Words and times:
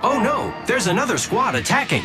Oh 0.00 0.20
no, 0.22 0.54
there's 0.64 0.86
another 0.86 1.18
squad 1.18 1.56
attacking. 1.56 2.04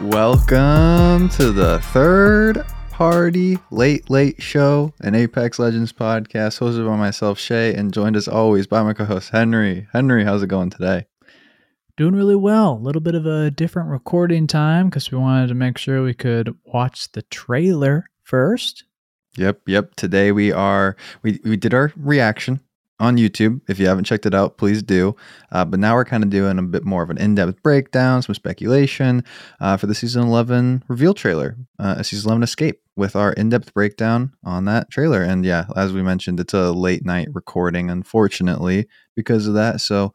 Welcome 0.00 1.28
to 1.28 1.52
the 1.52 1.78
third 1.92 2.66
party 2.90 3.58
late 3.70 4.10
late 4.10 4.42
show, 4.42 4.94
an 5.00 5.14
Apex 5.14 5.60
Legends 5.60 5.92
podcast 5.92 6.58
hosted 6.58 6.88
by 6.88 6.96
myself 6.96 7.38
Shay 7.38 7.72
and 7.72 7.94
joined 7.94 8.16
as 8.16 8.26
always 8.26 8.66
by 8.66 8.82
my 8.82 8.92
co-host 8.92 9.30
Henry. 9.30 9.86
Henry, 9.92 10.24
how's 10.24 10.42
it 10.42 10.48
going 10.48 10.70
today? 10.70 11.06
Doing 11.96 12.16
really 12.16 12.34
well. 12.34 12.72
A 12.72 12.82
little 12.82 13.00
bit 13.00 13.14
of 13.14 13.26
a 13.26 13.52
different 13.52 13.90
recording 13.90 14.48
time 14.48 14.88
because 14.88 15.12
we 15.12 15.18
wanted 15.18 15.46
to 15.48 15.54
make 15.54 15.78
sure 15.78 16.02
we 16.02 16.14
could 16.14 16.52
watch 16.64 17.12
the 17.12 17.22
trailer 17.22 18.06
first. 18.24 18.82
Yep, 19.36 19.60
yep. 19.66 19.94
Today 19.96 20.32
we 20.32 20.50
are 20.52 20.96
we 21.22 21.40
we 21.44 21.56
did 21.56 21.74
our 21.74 21.92
reaction 21.96 22.60
on 22.98 23.16
YouTube. 23.16 23.60
If 23.68 23.78
you 23.78 23.86
haven't 23.86 24.04
checked 24.04 24.24
it 24.24 24.34
out, 24.34 24.56
please 24.56 24.82
do. 24.82 25.14
Uh, 25.52 25.64
but 25.64 25.78
now 25.78 25.94
we're 25.94 26.06
kind 26.06 26.24
of 26.24 26.30
doing 26.30 26.58
a 26.58 26.62
bit 26.62 26.84
more 26.84 27.02
of 27.02 27.10
an 27.10 27.18
in-depth 27.18 27.62
breakdown, 27.62 28.22
some 28.22 28.34
speculation 28.34 29.22
uh, 29.60 29.76
for 29.76 29.86
the 29.86 29.94
season 29.94 30.22
11 30.22 30.84
reveal 30.88 31.12
trailer, 31.12 31.56
uh, 31.78 32.02
season 32.02 32.30
11 32.30 32.42
escape, 32.42 32.80
with 32.96 33.14
our 33.14 33.34
in-depth 33.34 33.74
breakdown 33.74 34.32
on 34.42 34.64
that 34.64 34.90
trailer. 34.90 35.22
And 35.22 35.44
yeah, 35.44 35.66
as 35.76 35.92
we 35.92 36.02
mentioned, 36.02 36.40
it's 36.40 36.54
a 36.54 36.72
late 36.72 37.04
night 37.04 37.28
recording, 37.32 37.90
unfortunately, 37.90 38.86
because 39.14 39.46
of 39.46 39.54
that. 39.54 39.82
So 39.82 40.14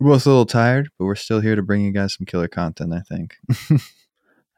we're 0.00 0.10
both 0.10 0.26
a 0.26 0.30
little 0.30 0.46
tired, 0.46 0.90
but 0.98 1.04
we're 1.04 1.14
still 1.14 1.40
here 1.40 1.54
to 1.54 1.62
bring 1.62 1.84
you 1.84 1.92
guys 1.92 2.14
some 2.14 2.26
killer 2.26 2.48
content, 2.48 2.92
I 2.92 3.00
think. 3.00 3.36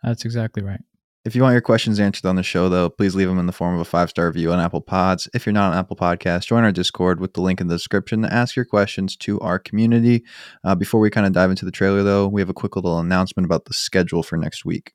That's 0.03 0.25
exactly 0.25 0.63
right. 0.63 0.81
If 1.23 1.37
you 1.37 1.43
want 1.43 1.53
your 1.53 1.61
questions 1.61 2.01
answered 2.01 2.25
on 2.25 2.37
the 2.37 2.43
show, 2.43 2.71
though, 2.71 2.89
please 2.89 3.15
leave 3.15 3.29
them 3.29 3.39
in 3.39 3.45
the 3.45 3.53
form 3.53 3.75
of 3.75 3.81
a 3.81 3.85
five 3.85 4.09
star 4.09 4.27
review 4.29 4.53
on 4.53 4.59
Apple 4.59 4.81
Pods. 4.81 5.29
If 5.35 5.45
you're 5.45 5.53
not 5.53 5.73
on 5.73 5.79
Apple 5.79 5.97
Podcasts, 5.97 6.47
join 6.47 6.65
our 6.65 6.73
Discord 6.73 7.21
with 7.21 7.35
the 7.35 7.43
link 7.43 7.61
in 7.61 7.67
the 7.67 7.75
description 7.75 8.23
to 8.23 8.33
ask 8.33 8.57
your 8.57 8.65
questions 8.65 9.17
to 9.17 9.39
our 9.41 9.59
community. 9.59 10.25
Uh, 10.65 10.75
before 10.75 10.99
we 10.99 11.11
kind 11.11 11.27
of 11.27 11.35
dive 11.35 11.51
into 11.51 11.67
the 11.67 11.71
trailer, 11.71 12.03
though, 12.03 12.27
we 12.27 12.41
have 12.41 12.49
a 12.49 12.55
quick 12.55 12.75
little 12.75 12.99
announcement 12.99 13.45
about 13.45 13.67
the 13.67 13.75
schedule 13.75 14.23
for 14.23 14.39
next 14.39 14.65
week. 14.65 14.95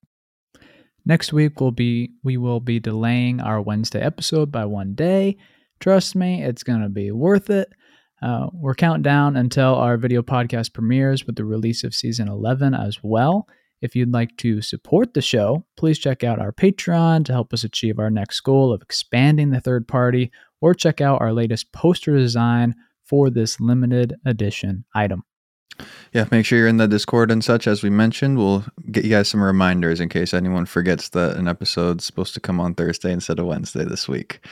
Next 1.05 1.31
week 1.31 1.61
will 1.61 1.71
be 1.71 2.13
we 2.23 2.37
will 2.37 2.59
be 2.59 2.79
delaying 2.79 3.39
our 3.39 3.61
Wednesday 3.61 4.01
episode 4.01 4.51
by 4.51 4.65
one 4.65 4.95
day. 4.95 5.37
Trust 5.79 6.15
me, 6.15 6.41
it's 6.41 6.63
gonna 6.63 6.89
be 6.89 7.11
worth 7.11 7.51
it. 7.51 7.71
Uh, 8.19 8.47
we're 8.51 8.73
counting 8.73 9.03
down 9.03 9.35
until 9.35 9.75
our 9.75 9.95
video 9.97 10.23
podcast 10.23 10.73
premieres 10.73 11.27
with 11.27 11.35
the 11.35 11.45
release 11.45 11.83
of 11.83 11.93
season 11.93 12.27
11 12.27 12.73
as 12.73 12.97
well. 13.03 13.47
If 13.81 13.95
you'd 13.95 14.13
like 14.13 14.35
to 14.37 14.61
support 14.61 15.13
the 15.13 15.21
show, 15.21 15.65
please 15.77 15.99
check 15.99 16.23
out 16.23 16.39
our 16.39 16.51
Patreon 16.51 17.25
to 17.25 17.33
help 17.33 17.53
us 17.53 17.63
achieve 17.63 17.99
our 17.99 18.09
next 18.09 18.39
goal 18.41 18.73
of 18.73 18.81
expanding 18.81 19.51
the 19.51 19.61
third 19.61 19.87
party, 19.87 20.31
or 20.61 20.73
check 20.73 21.01
out 21.01 21.21
our 21.21 21.33
latest 21.33 21.71
poster 21.71 22.17
design 22.17 22.75
for 23.03 23.29
this 23.29 23.59
limited 23.59 24.15
edition 24.25 24.85
item. 24.95 25.23
Yeah, 26.13 26.25
make 26.31 26.45
sure 26.45 26.57
you're 26.57 26.67
in 26.67 26.77
the 26.77 26.87
Discord 26.87 27.31
and 27.31 27.43
such. 27.43 27.67
As 27.67 27.83
we 27.83 27.89
mentioned, 27.89 28.37
we'll 28.37 28.65
get 28.91 29.03
you 29.03 29.09
guys 29.09 29.27
some 29.27 29.43
reminders 29.43 29.99
in 29.99 30.09
case 30.09 30.33
anyone 30.33 30.65
forgets 30.65 31.09
that 31.09 31.35
an 31.35 31.47
episode's 31.47 32.05
supposed 32.05 32.33
to 32.35 32.39
come 32.39 32.59
on 32.59 32.75
Thursday 32.75 33.11
instead 33.11 33.39
of 33.39 33.45
Wednesday 33.45 33.83
this 33.83 34.07
week. 34.07 34.45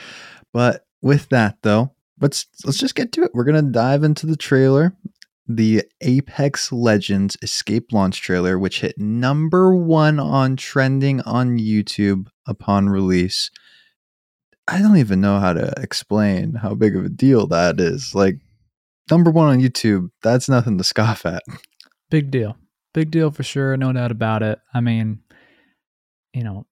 But 0.52 0.86
with 1.00 1.30
that, 1.30 1.56
though, 1.62 1.92
let's 2.20 2.46
let's 2.64 2.78
just 2.78 2.94
get 2.94 3.12
to 3.12 3.22
it. 3.22 3.30
We're 3.34 3.44
gonna 3.44 3.62
dive 3.62 4.04
into 4.04 4.26
the 4.26 4.36
trailer, 4.36 4.94
the 5.46 5.82
Apex 6.00 6.72
Legends 6.72 7.36
Escape 7.42 7.92
launch 7.92 8.20
trailer, 8.22 8.58
which 8.58 8.80
hit 8.80 8.98
number 8.98 9.74
one 9.74 10.18
on 10.18 10.56
trending 10.56 11.20
on 11.22 11.58
YouTube 11.58 12.28
upon 12.46 12.88
release. 12.88 13.50
I 14.66 14.80
don't 14.80 14.96
even 14.96 15.20
know 15.20 15.38
how 15.38 15.52
to 15.52 15.72
explain 15.78 16.54
how 16.54 16.74
big 16.74 16.96
of 16.96 17.04
a 17.04 17.10
deal 17.10 17.46
that 17.48 17.78
is. 17.78 18.14
Like 18.14 18.36
number 19.10 19.30
one 19.30 19.48
on 19.48 19.60
YouTube, 19.60 20.08
that's 20.22 20.48
nothing 20.48 20.78
to 20.78 20.84
scoff 20.84 21.26
at. 21.26 21.42
Big 22.10 22.30
deal. 22.30 22.56
Big 22.94 23.10
deal 23.10 23.30
for 23.30 23.42
sure, 23.42 23.76
no 23.76 23.92
doubt 23.92 24.10
about 24.10 24.42
it. 24.42 24.58
I 24.72 24.80
mean, 24.80 25.20
you 26.32 26.44
know, 26.44 26.66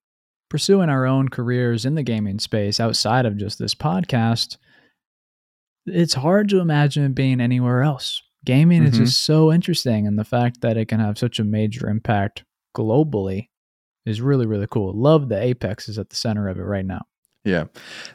pursuing 0.49 0.89
our 0.89 1.05
own 1.05 1.29
careers 1.29 1.85
in 1.85 1.95
the 1.95 2.03
gaming 2.03 2.39
space 2.39 2.79
outside 2.79 3.25
of 3.25 3.37
just 3.37 3.59
this 3.59 3.75
podcast 3.75 4.57
it's 5.85 6.13
hard 6.13 6.49
to 6.49 6.59
imagine 6.59 7.13
being 7.13 7.41
anywhere 7.41 7.81
else. 7.81 8.22
Gaming 8.45 8.83
mm-hmm. 8.83 8.91
is 8.91 8.97
just 8.97 9.25
so 9.25 9.51
interesting, 9.51 10.07
and 10.07 10.19
the 10.19 10.25
fact 10.25 10.61
that 10.61 10.77
it 10.77 10.87
can 10.87 10.99
have 10.99 11.17
such 11.17 11.39
a 11.39 11.43
major 11.43 11.89
impact 11.89 12.43
globally 12.75 13.49
is 14.05 14.21
really 14.21 14.45
really 14.45 14.67
cool. 14.69 14.93
Love 14.93 15.29
the 15.29 15.41
Apex 15.41 15.87
is 15.87 15.97
at 15.97 16.09
the 16.09 16.15
center 16.15 16.47
of 16.47 16.57
it 16.57 16.63
right 16.63 16.85
now. 16.85 17.01
Yeah, 17.45 17.65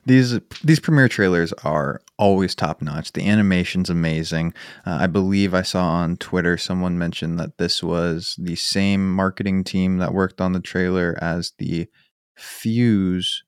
these 0.06 0.40
these 0.64 0.80
premiere 0.80 1.08
trailers 1.08 1.52
are 1.64 2.00
always 2.18 2.54
top 2.54 2.80
notch. 2.80 3.12
The 3.12 3.28
animation's 3.28 3.90
amazing. 3.90 4.54
Uh, 4.86 4.98
I 5.00 5.06
believe 5.06 5.52
I 5.52 5.62
saw 5.62 5.84
on 5.84 6.16
Twitter 6.16 6.56
someone 6.56 6.98
mentioned 6.98 7.38
that 7.38 7.58
this 7.58 7.82
was 7.82 8.36
the 8.38 8.56
same 8.56 9.14
marketing 9.14 9.64
team 9.64 9.98
that 9.98 10.14
worked 10.14 10.40
on 10.40 10.52
the 10.52 10.60
trailer 10.60 11.18
as 11.20 11.52
the 11.58 11.88
Fuse 12.36 13.42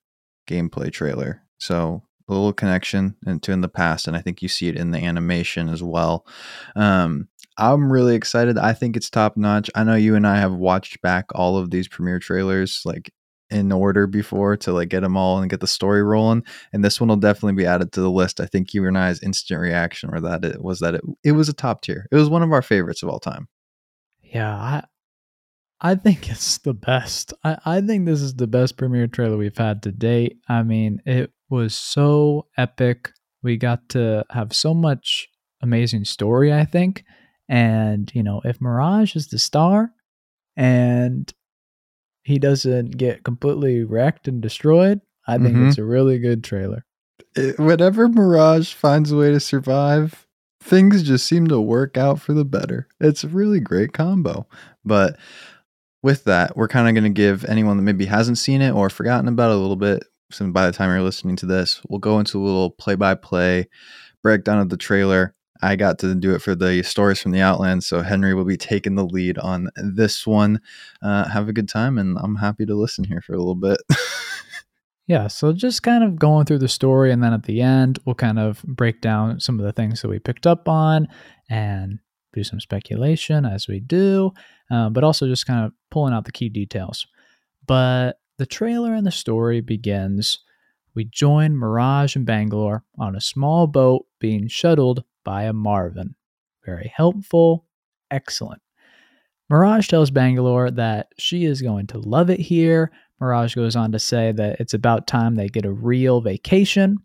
gameplay 0.46 0.92
trailer. 0.92 1.42
So 1.58 2.02
a 2.30 2.34
little 2.34 2.52
connection 2.52 3.16
into 3.26 3.52
in 3.52 3.60
the 3.60 3.68
past, 3.68 4.06
and 4.06 4.16
I 4.16 4.20
think 4.20 4.42
you 4.42 4.48
see 4.48 4.68
it 4.68 4.76
in 4.76 4.90
the 4.90 4.98
animation 4.98 5.68
as 5.68 5.82
well. 5.82 6.26
Um, 6.76 7.28
I'm 7.58 7.92
really 7.92 8.14
excited. 8.14 8.56
I 8.56 8.72
think 8.72 8.96
it's 8.96 9.10
top 9.10 9.36
notch. 9.36 9.70
I 9.74 9.84
know 9.84 9.94
you 9.94 10.14
and 10.14 10.26
I 10.26 10.36
have 10.36 10.54
watched 10.54 11.02
back 11.02 11.26
all 11.34 11.58
of 11.58 11.70
these 11.70 11.88
premiere 11.88 12.18
trailers 12.18 12.82
like 12.84 13.12
in 13.50 13.72
order 13.72 14.06
before 14.06 14.56
to 14.56 14.72
like 14.72 14.88
get 14.88 15.00
them 15.00 15.16
all 15.16 15.40
and 15.40 15.50
get 15.50 15.60
the 15.60 15.66
story 15.66 16.02
rolling. 16.02 16.44
And 16.72 16.84
this 16.84 17.00
one 17.00 17.08
will 17.08 17.16
definitely 17.16 17.54
be 17.54 17.66
added 17.66 17.92
to 17.92 18.00
the 18.00 18.10
list. 18.10 18.40
I 18.40 18.46
think 18.46 18.72
you 18.72 18.86
and 18.86 18.96
I's 18.96 19.22
instant 19.22 19.60
reaction 19.60 20.10
were 20.10 20.20
that 20.20 20.44
it 20.44 20.62
was 20.62 20.78
that 20.80 20.94
it, 20.94 21.02
it 21.24 21.32
was 21.32 21.48
a 21.48 21.52
top 21.52 21.82
tier. 21.82 22.06
It 22.10 22.16
was 22.16 22.30
one 22.30 22.42
of 22.42 22.52
our 22.52 22.62
favorites 22.62 23.02
of 23.02 23.08
all 23.08 23.20
time. 23.20 23.48
Yeah, 24.22 24.54
I 24.54 24.84
I 25.80 25.94
think 25.94 26.30
it's 26.30 26.58
the 26.58 26.74
best. 26.74 27.32
I, 27.42 27.58
I 27.64 27.80
think 27.80 28.06
this 28.06 28.20
is 28.20 28.34
the 28.34 28.46
best 28.46 28.76
premiere 28.76 29.06
trailer 29.06 29.36
we've 29.36 29.56
had 29.56 29.82
to 29.84 29.92
date. 29.92 30.38
I 30.48 30.62
mean, 30.62 31.02
it 31.06 31.32
was 31.50 31.74
so 31.74 32.46
epic. 32.56 33.10
We 33.42 33.56
got 33.56 33.88
to 33.90 34.24
have 34.30 34.54
so 34.54 34.72
much 34.72 35.28
amazing 35.62 36.04
story, 36.04 36.52
I 36.52 36.64
think. 36.64 37.04
And, 37.48 38.10
you 38.14 38.22
know, 38.22 38.40
if 38.44 38.60
Mirage 38.60 39.16
is 39.16 39.28
the 39.28 39.38
star 39.38 39.92
and 40.56 41.32
he 42.22 42.38
doesn't 42.38 42.96
get 42.96 43.24
completely 43.24 43.82
wrecked 43.82 44.28
and 44.28 44.40
destroyed, 44.40 45.00
I 45.26 45.36
think 45.38 45.56
mm-hmm. 45.56 45.68
it's 45.68 45.78
a 45.78 45.84
really 45.84 46.18
good 46.18 46.44
trailer. 46.44 46.84
It, 47.34 47.58
whenever 47.58 48.08
Mirage 48.08 48.72
finds 48.72 49.10
a 49.10 49.16
way 49.16 49.30
to 49.30 49.40
survive, 49.40 50.26
things 50.62 51.02
just 51.02 51.26
seem 51.26 51.48
to 51.48 51.60
work 51.60 51.96
out 51.96 52.20
for 52.20 52.32
the 52.32 52.44
better. 52.44 52.86
It's 53.00 53.24
a 53.24 53.28
really 53.28 53.60
great 53.60 53.92
combo. 53.92 54.46
But 54.84 55.18
with 56.02 56.24
that, 56.24 56.56
we're 56.56 56.68
kind 56.68 56.88
of 56.88 56.94
going 56.94 57.12
to 57.12 57.16
give 57.16 57.44
anyone 57.44 57.76
that 57.76 57.82
maybe 57.82 58.06
hasn't 58.06 58.38
seen 58.38 58.62
it 58.62 58.72
or 58.72 58.90
forgotten 58.90 59.28
about 59.28 59.50
it 59.50 59.56
a 59.56 59.60
little 59.60 59.76
bit 59.76 60.04
so 60.30 60.50
by 60.50 60.66
the 60.66 60.72
time 60.72 60.90
you're 60.90 61.02
listening 61.02 61.36
to 61.36 61.46
this, 61.46 61.80
we'll 61.88 61.98
go 61.98 62.18
into 62.18 62.38
a 62.38 62.44
little 62.44 62.70
play 62.70 62.94
by 62.94 63.14
play 63.14 63.68
breakdown 64.22 64.58
of 64.58 64.68
the 64.68 64.76
trailer. 64.76 65.34
I 65.62 65.76
got 65.76 65.98
to 66.00 66.14
do 66.14 66.34
it 66.34 66.40
for 66.40 66.54
the 66.54 66.82
stories 66.82 67.20
from 67.20 67.32
the 67.32 67.40
Outland, 67.40 67.84
so 67.84 68.00
Henry 68.00 68.34
will 68.34 68.44
be 68.44 68.56
taking 68.56 68.94
the 68.94 69.04
lead 69.04 69.36
on 69.38 69.68
this 69.76 70.26
one. 70.26 70.60
Uh, 71.02 71.28
have 71.28 71.48
a 71.48 71.52
good 71.52 71.68
time, 71.68 71.98
and 71.98 72.16
I'm 72.18 72.36
happy 72.36 72.64
to 72.66 72.74
listen 72.74 73.04
here 73.04 73.20
for 73.20 73.34
a 73.34 73.38
little 73.38 73.54
bit. 73.54 73.78
yeah, 75.06 75.26
so 75.26 75.52
just 75.52 75.82
kind 75.82 76.02
of 76.02 76.18
going 76.18 76.46
through 76.46 76.60
the 76.60 76.68
story, 76.68 77.12
and 77.12 77.22
then 77.22 77.34
at 77.34 77.42
the 77.42 77.60
end, 77.60 77.98
we'll 78.06 78.14
kind 78.14 78.38
of 78.38 78.62
break 78.62 79.02
down 79.02 79.38
some 79.40 79.60
of 79.60 79.66
the 79.66 79.72
things 79.72 80.00
that 80.00 80.08
we 80.08 80.18
picked 80.18 80.46
up 80.46 80.66
on 80.66 81.08
and 81.50 81.98
do 82.32 82.42
some 82.44 82.60
speculation 82.60 83.44
as 83.44 83.68
we 83.68 83.80
do, 83.80 84.32
uh, 84.70 84.88
but 84.88 85.04
also 85.04 85.26
just 85.26 85.46
kind 85.46 85.66
of 85.66 85.72
pulling 85.90 86.14
out 86.14 86.24
the 86.24 86.32
key 86.32 86.48
details. 86.48 87.06
But 87.66 88.18
the 88.40 88.46
trailer 88.46 88.94
and 88.94 89.06
the 89.06 89.10
story 89.10 89.60
begins. 89.60 90.38
We 90.94 91.04
join 91.04 91.58
Mirage 91.58 92.16
and 92.16 92.24
Bangalore 92.24 92.82
on 92.98 93.14
a 93.14 93.20
small 93.20 93.66
boat 93.66 94.06
being 94.18 94.48
shuttled 94.48 95.04
by 95.24 95.42
a 95.42 95.52
Marvin. 95.52 96.14
Very 96.64 96.90
helpful, 96.96 97.66
excellent. 98.10 98.62
Mirage 99.50 99.88
tells 99.88 100.10
Bangalore 100.10 100.70
that 100.70 101.08
she 101.18 101.44
is 101.44 101.60
going 101.60 101.86
to 101.88 101.98
love 101.98 102.30
it 102.30 102.40
here. 102.40 102.90
Mirage 103.20 103.54
goes 103.54 103.76
on 103.76 103.92
to 103.92 103.98
say 103.98 104.32
that 104.32 104.58
it's 104.58 104.72
about 104.72 105.06
time 105.06 105.34
they 105.34 105.48
get 105.48 105.66
a 105.66 105.70
real 105.70 106.22
vacation. 106.22 106.96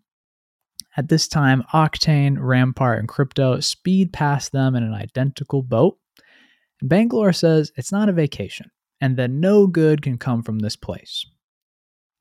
At 0.96 1.10
this 1.10 1.28
time, 1.28 1.64
Octane, 1.74 2.38
Rampart, 2.40 2.98
and 2.98 3.08
Crypto 3.08 3.60
speed 3.60 4.10
past 4.10 4.52
them 4.52 4.74
in 4.74 4.82
an 4.82 4.94
identical 4.94 5.62
boat. 5.62 5.98
And 6.80 6.88
Bangalore 6.88 7.34
says 7.34 7.72
it's 7.76 7.92
not 7.92 8.08
a 8.08 8.14
vacation 8.14 8.70
and 9.00 9.16
that 9.16 9.30
no 9.30 9.66
good 9.66 10.02
can 10.02 10.18
come 10.18 10.42
from 10.42 10.58
this 10.58 10.76
place. 10.76 11.26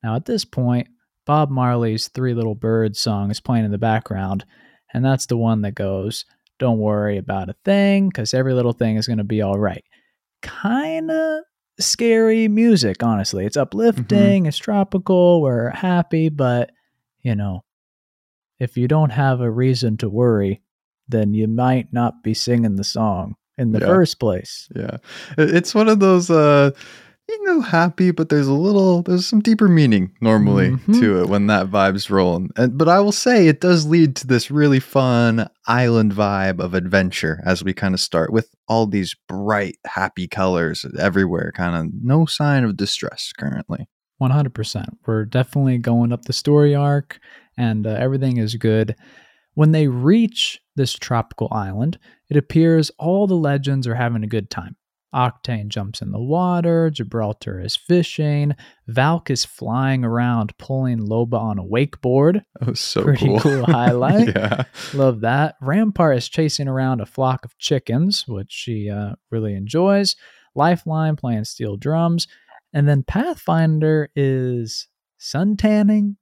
Now, 0.03 0.15
at 0.15 0.25
this 0.25 0.45
point, 0.45 0.87
Bob 1.25 1.49
Marley's 1.49 2.07
Three 2.09 2.33
Little 2.33 2.55
Birds 2.55 2.99
song 2.99 3.31
is 3.31 3.39
playing 3.39 3.65
in 3.65 3.71
the 3.71 3.77
background, 3.77 4.45
and 4.93 5.03
that's 5.03 5.25
the 5.25 5.37
one 5.37 5.61
that 5.61 5.73
goes, 5.73 6.25
Don't 6.59 6.79
worry 6.79 7.17
about 7.17 7.49
a 7.49 7.55
thing, 7.65 8.09
because 8.09 8.33
every 8.33 8.53
little 8.53 8.73
thing 8.73 8.97
is 8.97 9.07
going 9.07 9.17
to 9.17 9.23
be 9.23 9.41
all 9.41 9.57
right. 9.57 9.83
Kind 10.41 11.09
of 11.09 11.43
scary 11.79 12.47
music, 12.47 13.03
honestly. 13.03 13.45
It's 13.45 13.57
uplifting, 13.57 14.43
mm-hmm. 14.43 14.45
it's 14.47 14.57
tropical, 14.57 15.41
we're 15.41 15.71
happy, 15.71 16.29
but, 16.29 16.71
you 17.21 17.35
know, 17.35 17.63
if 18.59 18.77
you 18.77 18.87
don't 18.87 19.11
have 19.11 19.41
a 19.41 19.51
reason 19.51 19.97
to 19.97 20.09
worry, 20.09 20.61
then 21.07 21.33
you 21.33 21.47
might 21.47 21.91
not 21.91 22.23
be 22.23 22.33
singing 22.33 22.75
the 22.75 22.83
song 22.83 23.35
in 23.57 23.71
the 23.71 23.79
Yeah. 23.79 23.85
first 23.87 24.19
place. 24.19 24.67
Yeah. 24.75 24.97
It's 25.37 25.73
one 25.75 25.87
of 25.89 25.99
those 25.99 26.29
uh 26.29 26.71
you 27.27 27.43
know 27.45 27.59
happy 27.61 28.11
but 28.11 28.29
there's 28.29 28.45
a 28.47 28.53
little 28.53 29.01
there's 29.01 29.25
some 29.25 29.39
deeper 29.39 29.67
meaning 29.67 30.11
normally 30.21 30.69
Mhm. 30.71 30.99
to 30.99 31.21
it 31.21 31.27
when 31.29 31.47
that 31.47 31.67
vibe's 31.67 32.09
rolling. 32.11 32.51
And, 32.55 32.77
but 32.77 32.87
I 32.87 32.99
will 32.99 33.11
say 33.11 33.47
it 33.47 33.61
does 33.61 33.87
lead 33.87 34.15
to 34.17 34.27
this 34.27 34.51
really 34.51 34.79
fun 34.79 35.47
island 35.65 36.11
vibe 36.13 36.59
of 36.59 36.75
adventure 36.75 37.41
as 37.43 37.63
we 37.63 37.73
kind 37.73 37.93
of 37.95 37.99
start 37.99 38.31
with 38.31 38.49
all 38.67 38.85
these 38.85 39.15
bright 39.27 39.77
happy 39.85 40.27
colors 40.27 40.85
everywhere 40.99 41.51
kind 41.55 41.75
of 41.75 41.91
no 42.03 42.25
sign 42.27 42.63
of 42.63 42.77
distress 42.77 43.31
currently. 43.37 43.87
100%. 44.21 44.85
We're 45.05 45.25
definitely 45.25 45.77
going 45.79 46.13
up 46.13 46.25
the 46.25 46.33
story 46.33 46.73
arc 46.75 47.19
and 47.57 47.85
uh, 47.87 47.89
everything 47.91 48.37
is 48.37 48.55
good. 48.55 48.95
When 49.55 49.71
they 49.71 49.87
reach 49.87 50.59
this 50.75 50.93
tropical 50.93 51.47
island, 51.51 51.97
it 52.29 52.37
appears 52.37 52.91
all 52.99 53.25
the 53.27 53.35
legends 53.35 53.87
are 53.87 53.95
having 53.95 54.23
a 54.23 54.27
good 54.27 54.49
time. 54.49 54.75
Octane 55.13 55.69
jumps 55.69 56.01
in 56.01 56.11
the 56.11 56.19
water, 56.19 56.89
Gibraltar 56.89 57.61
is 57.61 57.73
fishing, 57.77 58.53
Valk 58.87 59.29
is 59.29 59.45
flying 59.45 60.03
around 60.03 60.57
pulling 60.57 60.99
Loba 60.99 61.39
on 61.39 61.57
a 61.57 61.63
wakeboard. 61.63 62.43
Oh, 62.67 62.73
so 62.73 63.01
Pretty 63.03 63.25
cool. 63.25 63.39
cool 63.39 63.65
highlight. 63.65 64.35
yeah. 64.35 64.63
Love 64.93 65.21
that. 65.21 65.55
Rampart 65.61 66.17
is 66.17 66.27
chasing 66.27 66.67
around 66.67 66.99
a 66.99 67.05
flock 67.05 67.45
of 67.45 67.57
chickens, 67.57 68.25
which 68.27 68.51
she 68.51 68.89
uh, 68.89 69.13
really 69.31 69.53
enjoys. 69.55 70.17
Lifeline 70.53 71.15
playing 71.15 71.45
steel 71.45 71.77
drums. 71.77 72.27
And 72.73 72.85
then 72.85 73.03
Pathfinder 73.03 74.09
is 74.17 74.89
sun 75.17 75.55
tanning. 75.55 76.17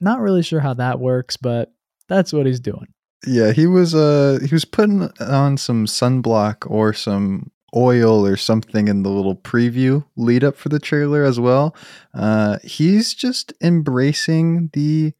Not 0.00 0.20
really 0.20 0.42
sure 0.42 0.60
how 0.60 0.72
that 0.74 0.98
works, 0.98 1.36
but 1.36 1.72
that's 2.12 2.32
what 2.32 2.46
he's 2.46 2.60
doing. 2.60 2.86
Yeah, 3.26 3.52
he 3.52 3.66
was 3.66 3.94
uh 3.94 4.38
he 4.44 4.54
was 4.54 4.64
putting 4.64 5.10
on 5.20 5.56
some 5.56 5.86
sunblock 5.86 6.70
or 6.70 6.92
some 6.92 7.50
oil 7.74 8.26
or 8.26 8.36
something 8.36 8.88
in 8.88 9.02
the 9.02 9.08
little 9.08 9.36
preview 9.36 10.04
lead 10.16 10.44
up 10.44 10.56
for 10.56 10.68
the 10.68 10.78
trailer 10.80 11.24
as 11.24 11.40
well. 11.40 11.74
Uh 12.14 12.58
he's 12.64 13.14
just 13.14 13.52
embracing 13.62 14.70
the 14.72 15.14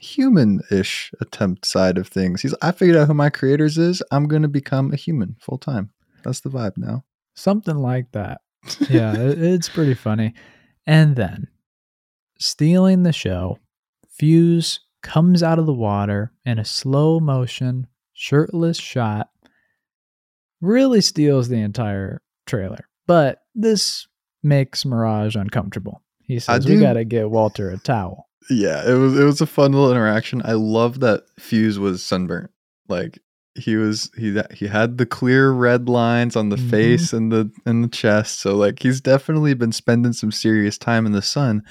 human-ish 0.00 1.10
attempt 1.20 1.66
side 1.66 1.98
of 1.98 2.06
things. 2.06 2.42
He's 2.42 2.54
I 2.62 2.72
figured 2.72 2.96
out 2.96 3.08
who 3.08 3.14
my 3.14 3.30
creators 3.30 3.78
is. 3.78 4.02
I'm 4.12 4.28
going 4.28 4.42
to 4.42 4.48
become 4.48 4.92
a 4.92 4.96
human 4.96 5.36
full 5.40 5.58
time. 5.58 5.90
That's 6.22 6.40
the 6.40 6.50
vibe 6.50 6.76
now. 6.76 7.04
Something 7.34 7.76
like 7.76 8.12
that. 8.12 8.40
Yeah, 8.88 9.14
it's 9.16 9.68
pretty 9.68 9.94
funny. 9.94 10.34
And 10.86 11.16
then, 11.16 11.48
stealing 12.38 13.02
the 13.02 13.12
show, 13.12 13.58
Fuse 14.10 14.80
comes 15.08 15.42
out 15.42 15.58
of 15.58 15.64
the 15.66 15.72
water 15.72 16.32
in 16.44 16.58
a 16.58 16.64
slow 16.64 17.18
motion, 17.18 17.86
shirtless 18.12 18.76
shot. 18.78 19.30
Really 20.60 21.00
steals 21.00 21.48
the 21.48 21.60
entire 21.60 22.20
trailer. 22.46 22.88
But 23.06 23.38
this 23.54 24.06
makes 24.42 24.84
Mirage 24.84 25.34
uncomfortable. 25.34 26.02
He 26.20 26.38
says, 26.38 26.66
We 26.66 26.76
got 26.78 26.94
to 26.94 27.04
get 27.04 27.30
Walter 27.30 27.70
a 27.70 27.78
towel. 27.78 28.28
Yeah, 28.50 28.88
it 28.88 28.94
was 28.94 29.18
it 29.18 29.24
was 29.24 29.40
a 29.40 29.46
fun 29.46 29.72
little 29.72 29.90
interaction. 29.90 30.42
I 30.44 30.52
love 30.52 31.00
that 31.00 31.22
Fuse 31.38 31.78
was 31.78 32.02
sunburnt. 32.02 32.50
Like 32.88 33.18
he 33.54 33.76
was 33.76 34.10
he 34.16 34.38
he 34.54 34.66
had 34.66 34.98
the 34.98 35.06
clear 35.06 35.50
red 35.50 35.88
lines 35.88 36.34
on 36.36 36.48
the 36.48 36.56
Mhm. 36.56 36.70
face 36.70 37.12
and 37.12 37.30
the 37.32 37.50
and 37.66 37.82
the 37.84 37.88
chest. 37.88 38.40
So 38.40 38.56
like 38.56 38.82
he's 38.82 39.00
definitely 39.00 39.54
been 39.54 39.72
spending 39.72 40.12
some 40.12 40.32
serious 40.32 40.78
time 40.78 41.04
in 41.06 41.12
the 41.12 41.22
sun. 41.22 41.62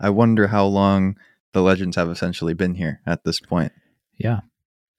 I 0.00 0.10
wonder 0.10 0.46
how 0.48 0.66
long 0.66 1.16
the 1.52 1.62
legends 1.62 1.96
have 1.96 2.08
essentially 2.08 2.54
been 2.54 2.74
here 2.74 3.00
at 3.06 3.24
this 3.24 3.40
point. 3.40 3.72
Yeah. 4.18 4.40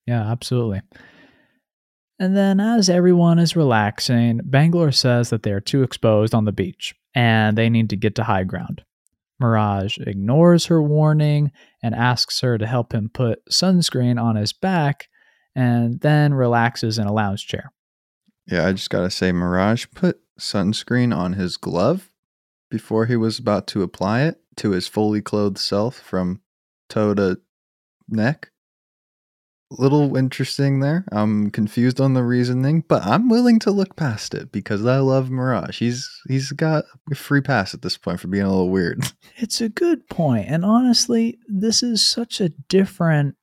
Yeah, 0.06 0.30
absolutely. 0.30 0.82
And 2.20 2.38
then, 2.38 2.60
as 2.60 2.90
everyone 2.90 3.40
is 3.40 3.56
relaxing, 3.56 4.42
Bangalore 4.44 4.92
says 4.92 5.30
that 5.30 5.44
they 5.44 5.52
are 5.52 5.60
too 5.60 5.84
exposed 5.84 6.36
on 6.36 6.46
the 6.46 6.52
beach 6.52 6.94
and 7.16 7.58
they 7.58 7.70
need 7.70 7.90
to 7.90 7.96
get 7.96 8.16
to 8.16 8.24
high 8.24 8.44
ground. 8.44 8.84
Mirage 9.40 9.98
ignores 9.98 10.68
her 10.68 10.82
warning 10.82 11.52
and 11.82 11.96
asks 11.96 12.42
her 12.42 12.58
to 12.58 12.68
help 12.68 12.94
him 12.94 13.10
put 13.14 13.46
sunscreen 13.50 14.22
on 14.22 14.36
his 14.36 14.54
back 14.54 15.10
and 15.56 16.00
then 16.02 16.34
relaxes 16.34 16.98
in 16.98 17.08
a 17.08 17.14
lounge 17.14 17.48
chair. 17.48 17.74
Yeah, 18.48 18.68
I 18.68 18.74
just 18.74 18.90
gotta 18.90 19.10
say, 19.10 19.32
Mirage 19.32 19.88
put 19.96 20.20
sunscreen 20.40 21.16
on 21.16 21.34
his 21.34 21.58
glove 21.58 22.10
before 22.70 23.06
he 23.06 23.16
was 23.16 23.40
about 23.40 23.68
to 23.68 23.84
apply 23.84 24.24
it 24.24 24.40
to 24.58 24.72
his 24.72 24.88
fully 24.88 25.22
clothed 25.22 25.58
self 25.58 26.00
from 26.00 26.42
toe 26.94 27.14
to 27.16 27.40
neck. 28.08 28.50
Little 29.72 30.16
interesting 30.18 30.82
there. 30.82 31.04
I'm 31.12 31.50
confused 31.50 32.00
on 32.00 32.14
the 32.14 32.24
reasoning, 32.24 32.84
but 32.88 33.04
I'm 33.04 33.28
willing 33.28 33.58
to 33.60 33.72
look 33.72 33.96
past 33.96 34.36
it 34.36 34.52
because 34.52 34.86
I 34.86 34.98
love 35.00 35.32
Mirage. 35.32 35.80
He's 35.80 36.08
he's 36.28 36.52
got 36.52 36.84
a 37.12 37.16
free 37.16 37.42
pass 37.42 37.74
at 37.74 37.82
this 37.82 37.98
point 37.98 38.20
for 38.20 38.28
being 38.28 38.44
a 38.46 38.50
little 38.50 38.70
weird. 38.70 39.04
It's 39.38 39.62
a 39.62 39.70
good 39.70 40.08
point. 40.10 40.46
And 40.48 40.64
honestly, 40.64 41.40
this 41.48 41.82
is 41.82 42.06
such 42.06 42.40
a 42.40 42.50
different 42.70 43.36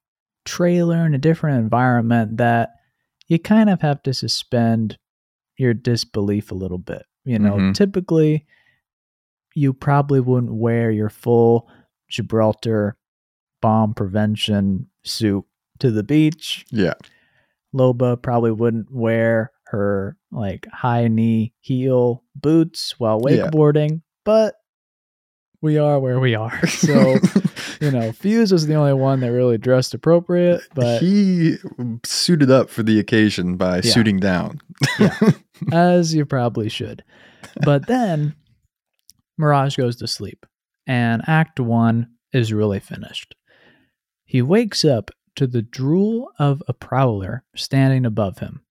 trailer 0.44 1.04
and 1.04 1.16
a 1.16 1.18
different 1.18 1.58
environment 1.58 2.36
that 2.36 2.70
you 3.26 3.40
kind 3.40 3.68
of 3.68 3.80
have 3.82 4.00
to 4.04 4.14
suspend 4.14 4.96
your 5.58 5.74
disbelief 5.74 6.52
a 6.52 6.54
little 6.54 6.78
bit. 6.78 7.02
You 7.24 7.40
know, 7.40 7.54
Mhm. 7.56 7.74
typically 7.74 8.46
you 9.56 9.72
probably 9.72 10.20
wouldn't 10.20 10.54
wear 10.54 10.92
your 10.92 11.10
full 11.10 11.68
Gibraltar 12.08 12.96
bomb 13.60 13.94
prevention 13.94 14.86
suit 15.04 15.44
to 15.78 15.90
the 15.90 16.02
beach. 16.02 16.64
yeah. 16.70 16.94
Loba 17.74 18.20
probably 18.20 18.50
wouldn't 18.50 18.90
wear 18.90 19.52
her 19.66 20.16
like 20.32 20.66
high 20.72 21.06
knee 21.08 21.52
heel 21.60 22.24
boots 22.34 22.96
while 22.98 23.20
Yeah. 23.28 23.46
wakeboarding, 23.48 24.02
but 24.24 24.56
we 25.62 25.78
are 25.78 26.00
where 26.00 26.18
we 26.18 26.34
are. 26.34 26.58
So, 26.66 27.16
you 27.80 27.90
know, 27.92 28.10
Fuse 28.12 28.50
was 28.50 28.66
the 28.66 28.74
only 28.74 28.92
one 28.94 29.20
that 29.20 29.30
really 29.30 29.56
dressed 29.58 29.94
appropriate, 29.94 30.62
but 30.74 31.00
he 31.00 31.56
suited 32.04 32.50
up 32.50 32.70
for 32.70 32.82
the 32.82 32.98
occasion 32.98 33.56
by 33.56 33.76
Yeah. 33.76 33.92
suiting 33.92 34.18
down. 34.18 34.60
Yeah. 34.98 35.16
as 35.72 36.12
you 36.14 36.26
probably 36.26 36.68
should. 36.68 37.04
But 37.62 37.86
then 37.86 38.34
Mirage 39.38 39.76
goes 39.76 39.96
to 39.96 40.06
sleep, 40.08 40.44
and 40.86 41.22
Act 41.26 41.60
One 41.60 42.08
is 42.32 42.52
really 42.52 42.80
finished. 42.80 43.34
He 44.30 44.42
wakes 44.42 44.84
up 44.84 45.10
to 45.34 45.48
the 45.48 45.60
drool 45.60 46.30
of 46.38 46.62
a 46.68 46.72
prowler 46.72 47.42
standing 47.56 48.06
above 48.06 48.38
him. 48.38 48.62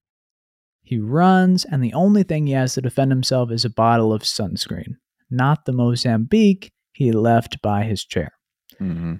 He 0.81 0.99
runs, 0.99 1.65
and 1.65 1.83
the 1.83 1.93
only 1.93 2.23
thing 2.23 2.47
he 2.47 2.53
has 2.53 2.75
to 2.75 2.81
defend 2.81 3.11
himself 3.11 3.51
is 3.51 3.65
a 3.65 3.69
bottle 3.69 4.13
of 4.13 4.21
sunscreen, 4.21 4.95
not 5.29 5.65
the 5.65 5.73
Mozambique 5.73 6.71
he 6.93 7.11
left 7.11 7.61
by 7.61 7.83
his 7.83 8.05
chair. 8.05 8.31
hmm 8.77 9.15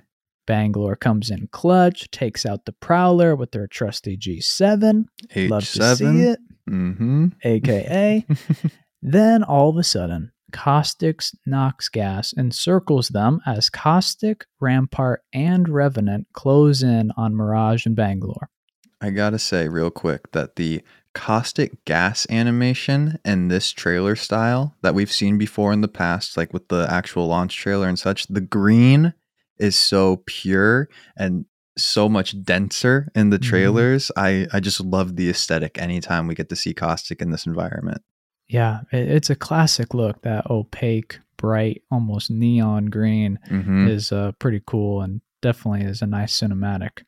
Bangalore 0.48 0.96
comes 0.96 1.30
in 1.30 1.48
clutch, 1.52 2.10
takes 2.10 2.46
out 2.46 2.64
the 2.64 2.72
prowler 2.72 3.36
with 3.36 3.52
their 3.52 3.68
trusty 3.68 4.16
G7. 4.16 5.08
Love 5.50 5.64
to 5.64 5.96
see 5.98 6.22
it. 6.22 6.40
Mm-hmm. 6.70 7.28
aka. 7.44 8.26
then 9.02 9.44
all 9.44 9.70
of 9.72 9.76
a 9.76 9.84
sudden, 9.84 10.32
Caustic's 10.52 11.36
Nox 11.46 11.90
gas 11.90 12.34
encircles 12.34 13.10
them 13.10 13.42
as 13.46 13.70
Caustic, 13.70 14.46
Rampart, 14.60 15.24
and 15.34 15.68
Revenant 15.70 16.28
close 16.34 16.84
in 16.84 17.12
on 17.18 17.36
Mirage 17.36 17.86
and 17.86 17.96
Bangalore. 17.96 18.50
I 19.02 19.12
gotta 19.12 19.40
say, 19.40 19.70
real 19.70 19.90
quick, 19.92 20.32
that 20.32 20.56
the 20.58 20.82
caustic 21.14 21.84
gas 21.86 22.28
animation 22.30 23.18
and 23.26 23.50
this 23.50 23.72
trailer 23.72 24.16
style 24.16 24.76
that 24.82 24.94
we've 24.94 25.12
seen 25.12 25.38
before 25.38 25.74
in 25.74 25.82
the 25.82 25.88
past, 25.88 26.38
like 26.38 26.54
with 26.54 26.68
the 26.68 26.86
actual 26.90 27.28
launch 27.28 27.56
trailer 27.56 27.88
and 27.88 27.98
such, 27.98 28.28
the 28.28 28.42
green 28.42 29.14
is 29.58 29.78
so 29.78 30.22
pure 30.26 30.88
and 31.18 31.46
so 31.78 32.10
much 32.10 32.42
denser 32.44 33.10
in 33.16 33.30
the 33.30 33.40
Mhm. 33.40 33.44
trailers. 33.44 34.12
I, 34.18 34.48
I 34.52 34.60
just 34.60 34.82
love 34.82 35.16
the 35.16 35.30
aesthetic 35.30 35.82
anytime 35.82 36.28
we 36.28 36.36
get 36.36 36.50
to 36.50 36.56
see 36.56 36.74
caustic 36.74 37.22
in 37.22 37.32
this 37.32 37.46
environment. 37.46 38.02
Yeah, 38.50 38.82
it- 38.92 39.10
it's 39.10 39.30
a 39.30 39.36
classic 39.36 39.94
look. 39.94 40.22
That 40.24 40.50
opaque, 40.50 41.20
bright, 41.38 41.84
almost 41.92 42.30
neon 42.32 42.88
green 42.88 43.40
hmm 43.48 43.88
is 43.88 44.12
uh, 44.12 44.32
pretty 44.40 44.62
cool 44.66 45.02
and 45.02 45.22
definitely 45.42 45.84
is 45.84 46.02
a 46.02 46.08
nice 46.08 46.38
cinematic. 46.38 47.04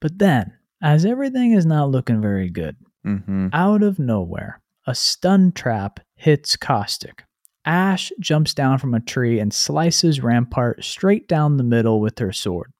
But 0.00 0.18
then, 0.18 0.52
as 0.82 1.04
everything 1.04 1.52
is 1.52 1.66
not 1.66 1.90
looking 1.90 2.20
very 2.20 2.50
good, 2.50 2.76
hmm 3.04 3.48
Out 3.52 3.82
of 3.82 3.98
nowhere, 3.98 4.60
a 4.86 4.94
stun 4.94 5.52
trap 5.52 6.00
hits 6.16 6.56
Caustic. 6.56 7.24
Ash 7.64 8.10
jumps 8.20 8.54
down 8.54 8.78
from 8.78 8.92
a 8.94 9.00
tree 9.00 9.38
and 9.38 9.52
slices 9.54 10.20
Rampart 10.20 10.84
straight 10.84 11.28
down 11.28 11.56
the 11.56 11.62
middle 11.64 12.00
with 12.00 12.18
her 12.18 12.32
sword. 12.32 12.72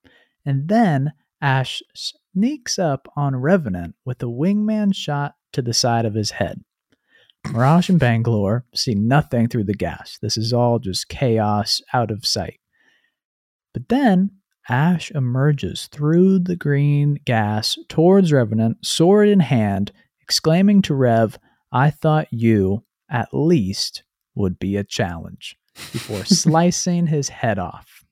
And 0.44 0.68
then 0.68 1.12
Ash 1.40 1.80
sneaks 1.94 2.78
up 2.78 3.06
on 3.16 3.36
Revenant 3.36 3.94
with 4.04 4.20
a 4.22 4.26
wingman 4.26 4.94
shot 4.94 5.34
to 5.52 5.62
the 5.62 5.72
side 5.74 6.04
of 6.04 6.14
his 6.14 6.32
head. 6.32 6.62
Mirage 7.50 7.88
and 7.88 7.98
Bangalore 7.98 8.64
see 8.74 8.94
nothing 8.94 9.48
through 9.48 9.64
the 9.64 9.74
gas. 9.74 10.18
This 10.22 10.36
is 10.36 10.52
all 10.52 10.78
just 10.78 11.08
chaos 11.08 11.80
out 11.92 12.10
of 12.10 12.26
sight. 12.26 12.60
But 13.74 13.88
then 13.88 14.30
Ash 14.68 15.10
emerges 15.10 15.88
through 15.88 16.40
the 16.40 16.56
green 16.56 17.18
gas 17.24 17.76
towards 17.88 18.32
Revenant, 18.32 18.84
sword 18.86 19.28
in 19.28 19.40
hand, 19.40 19.92
exclaiming 20.20 20.82
to 20.82 20.94
Rev, 20.94 21.38
I 21.72 21.90
thought 21.90 22.28
you, 22.30 22.84
at 23.10 23.28
least, 23.32 24.04
would 24.34 24.58
be 24.58 24.76
a 24.76 24.84
challenge, 24.84 25.56
before 25.92 26.24
slicing 26.24 27.08
his 27.08 27.28
head 27.28 27.58
off. 27.58 28.04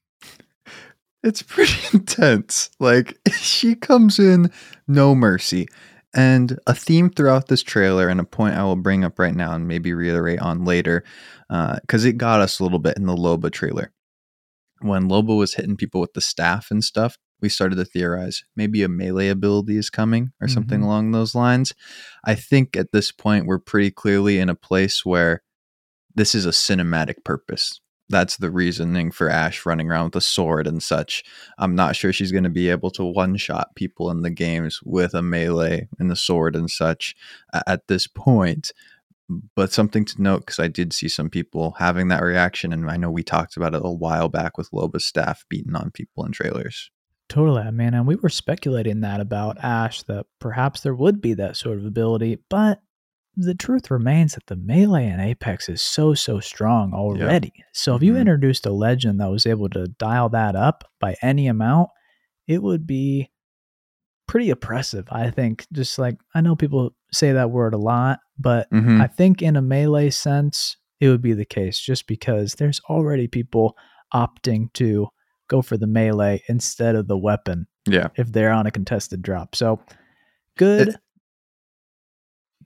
It's 1.23 1.43
pretty 1.43 1.79
intense. 1.93 2.71
Like, 2.81 3.19
she 3.33 3.75
comes 3.75 4.19
in 4.19 4.51
no 4.89 5.15
mercy. 5.15 5.69
And 6.13 6.59
a 6.67 6.75
theme 6.75 7.11
throughout 7.11 7.47
this 7.47 7.63
trailer, 7.63 8.09
and 8.09 8.19
a 8.19 8.25
point 8.25 8.57
I 8.57 8.65
will 8.65 8.77
bring 8.77 9.05
up 9.05 9.19
right 9.19 9.35
now 9.35 9.53
and 9.53 9.69
maybe 9.69 9.95
reiterate 9.95 10.41
on 10.41 10.65
later, 10.65 11.05
because 11.49 12.05
uh, 12.05 12.09
it 12.09 12.19
got 12.19 12.41
us 12.41 12.59
a 12.59 12.65
little 12.65 12.81
bit 12.81 12.97
in 12.97 13.07
the 13.07 13.15
Loba 13.15 13.51
trailer. 13.51 13.93
When 14.81 15.09
Loba 15.09 15.37
was 15.39 15.55
hitting 15.55 15.77
people 15.77 16.01
with 16.01 16.15
the 16.15 16.21
staff 16.21 16.71
and 16.71 16.83
stuff, 16.83 17.17
we 17.41 17.49
started 17.49 17.77
to 17.77 17.85
theorize 17.85 18.43
maybe 18.57 18.83
a 18.83 18.89
melee 18.89 19.29
ability 19.29 19.77
is 19.77 19.89
coming 19.89 20.33
or 20.41 20.49
something 20.49 20.81
mm-hmm. 20.81 20.89
along 20.89 21.13
those 21.13 21.35
lines. 21.35 21.73
I 22.25 22.35
think 22.35 22.77
at 22.77 22.93
this 22.93 23.13
point, 23.13 23.47
we're 23.47 23.59
pretty 23.59 23.91
clearly 23.91 24.39
in 24.39 24.49
a 24.49 24.55
place 24.55 25.05
where 25.05 25.43
this 26.15 26.35
is 26.35 26.45
a 26.45 26.51
cinematic 26.51 27.25
purpose 27.25 27.81
that's 28.11 28.37
the 28.37 28.51
reasoning 28.51 29.11
for 29.11 29.31
Ash 29.31 29.65
running 29.65 29.91
around 29.91 30.07
with 30.07 30.17
a 30.17 30.21
sword 30.21 30.67
and 30.67 30.83
such. 30.83 31.25
I'm 31.59 31.75
not 31.75 31.97
sure 31.97 32.13
she's 32.13 32.33
going 32.33 32.45
to 32.45 32.51
be 32.51 32.69
able 32.69 32.91
to 32.91 33.05
one 33.05 33.37
shot 33.37 33.75
people 33.77 34.11
in 34.11 34.23
the 34.23 34.31
games 34.31 34.81
with 34.85 35.15
a 35.15 35.23
melee 35.23 35.89
and 35.99 36.11
a 36.11 36.17
sword 36.17 36.57
and 36.57 36.69
such 36.69 37.15
at 37.67 37.87
this 37.87 38.07
point. 38.07 38.73
But 39.55 39.73
something 39.73 40.05
to 40.07 40.21
note 40.21 40.41
because 40.41 40.59
I 40.59 40.67
did 40.67 40.93
see 40.93 41.09
some 41.09 41.31
people 41.31 41.77
having 41.79 42.09
that 42.09 42.25
reaction, 42.25 42.73
and 42.73 42.91
I 42.91 42.97
know 42.97 43.13
we 43.13 43.23
talked 43.23 43.57
about 43.57 43.75
it 43.75 43.83
a 43.85 43.89
while 43.89 44.29
back 44.29 44.59
with 44.59 44.73
Loba's 44.73 45.05
staff 45.05 45.45
beating 45.49 45.77
on 45.77 45.93
people 45.93 46.27
in 46.27 46.33
trailers. 46.33 46.91
Totally, 47.29 47.71
man. 47.71 47.95
and 47.95 48.09
we 48.09 48.17
were 48.17 48.29
speculating 48.29 49.03
that 49.03 49.21
about 49.21 49.63
Ash 49.63 50.03
that 50.03 50.27
perhaps 50.41 50.81
there 50.81 50.97
would 50.97 51.21
be 51.21 51.35
that 51.35 51.57
sort 51.57 51.79
of 51.79 51.87
ability, 51.87 52.39
but 52.49 52.81
the 53.37 53.55
truth 53.55 53.91
remains 53.91 54.35
that 54.35 54.47
the 54.47 54.57
melee 54.57 55.07
in 55.07 55.21
Apex 55.21 55.69
is 55.69 55.83
so 55.83 56.15
so 56.15 56.41
strong 56.41 56.93
already. 56.93 57.53
Yep. 57.57 57.67
So 57.73 57.97
if 57.97 58.03
you 58.03 58.13
mm-hmm. 58.13 58.21
introduced 58.21 58.67
a 58.67 58.73
legend 58.73 59.21
that 59.21 59.31
was 59.31 59.47
able 59.47 59.69
to 59.71 59.87
dial 59.87 60.29
that 60.31 60.57
up 60.57 60.85
by 61.01 61.17
any 61.23 61.47
amount, 61.47 61.91
it 62.47 62.63
would 62.63 62.87
be 62.87 63.31
pretty 64.27 64.51
oppressive. 64.51 65.07
I 65.11 65.31
think. 65.31 65.67
Just 65.73 65.99
like 65.99 66.19
I 66.35 66.41
know 66.41 66.57
people 66.57 66.95
say 67.13 67.33
that 67.33 67.51
word 67.51 67.75
a 67.75 67.79
lot, 67.79 68.21
but 68.39 68.71
mm-hmm. 68.71 69.01
I 69.01 69.07
think 69.07 69.43
in 69.43 69.57
a 69.57 69.63
melee 69.63 70.11
sense, 70.11 70.77
it 71.01 71.09
would 71.09 71.23
be 71.23 71.33
the 71.33 71.45
case. 71.45 71.79
Just 71.79 72.07
because 72.07 72.55
there's 72.55 72.81
already 72.89 73.29
people 73.29 73.77
opting 74.13 74.73
to 74.75 75.09
go 75.49 75.63
for 75.63 75.77
the 75.77 75.87
melee 75.87 76.43
instead 76.49 76.95
of 76.95 77.09
the 77.09 77.19
weapon. 77.19 77.67
Yeah. 77.87 78.09
If 78.17 78.33
they're 78.33 78.53
on 78.53 78.67
a 78.67 78.71
contested 78.71 79.23
drop. 79.23 79.55
So 79.55 79.81
good. 80.57 80.89
It, 80.89 80.97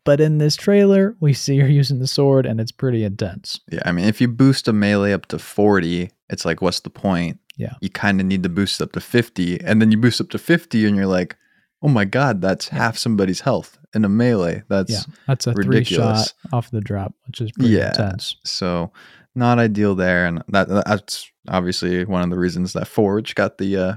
but 0.04 0.20
in 0.20 0.38
this 0.38 0.54
trailer, 0.54 1.16
we 1.20 1.32
see 1.32 1.58
her 1.58 1.68
using 1.68 1.98
the 1.98 2.06
sword 2.06 2.46
and 2.46 2.60
it's 2.60 2.72
pretty 2.72 3.04
intense. 3.04 3.60
Yeah, 3.70 3.80
I 3.84 3.92
mean, 3.92 4.04
if 4.04 4.20
you 4.20 4.28
boost 4.28 4.68
a 4.68 4.72
melee 4.72 5.12
up 5.12 5.26
to 5.26 5.38
40, 5.38 6.10
it's 6.28 6.44
like, 6.44 6.60
what's 6.60 6.80
the 6.80 6.90
point? 6.90 7.40
Yeah. 7.56 7.74
You 7.80 7.88
kind 7.88 8.20
of 8.20 8.26
need 8.26 8.42
to 8.42 8.48
boost 8.48 8.82
up 8.82 8.92
to 8.92 9.00
50. 9.00 9.60
And 9.62 9.80
then 9.80 9.90
you 9.90 9.96
boost 9.96 10.20
up 10.20 10.30
to 10.30 10.38
50 10.38 10.86
and 10.86 10.96
you're 10.96 11.06
like, 11.06 11.36
oh 11.82 11.88
my 11.88 12.04
God, 12.04 12.40
that's 12.40 12.68
yeah. 12.68 12.78
half 12.78 12.98
somebody's 12.98 13.40
health 13.40 13.78
in 13.94 14.04
a 14.04 14.08
melee. 14.08 14.62
That's 14.68 14.90
yeah, 14.90 15.14
that's 15.26 15.46
a 15.46 15.52
ridiculous. 15.52 16.32
three 16.32 16.50
shot 16.50 16.52
off 16.52 16.70
the 16.70 16.80
drop, 16.80 17.14
which 17.26 17.40
is 17.40 17.52
pretty 17.52 17.70
yeah, 17.70 17.88
intense. 17.88 18.36
So 18.44 18.92
not 19.34 19.58
ideal 19.58 19.94
there. 19.94 20.26
And 20.26 20.42
that 20.48 20.68
that's 20.68 21.30
obviously 21.48 22.04
one 22.04 22.22
of 22.22 22.30
the 22.30 22.38
reasons 22.38 22.72
that 22.72 22.88
Forge 22.88 23.34
got 23.34 23.58
the 23.58 23.76
uh, 23.76 23.94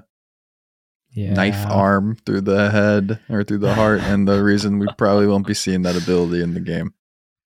yeah. 1.18 1.34
knife 1.34 1.66
arm 1.66 2.16
through 2.28 2.42
the 2.42 2.70
head 2.70 3.20
or 3.28 3.44
through 3.44 3.58
the 3.58 3.74
heart, 3.74 4.02
and 4.02 4.28
the 4.28 4.44
reason 4.44 4.78
we 4.78 4.88
probably 4.98 5.26
won't 5.26 5.48
be 5.48 5.56
seeing 5.56 5.82
that 5.82 5.96
ability 6.02 6.44
in 6.44 6.54
the 6.54 6.60
game. 6.60 6.94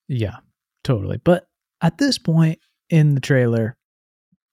Yeah, 0.09 0.37
totally. 0.83 1.17
But 1.17 1.47
at 1.81 1.97
this 1.97 2.17
point 2.17 2.59
in 2.89 3.15
the 3.15 3.21
trailer, 3.21 3.77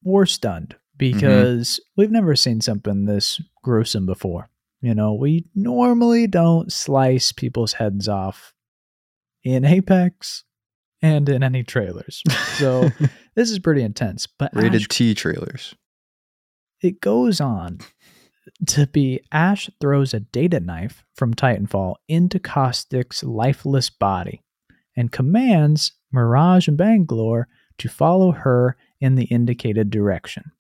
we're 0.05 0.27
stunned 0.27 0.77
because 0.97 1.69
mm-hmm. 1.69 2.01
we've 2.01 2.13
never 2.13 2.37
seen 2.37 2.61
something 2.61 3.07
this 3.07 3.41
gruesome 3.65 4.07
before. 4.07 4.51
You 4.81 4.95
know, 4.95 5.15
we 5.15 5.47
normally 5.53 6.29
don't 6.29 6.73
slice 6.73 7.33
people's 7.33 7.73
heads 7.73 8.07
off 8.07 8.55
in 9.43 9.65
Apex 9.65 10.45
and 11.03 11.29
in 11.29 11.43
any 11.43 11.65
trailers. 11.65 12.23
So 12.55 12.89
this 13.35 13.51
is 13.51 13.59
pretty 13.59 13.83
intense. 13.83 14.29
But 14.39 14.55
rated 14.55 14.83
Ash, 14.83 14.89
T 14.89 15.15
trailers. 15.15 15.75
It 16.81 17.01
goes 17.01 17.41
on 17.41 17.81
to 18.67 18.87
be 18.87 19.21
Ash 19.33 19.71
throws 19.81 20.15
a 20.15 20.21
data 20.21 20.61
knife 20.61 21.05
from 21.15 21.35
Titanfall 21.35 21.97
into 22.09 22.39
Caustic's 22.39 23.23
lifeless 23.23 23.91
body 23.91 24.43
and 24.97 25.13
commands 25.13 25.93
Mirage 26.13 26.69
and 26.69 26.77
Bangalore 26.77 27.49
to 27.79 27.89
follow 27.89 28.33
her 28.33 28.77
in 29.01 29.15
the 29.15 29.25
indicated 29.25 29.91
direction. 29.91 30.51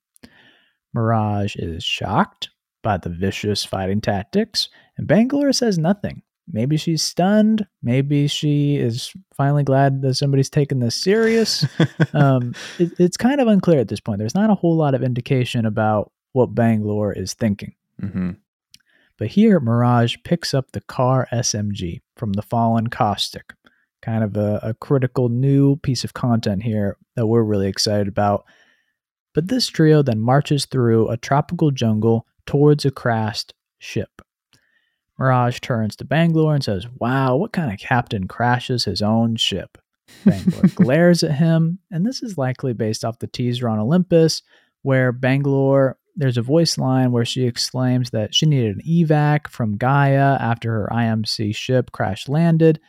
Mirage 0.94 1.56
is 1.56 1.84
shocked 1.84 2.50
by 2.82 2.96
the 2.96 3.10
vicious 3.10 3.64
fighting 3.64 4.00
tactics, 4.00 4.68
and 4.96 5.06
Bangalore 5.06 5.52
says 5.52 5.78
nothing. 5.78 6.22
Maybe 6.50 6.76
she's 6.76 7.02
stunned. 7.02 7.66
Maybe 7.82 8.26
she 8.26 8.76
is 8.76 9.12
finally 9.36 9.64
glad 9.64 10.00
that 10.02 10.14
somebody's 10.14 10.48
taking 10.48 10.78
this 10.78 10.94
serious. 10.94 11.66
um, 12.14 12.54
it, 12.78 12.92
it's 12.98 13.16
kind 13.18 13.40
of 13.40 13.48
unclear 13.48 13.80
at 13.80 13.88
this 13.88 14.00
point. 14.00 14.18
There's 14.18 14.34
not 14.34 14.50
a 14.50 14.54
whole 14.54 14.76
lot 14.76 14.94
of 14.94 15.02
indication 15.02 15.66
about 15.66 16.10
what 16.38 16.54
Bangalore 16.54 17.12
is 17.12 17.34
thinking. 17.34 17.74
Mm-hmm. 18.00 18.30
But 19.18 19.28
here, 19.28 19.58
Mirage 19.58 20.16
picks 20.22 20.54
up 20.54 20.70
the 20.70 20.80
car 20.80 21.26
SMG 21.32 22.00
from 22.16 22.34
the 22.34 22.42
fallen 22.42 22.86
Caustic. 22.86 23.54
Kind 24.00 24.22
of 24.22 24.36
a, 24.36 24.60
a 24.62 24.74
critical 24.74 25.28
new 25.28 25.74
piece 25.76 26.04
of 26.04 26.14
content 26.14 26.62
here 26.62 26.96
that 27.16 27.26
we're 27.26 27.42
really 27.42 27.66
excited 27.66 28.06
about. 28.06 28.44
But 29.34 29.48
this 29.48 29.66
trio 29.66 30.02
then 30.02 30.20
marches 30.20 30.66
through 30.66 31.08
a 31.08 31.16
tropical 31.16 31.72
jungle 31.72 32.24
towards 32.46 32.84
a 32.84 32.92
crashed 32.92 33.52
ship. 33.78 34.22
Mirage 35.18 35.58
turns 35.58 35.96
to 35.96 36.04
Bangalore 36.04 36.54
and 36.54 36.62
says, 36.62 36.86
Wow, 37.00 37.34
what 37.34 37.52
kind 37.52 37.72
of 37.72 37.80
captain 37.80 38.28
crashes 38.28 38.84
his 38.84 39.02
own 39.02 39.34
ship? 39.34 39.76
Bangalore 40.24 40.62
glares 40.76 41.24
at 41.24 41.34
him, 41.34 41.80
and 41.90 42.06
this 42.06 42.22
is 42.22 42.38
likely 42.38 42.72
based 42.72 43.04
off 43.04 43.18
the 43.18 43.26
teaser 43.26 43.68
on 43.68 43.80
Olympus, 43.80 44.42
where 44.82 45.10
Bangalore 45.10 45.98
there's 46.18 46.36
a 46.36 46.42
voice 46.42 46.76
line 46.76 47.12
where 47.12 47.24
she 47.24 47.46
exclaims 47.46 48.10
that 48.10 48.34
she 48.34 48.44
needed 48.44 48.76
an 48.76 48.82
evac 48.86 49.46
from 49.46 49.78
Gaea 49.78 50.38
after 50.40 50.72
her 50.72 50.88
IMC 50.90 51.54
ship 51.54 51.92
crash 51.92 52.28
landed, 52.28 52.80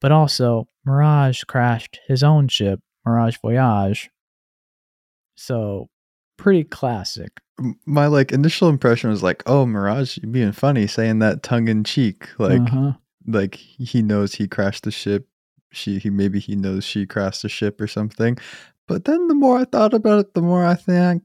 but 0.00 0.10
also 0.10 0.68
Mirage 0.84 1.44
crashed 1.44 2.00
his 2.08 2.24
own 2.24 2.48
ship, 2.48 2.80
Mirage 3.06 3.36
Voyage. 3.40 4.10
So, 5.36 5.88
pretty 6.36 6.64
classic. 6.64 7.40
My 7.86 8.06
like 8.06 8.32
initial 8.32 8.68
impression 8.68 9.10
was 9.10 9.22
like, 9.22 9.44
"Oh, 9.46 9.64
Mirage, 9.64 10.18
being 10.18 10.52
funny, 10.52 10.88
saying 10.88 11.20
that 11.20 11.44
tongue 11.44 11.68
in 11.68 11.84
cheek, 11.84 12.28
like, 12.38 12.62
uh-huh. 12.62 12.94
like 13.28 13.54
he 13.54 14.02
knows 14.02 14.34
he 14.34 14.48
crashed 14.48 14.84
the 14.84 14.90
ship. 14.90 15.28
She, 15.70 15.98
he 15.98 16.10
maybe 16.10 16.40
he 16.40 16.56
knows 16.56 16.84
she 16.84 17.06
crashed 17.06 17.42
the 17.42 17.48
ship 17.48 17.80
or 17.80 17.86
something." 17.86 18.38
But 18.88 19.04
then 19.04 19.28
the 19.28 19.34
more 19.34 19.58
I 19.58 19.64
thought 19.66 19.94
about 19.94 20.18
it, 20.18 20.34
the 20.34 20.42
more 20.42 20.66
I 20.66 20.74
think 20.74 21.22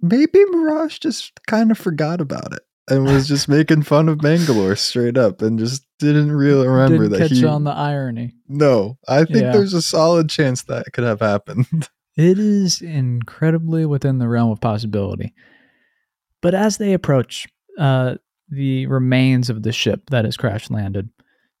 maybe 0.00 0.44
Mirage 0.46 0.98
just 0.98 1.40
kind 1.46 1.70
of 1.70 1.78
forgot 1.78 2.20
about 2.20 2.52
it 2.52 2.62
and 2.88 3.04
was 3.04 3.28
just 3.28 3.48
making 3.48 3.82
fun 3.82 4.08
of 4.08 4.18
Bangalore 4.18 4.76
straight 4.76 5.16
up 5.16 5.42
and 5.42 5.58
just 5.58 5.86
didn't 5.98 6.32
really 6.32 6.66
remember 6.66 7.04
didn't 7.04 7.12
that 7.12 7.28
catch 7.28 7.38
he 7.38 7.44
on 7.44 7.64
the 7.64 7.70
irony. 7.70 8.34
No, 8.48 8.98
I 9.08 9.24
think 9.24 9.42
yeah. 9.42 9.52
there's 9.52 9.74
a 9.74 9.82
solid 9.82 10.28
chance 10.28 10.62
that 10.64 10.92
could 10.92 11.04
have 11.04 11.20
happened. 11.20 11.88
it 12.16 12.38
is 12.38 12.82
incredibly 12.82 13.86
within 13.86 14.18
the 14.18 14.28
realm 14.28 14.50
of 14.50 14.60
possibility. 14.60 15.34
But 16.42 16.54
as 16.54 16.76
they 16.76 16.92
approach 16.92 17.46
uh, 17.78 18.16
the 18.48 18.86
remains 18.86 19.50
of 19.50 19.62
the 19.62 19.72
ship 19.72 20.10
that 20.10 20.24
has 20.24 20.36
crash 20.36 20.70
landed, 20.70 21.08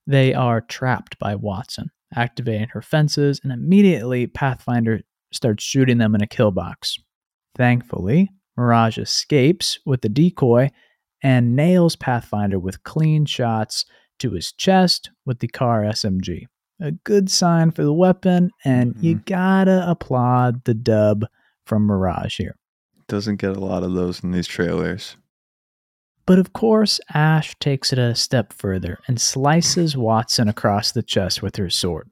they 0.06 0.34
are 0.34 0.60
trapped 0.60 1.18
by 1.18 1.34
Watson, 1.34 1.90
activating 2.14 2.68
her 2.68 2.82
fences, 2.82 3.40
and 3.42 3.52
immediately 3.52 4.26
Pathfinder 4.26 5.00
starts 5.32 5.64
shooting 5.64 5.98
them 5.98 6.14
in 6.14 6.22
a 6.22 6.26
kill 6.26 6.52
box. 6.52 6.98
Thankfully, 7.56 8.30
Mirage 8.56 8.98
escapes 8.98 9.78
with 9.84 10.02
the 10.02 10.08
decoy 10.08 10.70
and 11.22 11.56
nails 11.56 11.96
Pathfinder 11.96 12.58
with 12.58 12.82
clean 12.84 13.24
shots 13.24 13.84
to 14.18 14.30
his 14.32 14.52
chest 14.52 15.10
with 15.24 15.40
the 15.40 15.48
car 15.48 15.82
SMG. 15.82 16.46
A 16.80 16.92
good 16.92 17.30
sign 17.30 17.70
for 17.70 17.82
the 17.82 17.92
weapon, 17.92 18.50
and 18.64 18.94
mm-hmm. 18.94 19.04
you 19.04 19.14
gotta 19.24 19.84
applaud 19.88 20.64
the 20.64 20.74
dub 20.74 21.24
from 21.64 21.86
Mirage 21.86 22.36
here. 22.36 22.56
Doesn't 23.08 23.36
get 23.36 23.56
a 23.56 23.60
lot 23.60 23.82
of 23.82 23.94
those 23.94 24.22
in 24.22 24.32
these 24.32 24.46
trailers. 24.46 25.16
But 26.26 26.38
of 26.38 26.52
course, 26.52 27.00
Ash 27.14 27.54
takes 27.60 27.92
it 27.92 27.98
a 27.98 28.14
step 28.14 28.52
further 28.52 28.98
and 29.06 29.20
slices 29.20 29.96
Watson 29.96 30.48
across 30.48 30.92
the 30.92 31.02
chest 31.02 31.40
with 31.40 31.56
her 31.56 31.70
sword. 31.70 32.10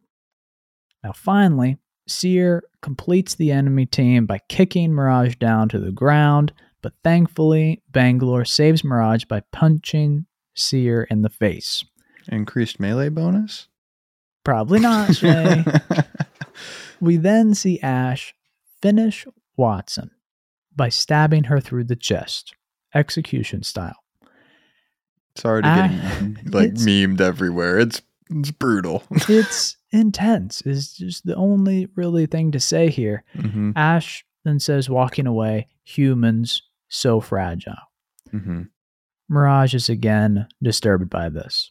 Now, 1.02 1.12
finally, 1.12 1.78
Seer 2.06 2.62
completes 2.82 3.34
the 3.34 3.50
enemy 3.50 3.87
team 3.87 4.26
by 4.26 4.40
kicking 4.49 4.92
Mirage 4.92 5.37
down 5.37 5.68
to 5.70 5.78
the 5.78 5.92
ground 5.92 6.52
But 6.82 6.92
thankfully, 7.02 7.82
Bangalore 7.90 8.44
saves 8.44 8.84
Mirage 8.84 9.25
by 9.25 9.40
punching 9.52 10.26
Seer 10.54 11.04
in 11.04 11.23
the 11.23 11.30
face. 11.30 11.82
Increased 12.28 12.78
melee 12.78 13.08
bonus? 13.08 13.68
Probably 14.44 14.80
not, 14.80 15.16
Shay. 15.16 15.64
we 17.00 17.16
then 17.16 17.54
see 17.54 17.80
Ash 17.80 18.34
finish 18.82 19.26
Watson 19.56 20.11
by 20.76 20.90
stabbing 20.90 21.44
her 21.44 21.58
through 21.61 21.84
the 21.84 21.96
chest, 21.96 22.54
execution 22.94 23.62
style. 23.62 23.96
It's 25.37 25.44
already 25.44 25.66
Ah, 25.68 25.88
getting 25.88 26.38
like 26.52 26.75
memed 26.75 27.20
everywhere. 27.20 27.78
It's 27.80 28.02
it's 28.30 28.52
brutal. 28.52 29.02
It's 29.28 29.76
intense, 29.94 30.60
is 30.62 30.92
just 30.94 31.24
the 31.24 31.36
only 31.36 31.88
really 31.94 32.26
thing 32.26 32.50
to 32.52 32.60
say 32.60 32.90
here. 32.90 33.24
hmm 33.34 33.70
Ash 33.76 34.24
then 34.44 34.60
says, 34.60 34.90
walking 34.90 35.26
away, 35.26 35.68
humans 35.84 36.62
so 36.88 37.20
fragile. 37.20 37.74
hmm 38.30 38.62
Mirage 39.28 39.74
is 39.74 39.88
again 39.88 40.46
disturbed 40.62 41.08
by 41.08 41.30
this. 41.30 41.70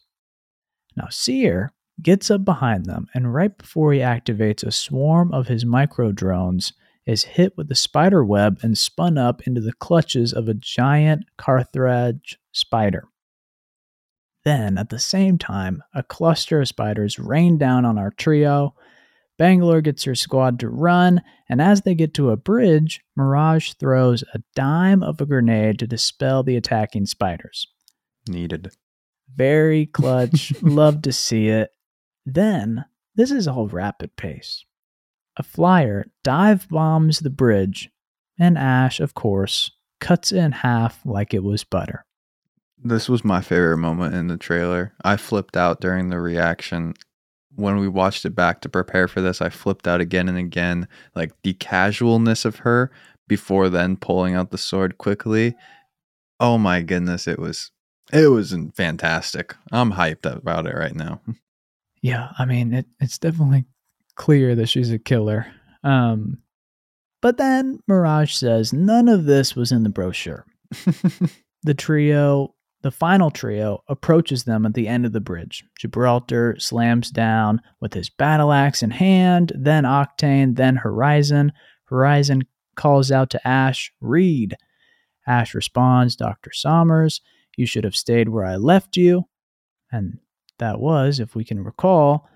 Now, 0.96 1.06
Seer 1.10 1.72
gets 2.02 2.28
up 2.28 2.44
behind 2.44 2.86
them, 2.86 3.06
and 3.14 3.32
right 3.32 3.56
before 3.56 3.92
he 3.92 4.00
activates 4.00 4.64
a 4.64 4.72
swarm 4.72 5.32
of 5.32 5.46
his 5.46 5.64
micro 5.64 6.10
drones, 6.10 6.72
is 7.06 7.22
hit 7.24 7.56
with 7.56 7.68
the 7.68 7.74
spider 7.74 8.24
web 8.24 8.58
and 8.62 8.76
spun 8.76 9.18
up 9.18 9.42
into 9.46 9.60
the 9.60 9.74
clutches 9.74 10.32
of 10.32 10.48
a 10.48 10.54
giant 10.54 11.24
Carthage 11.36 12.38
spider. 12.50 13.06
Then, 14.44 14.76
at 14.76 14.90
the 14.90 14.98
same 14.98 15.38
time, 15.38 15.82
a 15.94 16.02
cluster 16.02 16.60
of 16.60 16.68
spiders 16.68 17.18
rain 17.18 17.56
down 17.56 17.84
on 17.84 17.96
our 17.98 18.10
trio. 18.10 18.74
Bangalore 19.38 19.80
gets 19.80 20.04
her 20.04 20.14
squad 20.14 20.60
to 20.60 20.68
run, 20.68 21.22
and 21.48 21.60
as 21.62 21.82
they 21.82 21.94
get 21.94 22.14
to 22.14 22.30
a 22.30 22.36
bridge, 22.36 23.00
Mirage 23.16 23.72
throws 23.72 24.22
a 24.34 24.42
dime 24.54 25.02
of 25.02 25.20
a 25.20 25.26
grenade 25.26 25.78
to 25.78 25.86
dispel 25.86 26.42
the 26.42 26.56
attacking 26.56 27.06
spiders. 27.06 27.66
Needed. 28.28 28.70
Very 29.34 29.86
clutch. 29.92 30.52
Love 30.62 31.02
to 31.02 31.12
see 31.12 31.48
it. 31.48 31.70
Then, 32.26 32.84
this 33.14 33.30
is 33.30 33.48
all 33.48 33.68
rapid 33.68 34.16
pace. 34.16 34.64
A 35.36 35.42
flyer 35.42 36.06
dive 36.22 36.68
bombs 36.68 37.20
the 37.20 37.30
bridge, 37.30 37.90
and 38.38 38.58
Ash, 38.58 39.00
of 39.00 39.14
course, 39.14 39.70
cuts 40.00 40.32
it 40.32 40.38
in 40.38 40.52
half 40.52 41.04
like 41.04 41.32
it 41.32 41.42
was 41.42 41.64
butter. 41.64 42.04
This 42.84 43.08
was 43.08 43.24
my 43.24 43.40
favorite 43.40 43.78
moment 43.78 44.14
in 44.14 44.28
the 44.28 44.36
trailer. 44.36 44.92
I 45.02 45.16
flipped 45.16 45.56
out 45.56 45.80
during 45.80 46.10
the 46.10 46.20
reaction. 46.20 46.94
When 47.54 47.78
we 47.78 47.88
watched 47.88 48.26
it 48.26 48.34
back 48.34 48.60
to 48.60 48.68
prepare 48.68 49.08
for 49.08 49.22
this, 49.22 49.40
I 49.40 49.48
flipped 49.48 49.88
out 49.88 50.02
again 50.02 50.28
and 50.28 50.36
again. 50.36 50.86
Like 51.14 51.32
the 51.42 51.54
casualness 51.54 52.44
of 52.44 52.56
her 52.56 52.90
before 53.26 53.70
then 53.70 53.96
pulling 53.96 54.34
out 54.34 54.50
the 54.50 54.58
sword 54.58 54.98
quickly. 54.98 55.54
Oh 56.38 56.58
my 56.58 56.82
goodness, 56.82 57.26
it 57.26 57.38
was 57.38 57.70
it 58.12 58.28
was 58.28 58.54
fantastic. 58.74 59.54
I'm 59.72 59.92
hyped 59.92 60.30
about 60.30 60.66
it 60.66 60.74
right 60.76 60.94
now. 60.94 61.20
Yeah, 62.02 62.32
I 62.38 62.44
mean, 62.44 62.74
it, 62.74 62.86
it's 63.00 63.16
definitely 63.16 63.64
clear 64.14 64.54
that 64.56 64.66
she's 64.66 64.92
a 64.92 64.98
killer. 64.98 65.46
Um, 65.82 66.36
but 67.22 67.38
then 67.38 67.80
Mirage 67.88 68.34
says 68.34 68.74
none 68.74 69.08
of 69.08 69.24
this 69.24 69.56
was 69.56 69.72
in 69.72 69.84
the 69.84 69.88
brochure. 69.88 70.44
The 71.64 71.74
trio, 71.74 72.54
the 72.84 72.90
final 72.90 73.30
trio, 73.30 73.82
approaches 73.88 74.44
them 74.44 74.66
at 74.66 74.74
the 74.74 74.86
end 74.86 75.06
of 75.06 75.12
the 75.14 75.20
bridge. 75.20 75.64
Gibraltar 75.78 76.54
slams 76.58 77.10
down 77.10 77.62
with 77.80 77.94
his 77.94 78.10
battle 78.10 78.52
axe 78.52 78.82
in 78.82 78.90
hand, 78.90 79.52
then 79.56 79.84
Octane, 79.84 80.56
then 80.56 80.76
Horizon. 80.76 81.52
Horizon 81.86 82.42
calls 82.76 83.10
out 83.10 83.30
to 83.30 83.48
Ash, 83.48 83.90
Reid. 84.02 84.58
Ash 85.26 85.54
responds, 85.54 86.14
Dr. 86.14 86.52
Somers, 86.52 87.22
you 87.56 87.64
should 87.64 87.84
have 87.84 87.96
stayed 87.96 88.28
where 88.28 88.44
I 88.44 88.56
left 88.56 88.98
you. 88.98 89.28
And 89.90 90.18
that 90.58 90.78
was, 90.78 91.20
if 91.20 91.34
we 91.34 91.42
can 91.42 91.64
recall, 91.64 92.28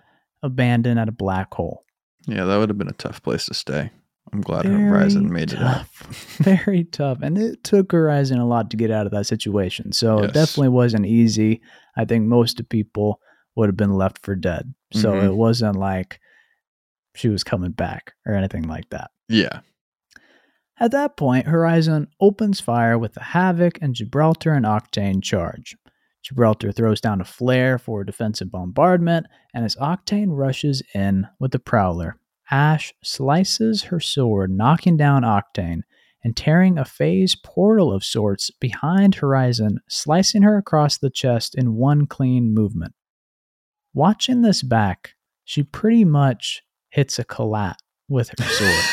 abandoned 0.42 0.98
at 0.98 1.10
a 1.10 1.12
black 1.12 1.52
hole. 1.52 1.84
yeah, 2.26 2.46
that 2.46 2.56
would 2.56 2.70
have 2.70 2.78
been 2.78 2.88
a 2.88 2.92
tough 2.92 3.22
place 3.22 3.44
to 3.46 3.54
stay. 3.54 3.90
I'm 4.32 4.40
glad 4.40 4.64
Very 4.64 4.82
Horizon 4.82 5.32
made 5.32 5.52
it 5.52 5.58
out. 5.58 5.78
tough. 5.78 6.36
Very 6.38 6.84
tough. 6.84 7.18
And 7.22 7.38
it 7.38 7.64
took 7.64 7.92
Horizon 7.92 8.38
a 8.38 8.46
lot 8.46 8.70
to 8.70 8.76
get 8.76 8.90
out 8.90 9.06
of 9.06 9.12
that 9.12 9.26
situation. 9.26 9.92
So 9.92 10.20
Yes. 10.20 10.30
it 10.30 10.34
definitely 10.34 10.68
wasn't 10.68 11.06
easy. 11.06 11.60
I 11.96 12.04
think 12.04 12.26
most 12.26 12.60
of 12.60 12.68
people 12.68 13.20
would 13.56 13.68
have 13.68 13.76
been 13.76 13.94
left 13.94 14.18
for 14.24 14.34
dead. 14.36 14.72
So 14.92 15.12
Mhm. 15.12 15.24
it 15.24 15.34
wasn't 15.34 15.76
like 15.76 16.20
she 17.14 17.28
was 17.28 17.42
coming 17.42 17.72
back 17.72 18.12
or 18.26 18.34
anything 18.34 18.64
like 18.68 18.88
that. 18.90 19.10
Yeah. 19.28 19.60
At 20.80 20.92
that 20.92 21.16
point, 21.16 21.46
Horizon 21.48 22.06
opens 22.20 22.60
fire 22.60 22.96
with 22.98 23.14
the 23.14 23.22
Havoc 23.22 23.78
and 23.82 23.94
Gibraltar 23.94 24.52
and 24.52 24.64
Octane 24.64 25.22
charge. 25.22 25.76
Gibraltar 26.22 26.70
throws 26.70 27.00
down 27.00 27.20
a 27.20 27.24
flare 27.24 27.78
for 27.78 28.02
a 28.02 28.06
defensive 28.06 28.50
bombardment, 28.52 29.26
and 29.54 29.64
as 29.64 29.74
Octane 29.76 30.28
rushes 30.36 30.82
in 30.94 31.26
with 31.40 31.50
the 31.52 31.58
Prowler, 31.58 32.16
Ash 32.50 32.92
slices 33.02 33.84
her 33.84 34.00
sword, 34.00 34.50
knocking 34.50 34.96
down 34.96 35.22
Octane 35.22 35.82
and 36.24 36.36
tearing 36.36 36.78
a 36.78 36.84
phase 36.84 37.36
portal 37.36 37.92
of 37.92 38.04
sorts 38.04 38.50
behind 38.50 39.16
Horizon, 39.16 39.80
slicing 39.88 40.42
her 40.42 40.56
across 40.56 40.98
the 40.98 41.10
chest 41.10 41.54
in 41.54 41.76
one 41.76 42.06
clean 42.06 42.52
movement. 42.52 42.94
Watching 43.94 44.42
this 44.42 44.62
back, 44.62 45.14
she 45.44 45.62
pretty 45.62 46.04
much 46.04 46.62
hits 46.90 47.18
a 47.18 47.24
collat 47.24 47.76
with 48.08 48.30
her 48.38 48.44
sword 48.44 48.84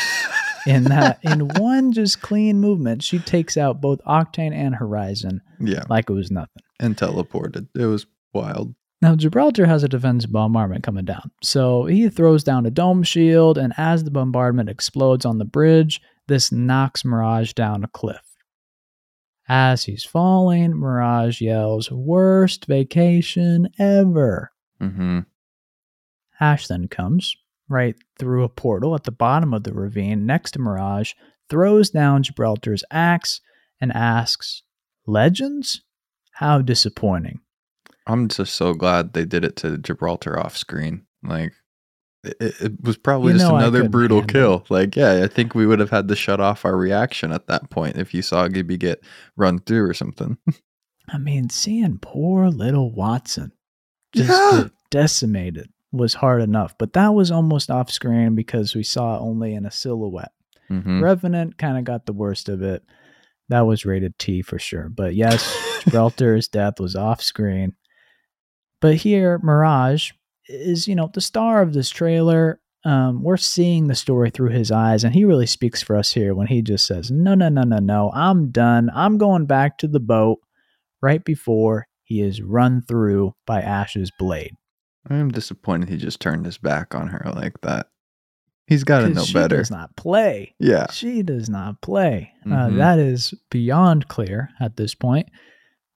in 0.66 0.84
that 0.84 1.18
in 1.22 1.48
one 1.56 1.92
just 1.92 2.20
clean 2.20 2.60
movement 2.60 3.02
she 3.02 3.18
takes 3.18 3.56
out 3.56 3.80
both 3.80 3.98
octane 4.04 4.52
and 4.52 4.74
horizon 4.74 5.40
yeah. 5.58 5.82
like 5.88 6.10
it 6.10 6.12
was 6.12 6.30
nothing 6.30 6.62
And 6.78 6.96
teleported. 6.96 7.68
It 7.74 7.86
was 7.86 8.06
wild. 8.34 8.74
Now 9.02 9.14
gibraltar 9.14 9.66
has 9.66 9.82
a 9.82 9.88
defense 9.88 10.26
bombardment 10.26 10.82
coming 10.82 11.04
down 11.04 11.30
so 11.42 11.84
he 11.84 12.08
throws 12.08 12.44
down 12.44 12.66
a 12.66 12.70
dome 12.70 13.02
shield 13.02 13.58
and 13.58 13.72
as 13.76 14.04
the 14.04 14.10
bombardment 14.10 14.68
explodes 14.68 15.24
on 15.24 15.38
the 15.38 15.44
bridge 15.44 16.00
this 16.28 16.50
knocks 16.50 17.04
mirage 17.04 17.52
down 17.52 17.84
a 17.84 17.88
cliff 17.88 18.36
as 19.48 19.84
he's 19.84 20.04
falling 20.04 20.76
mirage 20.76 21.40
yells 21.40 21.90
worst 21.90 22.66
vacation 22.66 23.68
ever 23.78 24.50
hmm 24.80 25.20
Ash 26.38 26.66
then 26.66 26.86
comes 26.88 27.34
right 27.68 27.96
through 28.18 28.44
a 28.44 28.48
portal 28.48 28.94
at 28.94 29.04
the 29.04 29.10
bottom 29.10 29.52
of 29.52 29.64
the 29.64 29.72
ravine 29.72 30.26
next 30.26 30.52
to 30.52 30.58
Mirage, 30.58 31.12
throws 31.48 31.90
down 31.90 32.22
Gibraltar's 32.22 32.84
axe, 32.90 33.40
and 33.80 33.92
asks, 33.92 34.62
Legends? 35.06 35.82
How 36.32 36.60
disappointing. 36.60 37.40
I'm 38.06 38.28
just 38.28 38.54
so 38.54 38.72
glad 38.74 39.12
they 39.12 39.24
did 39.24 39.44
it 39.44 39.56
to 39.56 39.78
Gibraltar 39.78 40.38
off 40.38 40.56
screen. 40.56 41.06
Like, 41.22 41.52
it, 42.24 42.54
it 42.60 42.72
was 42.82 42.96
probably 42.96 43.32
You 43.32 43.38
just 43.38 43.50
another 43.50 43.88
brutal 43.88 44.22
kill. 44.22 44.64
Like, 44.68 44.96
yeah, 44.96 45.22
I 45.24 45.26
think 45.28 45.54
we 45.54 45.66
would 45.66 45.80
have 45.80 45.90
had 45.90 46.08
to 46.08 46.16
shut 46.16 46.40
off 46.40 46.64
our 46.64 46.76
reaction 46.76 47.32
at 47.32 47.46
that 47.48 47.70
point 47.70 47.96
if 47.96 48.14
you 48.14 48.22
saw 48.22 48.48
Gibby 48.48 48.76
get 48.76 49.02
run 49.36 49.58
through 49.60 49.88
or 49.88 49.94
something. 49.94 50.36
I 51.08 51.18
mean, 51.18 51.50
seeing 51.50 51.98
poor 52.00 52.48
little 52.48 52.92
Watson 52.92 53.52
just 54.12 54.28
Yeah. 54.30 54.68
decimated 54.90 55.70
was 55.92 56.14
hard 56.14 56.42
enough, 56.42 56.76
but 56.78 56.92
that 56.94 57.14
was 57.14 57.30
almost 57.30 57.70
off 57.70 57.90
screen 57.90 58.34
because 58.34 58.74
we 58.74 58.82
saw 58.82 59.16
it 59.16 59.20
only 59.20 59.54
in 59.54 59.64
a 59.66 59.70
silhouette. 59.70 60.32
hmm 60.68 61.00
Revenant 61.02 61.58
kind 61.58 61.78
of 61.78 61.84
got 61.84 62.06
the 62.06 62.12
worst 62.12 62.48
of 62.48 62.60
it. 62.62 62.82
That 63.48 63.60
was 63.66 63.86
rated 63.86 64.18
T 64.18 64.42
for 64.42 64.58
sure. 64.58 64.88
But 64.88 65.14
yes, 65.14 65.48
Gibraltar's 65.84 66.48
death 66.48 66.80
was 66.80 66.96
off 66.96 67.22
screen. 67.22 67.74
But 68.80 68.96
here, 68.96 69.38
Mirage 69.42 70.12
is, 70.48 70.86
you 70.86 70.94
know, 70.94 71.10
the 71.12 71.20
star 71.20 71.62
of 71.62 71.72
this 71.72 71.90
trailer. 71.90 72.60
Um, 72.84 73.22
we're 73.22 73.36
seeing 73.36 73.88
the 73.88 73.94
story 73.96 74.30
through 74.30 74.50
his 74.50 74.70
eyes, 74.70 75.02
and 75.02 75.12
he 75.14 75.24
really 75.24 75.46
speaks 75.46 75.82
for 75.82 75.96
us 75.96 76.12
here 76.12 76.34
when 76.34 76.46
he 76.46 76.62
just 76.62 76.86
says, 76.86 77.10
No, 77.10 77.34
no, 77.34 77.48
no, 77.48 77.62
no, 77.62 77.78
no, 77.78 78.12
I'm 78.14 78.50
done. 78.50 78.90
I'm 78.94 79.18
going 79.18 79.46
back 79.46 79.78
to 79.78 79.88
the 79.88 79.98
boat 79.98 80.38
right 81.02 81.24
before 81.24 81.88
he 82.04 82.20
is 82.20 82.40
run 82.42 82.82
through 82.82 83.34
by 83.44 83.60
Ash's 83.60 84.12
blade. 84.16 84.54
I'm 85.10 85.30
disappointed 85.32 85.88
he 85.88 85.96
just 85.96 86.20
turned 86.20 86.46
his 86.46 86.58
back 86.58 86.94
on 86.94 87.08
her 87.08 87.30
like 87.34 87.60
that. 87.62 87.88
He's 88.68 88.84
got 88.84 89.00
to 89.00 89.08
know 89.10 89.22
she 89.24 89.32
better. 89.34 89.56
does 89.58 89.70
not 89.70 89.96
play. 89.96 90.54
Yeah. 90.58 90.90
She 90.90 91.22
does 91.22 91.48
not 91.48 91.80
play. 91.80 92.32
Uh, 92.44 92.48
Mhm. 92.68 92.76
that 92.78 92.98
is 92.98 93.32
beyond 93.50 94.08
clear 94.08 94.50
at 94.60 94.76
this 94.76 94.94
point. 94.94 95.28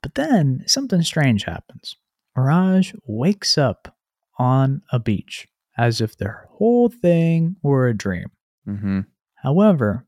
But 0.02 0.14
then 0.14 0.62
something 0.66 1.02
strange 1.02 1.44
happens. 1.44 1.96
Mirage 2.36 2.94
wakes 3.04 3.58
up 3.58 3.96
on 4.38 4.82
a 4.92 4.98
beach 4.98 5.48
as 5.76 6.00
if 6.00 6.16
the 6.16 6.32
whole 6.50 6.88
thing 6.88 7.56
were 7.62 7.88
a 7.88 7.96
dream. 7.96 8.26
Mm-hmm. 8.68 9.00
However, 9.36 10.06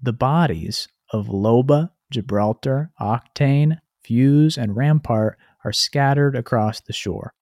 the 0.00 0.12
bodies 0.12 0.88
of 1.12 1.28
Loba, 1.28 1.90
Gibraltar, 2.10 2.90
Octane, 3.00 3.78
Fuse, 4.02 4.58
and 4.58 4.76
Rampart 4.76 5.38
are 5.64 5.72
scattered 5.72 6.36
across 6.36 6.80
the 6.80 6.92
shore. 6.92 7.32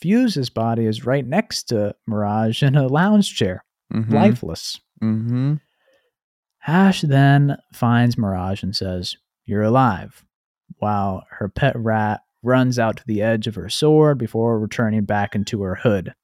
Fuse's 0.00 0.48
body 0.48 0.86
is 0.86 1.04
right 1.04 1.26
next 1.26 1.64
to 1.64 1.94
Mirage 2.06 2.62
in 2.62 2.76
a 2.76 2.86
lounge 2.86 3.34
chair, 3.34 3.64
hmm 3.92 4.12
lifeless. 4.12 4.80
hmm 5.00 5.54
Ash 6.66 7.00
then 7.00 7.56
finds 7.72 8.18
Mirage 8.18 8.62
and 8.62 8.76
says, 8.76 9.16
You're 9.44 9.62
alive, 9.62 10.24
while 10.76 11.24
her 11.30 11.48
pet 11.48 11.74
rat 11.76 12.20
runs 12.42 12.78
out 12.78 12.96
to 12.98 13.04
the 13.06 13.22
edge 13.22 13.46
of 13.46 13.54
her 13.54 13.68
sword 13.68 14.18
before 14.18 14.58
returning 14.58 15.04
back 15.04 15.34
into 15.34 15.62
her 15.62 15.76
hood. 15.76 16.14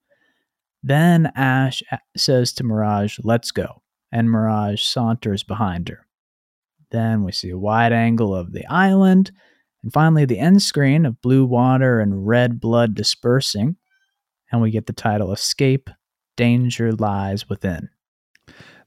Then 0.83 1.33
Ash 1.35 1.83
says 2.16 2.53
to 2.55 2.64
Mirage, 2.64 3.18
Let's 3.22 3.50
go, 3.50 3.83
and 4.12 4.31
Mirage 4.31 4.83
saunters 4.83 5.42
behind 5.42 5.88
her. 5.88 6.07
Then 6.90 7.24
we 7.24 7.33
see 7.33 7.50
a 7.50 7.59
wide 7.59 7.92
angle 7.92 8.35
of 8.35 8.53
the 8.53 8.66
island, 8.66 9.33
and 9.83 9.92
finally 9.92 10.24
the 10.24 10.38
end 10.38 10.62
screen 10.62 11.07
of 11.07 11.20
blue 11.22 11.44
water 11.44 12.00
and 12.00 12.27
red 12.27 12.61
blood 12.61 12.94
dispersing, 12.94 13.77
and 14.53 14.61
we 14.61 14.70
get 14.70 14.87
the 14.87 14.92
title 14.92 15.33
Escape 15.33 15.90
Danger 16.37 16.92
Lies 16.92 17.48
Within. 17.48 17.88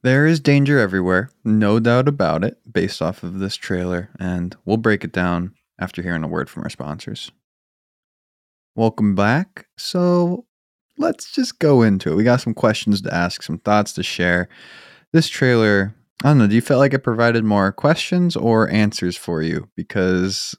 There 0.04 0.28
is 0.28 0.40
danger 0.40 0.80
everywhere, 0.80 1.32
no 1.44 1.80
doubt 1.80 2.08
about 2.08 2.44
it, 2.44 2.60
based 2.72 3.02
off 3.02 3.24
of 3.24 3.40
this 3.40 3.56
trailer, 3.56 4.10
and 4.20 4.56
we'll 4.64 4.78
break 4.78 5.04
it 5.04 5.12
down 5.12 5.54
after 5.80 6.02
hearing 6.02 6.24
a 6.24 6.28
word 6.28 6.50
from 6.50 6.64
our 6.64 6.70
sponsors. 6.70 7.32
Welcome 8.76 9.16
back. 9.16 9.68
So 9.78 10.46
let's 10.98 11.32
just 11.32 11.60
go 11.60 11.82
into 11.82 12.12
it. 12.12 12.16
We 12.16 12.24
got 12.24 12.42
some 12.42 12.54
questions 12.54 13.02
to 13.02 13.14
ask, 13.14 13.42
some 13.42 13.60
thoughts 13.60 13.94
to 13.94 14.04
share. 14.04 14.50
This 15.14 15.28
trailer, 15.30 15.96
I 16.24 16.30
don't 16.30 16.38
know, 16.38 16.48
do 16.48 16.56
you 16.56 16.62
feel 16.62 16.78
like 16.78 16.94
it 16.94 17.00
provided 17.00 17.44
more 17.44 17.72
questions 17.72 18.36
or 18.36 18.70
answers 18.70 19.16
for 19.18 19.42
you? 19.42 19.70
Because 19.76 20.56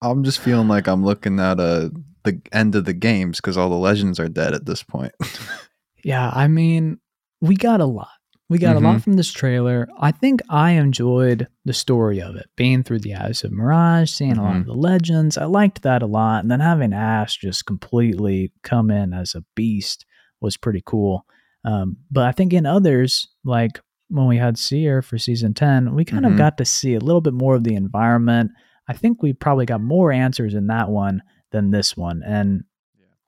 I'm 0.00 0.24
just 0.24 0.40
feeling 0.40 0.68
like 0.68 0.88
I'm 0.88 1.04
looking 1.04 1.38
at 1.38 1.60
a 1.60 1.92
the 2.24 2.40
end 2.52 2.74
of 2.74 2.84
the 2.84 2.92
games 2.92 3.38
because 3.40 3.56
all 3.56 3.68
the 3.68 3.76
legends 3.76 4.20
are 4.20 4.28
dead 4.28 4.54
at 4.54 4.66
this 4.66 4.82
point. 4.82 5.12
yeah, 6.04 6.30
I 6.32 6.48
mean, 6.48 6.98
we 7.40 7.56
got 7.56 7.80
a 7.80 7.86
lot. 7.86 8.08
We 8.52 8.58
got 8.58 8.76
mm-hmm. 8.76 8.84
a 8.84 8.88
lot 8.88 8.94
mm-hmm. 8.96 9.02
from 9.04 9.12
this 9.14 9.32
trailer. 9.32 9.88
I 9.98 10.10
think 10.12 10.42
I 10.50 10.72
enjoyed 10.72 11.48
the 11.64 11.72
story 11.72 12.20
of 12.20 12.36
it, 12.36 12.50
being 12.54 12.82
through 12.82 12.98
the 12.98 13.14
eyes 13.14 13.44
of 13.44 13.50
Mirage, 13.50 14.10
seeing 14.10 14.32
mm-hmm. 14.32 14.40
a 14.40 14.42
lot 14.42 14.56
of 14.56 14.62
mm-hmm. 14.64 14.72
the 14.72 14.76
legends. 14.76 15.38
I 15.38 15.46
liked 15.46 15.80
that 15.84 16.02
a 16.02 16.06
lot. 16.06 16.42
And 16.42 16.50
then 16.50 16.60
having 16.60 16.92
Ash 16.92 17.38
just 17.38 17.64
completely 17.64 18.52
come 18.62 18.90
in 18.90 19.14
as 19.14 19.34
a 19.34 19.42
beast 19.56 20.04
was 20.42 20.58
pretty 20.58 20.82
cool. 20.84 21.24
Um, 21.64 21.96
but 22.10 22.26
I 22.26 22.32
think 22.32 22.52
in 22.52 22.66
others, 22.66 23.26
like 23.42 23.80
when 24.08 24.26
we 24.26 24.36
had 24.36 24.58
Seer 24.58 25.00
for 25.00 25.16
season 25.16 25.54
10, 25.54 25.94
we 25.94 26.04
kind 26.04 26.26
mm-hmm. 26.26 26.34
of 26.34 26.38
got 26.38 26.58
to 26.58 26.66
see 26.66 26.94
a 26.94 27.00
little 27.00 27.22
bit 27.22 27.32
more 27.32 27.54
of 27.54 27.64
the 27.64 27.74
environment. 27.74 28.50
I 28.86 28.92
think 28.92 29.22
we 29.22 29.32
probably 29.32 29.64
got 29.64 29.80
more 29.80 30.12
answers 30.12 30.52
in 30.52 30.66
that 30.66 30.90
one 30.90 31.22
than 31.52 31.70
this 31.70 31.96
one. 31.96 32.20
And 32.22 32.64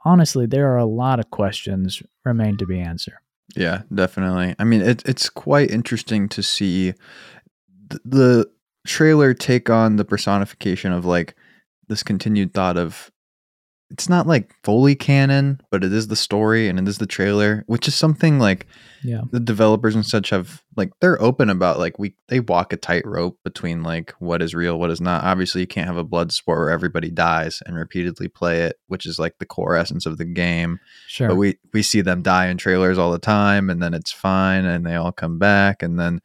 honestly, 0.04 0.44
there 0.44 0.70
are 0.74 0.76
a 0.76 0.84
lot 0.84 1.18
of 1.18 1.30
questions 1.30 2.02
remain 2.26 2.58
to 2.58 2.66
be 2.66 2.78
answered. 2.78 3.16
Yeah, 3.56 3.82
definitely. 3.94 4.54
I 4.58 4.64
mean, 4.64 4.80
it, 4.82 5.02
it's 5.06 5.28
quite 5.30 5.70
interesting 5.70 6.28
to 6.30 6.42
see 6.42 6.92
th- 7.90 8.02
the 8.04 8.50
trailer 8.86 9.34
take 9.34 9.70
on 9.70 9.96
the 9.96 10.04
personification 10.04 10.92
of 10.92 11.04
like 11.04 11.34
this 11.88 12.02
continued 12.02 12.52
thought 12.54 12.76
of 12.76 13.10
it's 13.94 14.08
not 14.08 14.26
like 14.26 14.52
fully 14.64 14.96
canon, 14.96 15.60
but 15.70 15.84
it 15.84 15.92
is 15.92 16.08
the 16.08 16.16
story 16.16 16.68
and 16.68 16.80
it 16.80 16.88
is 16.88 16.98
the 16.98 17.06
trailer, 17.06 17.62
which 17.68 17.86
is 17.86 17.94
something 17.94 18.40
like 18.40 18.66
yeah. 19.04 19.20
the 19.30 19.38
developers 19.38 19.94
and 19.94 20.04
such 20.04 20.30
have 20.30 20.64
like 20.76 20.90
they're 21.00 21.22
open 21.22 21.48
about 21.48 21.78
like 21.78 21.96
we 21.96 22.16
they 22.26 22.40
walk 22.40 22.72
a 22.72 22.76
tightrope 22.76 23.38
between 23.44 23.84
like 23.84 24.12
what 24.18 24.42
is 24.42 24.52
real, 24.52 24.80
what 24.80 24.90
is 24.90 25.00
not. 25.00 25.22
Obviously, 25.22 25.60
you 25.60 25.68
can't 25.68 25.86
have 25.86 25.96
a 25.96 26.02
blood 26.02 26.32
sport 26.32 26.58
where 26.58 26.70
everybody 26.70 27.08
dies 27.08 27.62
and 27.66 27.76
repeatedly 27.76 28.26
play 28.26 28.62
it, 28.62 28.80
which 28.88 29.06
is 29.06 29.20
like 29.20 29.38
the 29.38 29.46
core 29.46 29.76
essence 29.76 30.06
of 30.06 30.18
the 30.18 30.24
game. 30.24 30.80
Sure. 31.06 31.28
But 31.28 31.36
we 31.36 31.58
we 31.72 31.84
see 31.84 32.00
them 32.00 32.20
die 32.20 32.48
in 32.48 32.58
trailers 32.58 32.98
all 32.98 33.12
the 33.12 33.20
time 33.20 33.70
and 33.70 33.80
then 33.80 33.94
it's 33.94 34.10
fine 34.10 34.64
and 34.64 34.84
they 34.84 34.96
all 34.96 35.12
come 35.12 35.38
back 35.38 35.84
and 35.84 36.00
then 36.00 36.20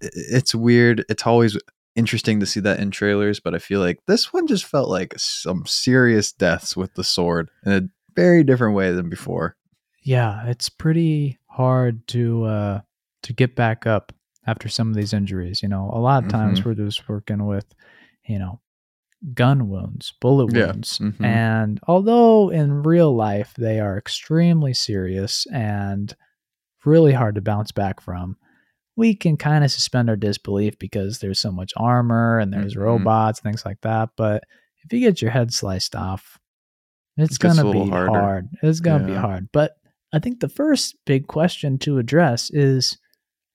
it's 0.00 0.54
weird. 0.54 1.04
It's 1.10 1.26
always 1.26 1.58
interesting 1.96 2.40
to 2.40 2.46
see 2.46 2.60
that 2.60 2.80
in 2.80 2.90
trailers, 2.90 3.40
but 3.40 3.54
I 3.54 3.58
feel 3.58 3.80
like 3.80 3.98
this 4.06 4.32
one 4.32 4.46
just 4.46 4.64
felt 4.64 4.88
like 4.88 5.14
some 5.16 5.64
serious 5.66 6.32
deaths 6.32 6.76
with 6.76 6.94
the 6.94 7.04
sword 7.04 7.50
in 7.64 7.72
a 7.72 7.82
very 8.14 8.44
different 8.44 8.74
way 8.74 8.92
than 8.92 9.08
before. 9.08 9.56
Yeah, 10.02 10.46
it's 10.46 10.68
pretty 10.68 11.38
hard 11.46 12.06
to 12.08 12.44
uh 12.44 12.80
to 13.22 13.32
get 13.32 13.54
back 13.54 13.86
up 13.86 14.12
after 14.46 14.68
some 14.68 14.88
of 14.88 14.94
these 14.94 15.12
injuries. 15.12 15.62
You 15.62 15.68
know, 15.68 15.90
a 15.92 15.98
lot 15.98 16.24
of 16.24 16.30
times 16.30 16.60
mm-hmm. 16.60 16.68
we're 16.68 16.74
just 16.74 17.08
working 17.08 17.46
with, 17.46 17.66
you 18.26 18.38
know, 18.38 18.60
gun 19.34 19.68
wounds, 19.68 20.14
bullet 20.20 20.52
wounds. 20.52 20.98
Yeah. 21.00 21.08
Mm-hmm. 21.08 21.24
And 21.24 21.80
although 21.86 22.50
in 22.50 22.82
real 22.82 23.14
life 23.14 23.52
they 23.58 23.80
are 23.80 23.98
extremely 23.98 24.72
serious 24.72 25.46
and 25.52 26.14
really 26.84 27.12
hard 27.12 27.34
to 27.34 27.42
bounce 27.42 27.72
back 27.72 28.00
from, 28.00 28.36
we 29.00 29.14
can 29.14 29.38
kind 29.38 29.64
of 29.64 29.70
suspend 29.70 30.10
our 30.10 30.16
disbelief 30.16 30.78
because 30.78 31.20
there's 31.20 31.40
so 31.40 31.50
much 31.50 31.72
armor 31.74 32.38
and 32.38 32.52
there's 32.52 32.74
mm-hmm. 32.74 32.82
robots, 32.82 33.40
things 33.40 33.64
like 33.64 33.80
that. 33.80 34.10
But 34.14 34.44
if 34.84 34.92
you 34.92 35.00
get 35.00 35.22
your 35.22 35.30
head 35.30 35.54
sliced 35.54 35.96
off, 35.96 36.38
it's 37.16 37.36
it 37.36 37.40
gonna 37.40 37.72
be 37.72 37.88
harder. 37.88 38.10
hard. 38.10 38.48
It's 38.62 38.80
gonna 38.80 39.08
yeah. 39.08 39.14
be 39.14 39.18
hard. 39.18 39.48
But 39.52 39.78
I 40.12 40.18
think 40.18 40.40
the 40.40 40.50
first 40.50 40.96
big 41.06 41.28
question 41.28 41.78
to 41.78 41.96
address 41.96 42.50
is 42.50 42.98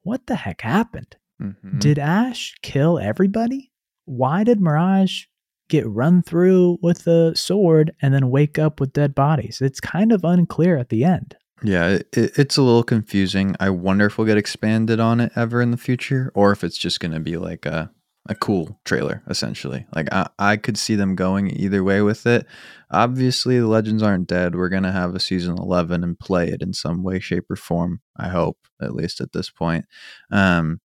what 0.01 0.25
the 0.25 0.35
heck 0.35 0.61
happened? 0.61 1.15
Mm-hmm. 1.39 1.77
Did 1.77 1.99
Ash 1.99 2.55
kill 2.63 2.97
everybody? 2.97 3.71
Why 4.05 4.43
did 4.43 4.59
Mirage 4.59 5.25
get 5.69 5.87
run 5.87 6.23
through 6.23 6.79
with 6.81 7.05
a 7.05 7.35
sword 7.35 7.93
and 8.01 8.15
then 8.15 8.31
wake 8.31 8.57
up 8.57 8.79
with 8.79 8.93
dead 8.93 9.13
bodies? 9.13 9.61
It's 9.61 9.79
kind 9.79 10.11
of 10.11 10.23
unclear 10.23 10.75
at 10.75 10.89
the 10.89 11.03
end. 11.03 11.35
Yeah, 11.63 11.87
it, 11.87 12.07
it's 12.13 12.57
a 12.57 12.61
little 12.61 12.83
confusing. 12.83 13.55
I 13.59 13.69
wonder 13.69 14.05
if 14.05 14.17
we'll 14.17 14.27
get 14.27 14.37
expanded 14.37 14.99
on 14.99 15.19
it 15.19 15.31
ever 15.35 15.61
in 15.61 15.71
the 15.71 15.77
future, 15.77 16.31
or 16.35 16.51
if 16.51 16.63
it's 16.63 16.77
just 16.77 16.99
going 16.99 17.13
to 17.13 17.19
be 17.19 17.37
like 17.37 17.65
a 17.65 17.91
a 18.27 18.33
cool 18.33 18.79
trailer, 18.85 19.21
essentially. 19.29 19.85
Like 19.95 20.11
I, 20.11 20.27
I 20.39 20.57
could 20.57 20.77
see 20.79 20.95
them 20.95 21.13
going 21.15 21.47
either 21.47 21.83
way 21.83 22.01
with 22.01 22.25
it. 22.25 22.47
Obviously, 22.89 23.59
the 23.59 23.67
legends 23.67 24.01
aren't 24.01 24.27
dead. 24.27 24.55
We're 24.55 24.69
gonna 24.69 24.91
have 24.91 25.13
a 25.13 25.19
season 25.19 25.57
eleven 25.59 26.03
and 26.03 26.17
play 26.19 26.47
it 26.49 26.61
in 26.63 26.73
some 26.73 27.03
way, 27.03 27.19
shape, 27.19 27.45
or 27.51 27.55
form. 27.55 28.01
I 28.17 28.29
hope, 28.29 28.57
at 28.81 28.95
least 28.95 29.21
at 29.21 29.31
this 29.33 29.51
point. 29.51 29.85
Um, 30.31 30.81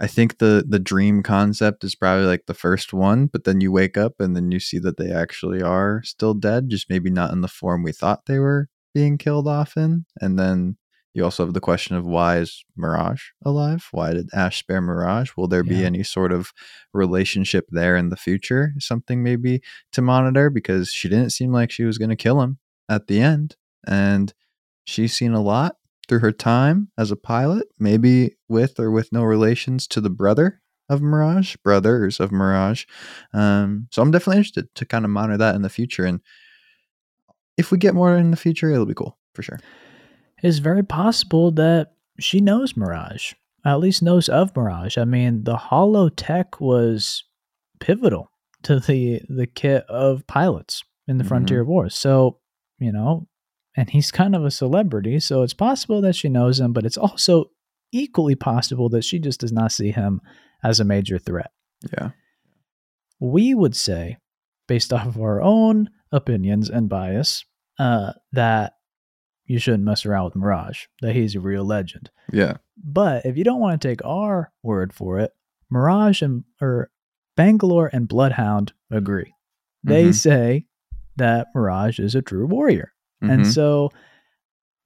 I 0.00 0.06
think 0.06 0.38
the 0.38 0.64
the 0.68 0.78
dream 0.78 1.22
concept 1.22 1.84
is 1.84 1.94
probably 1.94 2.26
like 2.26 2.46
the 2.46 2.54
first 2.54 2.92
one, 2.92 3.26
but 3.26 3.44
then 3.44 3.60
you 3.60 3.72
wake 3.72 3.96
up 3.96 4.20
and 4.20 4.36
then 4.36 4.50
you 4.52 4.60
see 4.60 4.78
that 4.80 4.96
they 4.98 5.10
actually 5.12 5.62
are 5.62 6.02
still 6.04 6.34
dead, 6.34 6.68
just 6.70 6.90
maybe 6.90 7.10
not 7.10 7.32
in 7.32 7.40
the 7.42 7.48
form 7.48 7.82
we 7.82 7.92
thought 7.92 8.26
they 8.26 8.38
were 8.38 8.68
being 8.96 9.18
killed 9.18 9.46
often. 9.46 10.06
And 10.22 10.38
then 10.38 10.78
you 11.12 11.22
also 11.22 11.44
have 11.44 11.52
the 11.52 11.60
question 11.60 11.96
of 11.96 12.06
why 12.06 12.38
is 12.38 12.64
Mirage 12.76 13.24
alive? 13.44 13.88
Why 13.90 14.14
did 14.14 14.30
Ash 14.32 14.58
spare 14.60 14.80
Mirage? 14.80 15.32
Will 15.36 15.48
there 15.48 15.62
yeah. 15.66 15.70
be 15.70 15.84
any 15.84 16.02
sort 16.02 16.32
of 16.32 16.50
relationship 16.94 17.66
there 17.68 17.94
in 17.94 18.08
the 18.08 18.16
future? 18.16 18.72
Something 18.78 19.22
maybe 19.22 19.60
to 19.92 20.00
monitor 20.00 20.48
because 20.48 20.88
she 20.88 21.10
didn't 21.10 21.28
seem 21.28 21.52
like 21.52 21.70
she 21.70 21.84
was 21.84 21.98
going 21.98 22.08
to 22.08 22.16
kill 22.16 22.40
him 22.40 22.56
at 22.88 23.06
the 23.06 23.20
end. 23.20 23.56
And 23.86 24.32
she's 24.86 25.12
seen 25.12 25.34
a 25.34 25.42
lot 25.42 25.76
through 26.08 26.20
her 26.20 26.32
time 26.32 26.88
as 26.96 27.10
a 27.10 27.16
pilot, 27.16 27.66
maybe 27.78 28.36
with 28.48 28.80
or 28.80 28.90
with 28.90 29.12
no 29.12 29.24
relations 29.24 29.86
to 29.88 30.00
the 30.00 30.08
brother 30.08 30.62
of 30.88 31.02
Mirage, 31.02 31.56
brothers 31.56 32.18
of 32.18 32.32
Mirage. 32.32 32.86
Um, 33.34 33.88
so 33.92 34.00
I'm 34.00 34.10
definitely 34.10 34.38
interested 34.38 34.74
to 34.74 34.86
kind 34.86 35.04
of 35.04 35.10
monitor 35.10 35.36
that 35.36 35.54
in 35.54 35.60
the 35.60 35.68
future. 35.68 36.06
And 36.06 36.22
if 37.56 37.70
we 37.70 37.78
get 37.78 37.94
more 37.94 38.16
in 38.16 38.30
the 38.30 38.36
future, 38.36 38.70
it'll 38.70 38.86
be 38.86 38.94
cool 38.94 39.18
for 39.34 39.42
sure. 39.42 39.58
It's 40.42 40.58
very 40.58 40.82
possible 40.82 41.50
that 41.52 41.92
she 42.18 42.40
knows 42.40 42.76
Mirage, 42.76 43.32
at 43.64 43.80
least 43.80 44.02
knows 44.02 44.28
of 44.28 44.54
Mirage. 44.54 44.98
I 44.98 45.04
mean, 45.04 45.44
the 45.44 45.56
holo 45.56 46.08
tech 46.08 46.60
was 46.60 47.24
pivotal 47.80 48.30
to 48.62 48.80
the 48.80 49.20
the 49.28 49.46
kit 49.46 49.84
of 49.88 50.26
pilots 50.26 50.82
in 51.06 51.18
the 51.18 51.22
mm-hmm. 51.22 51.28
Frontier 51.28 51.64
Wars. 51.64 51.94
So, 51.94 52.38
you 52.78 52.92
know, 52.92 53.26
and 53.76 53.88
he's 53.90 54.10
kind 54.10 54.34
of 54.34 54.44
a 54.44 54.50
celebrity, 54.50 55.20
so 55.20 55.42
it's 55.42 55.54
possible 55.54 56.00
that 56.02 56.16
she 56.16 56.28
knows 56.28 56.60
him, 56.60 56.72
but 56.72 56.84
it's 56.84 56.96
also 56.96 57.50
equally 57.92 58.34
possible 58.34 58.88
that 58.90 59.04
she 59.04 59.18
just 59.18 59.40
does 59.40 59.52
not 59.52 59.72
see 59.72 59.90
him 59.90 60.20
as 60.62 60.80
a 60.80 60.84
major 60.84 61.18
threat. 61.18 61.50
Yeah. 61.96 62.10
We 63.20 63.54
would 63.54 63.76
say, 63.76 64.18
based 64.66 64.92
off 64.92 65.06
of 65.06 65.20
our 65.20 65.40
own 65.40 65.90
opinions 66.12 66.70
and 66.70 66.88
bias 66.88 67.44
uh, 67.78 68.12
that 68.32 68.74
you 69.44 69.58
shouldn't 69.58 69.84
mess 69.84 70.04
around 70.04 70.24
with 70.24 70.36
Mirage, 70.36 70.84
that 71.00 71.14
he's 71.14 71.34
a 71.34 71.40
real 71.40 71.64
legend. 71.64 72.10
Yeah. 72.32 72.54
But 72.76 73.24
if 73.24 73.36
you 73.36 73.44
don't 73.44 73.60
want 73.60 73.80
to 73.80 73.88
take 73.88 74.04
our 74.04 74.52
word 74.62 74.92
for 74.92 75.18
it, 75.18 75.32
Mirage 75.70 76.22
and 76.22 76.44
or 76.60 76.90
Bangalore 77.36 77.90
and 77.92 78.08
Bloodhound 78.08 78.72
agree. 78.90 79.34
They 79.84 80.04
mm-hmm. 80.04 80.12
say 80.12 80.66
that 81.16 81.48
Mirage 81.54 81.98
is 81.98 82.14
a 82.14 82.22
true 82.22 82.46
warrior. 82.46 82.92
Mm-hmm. 83.22 83.32
And 83.32 83.46
so 83.46 83.90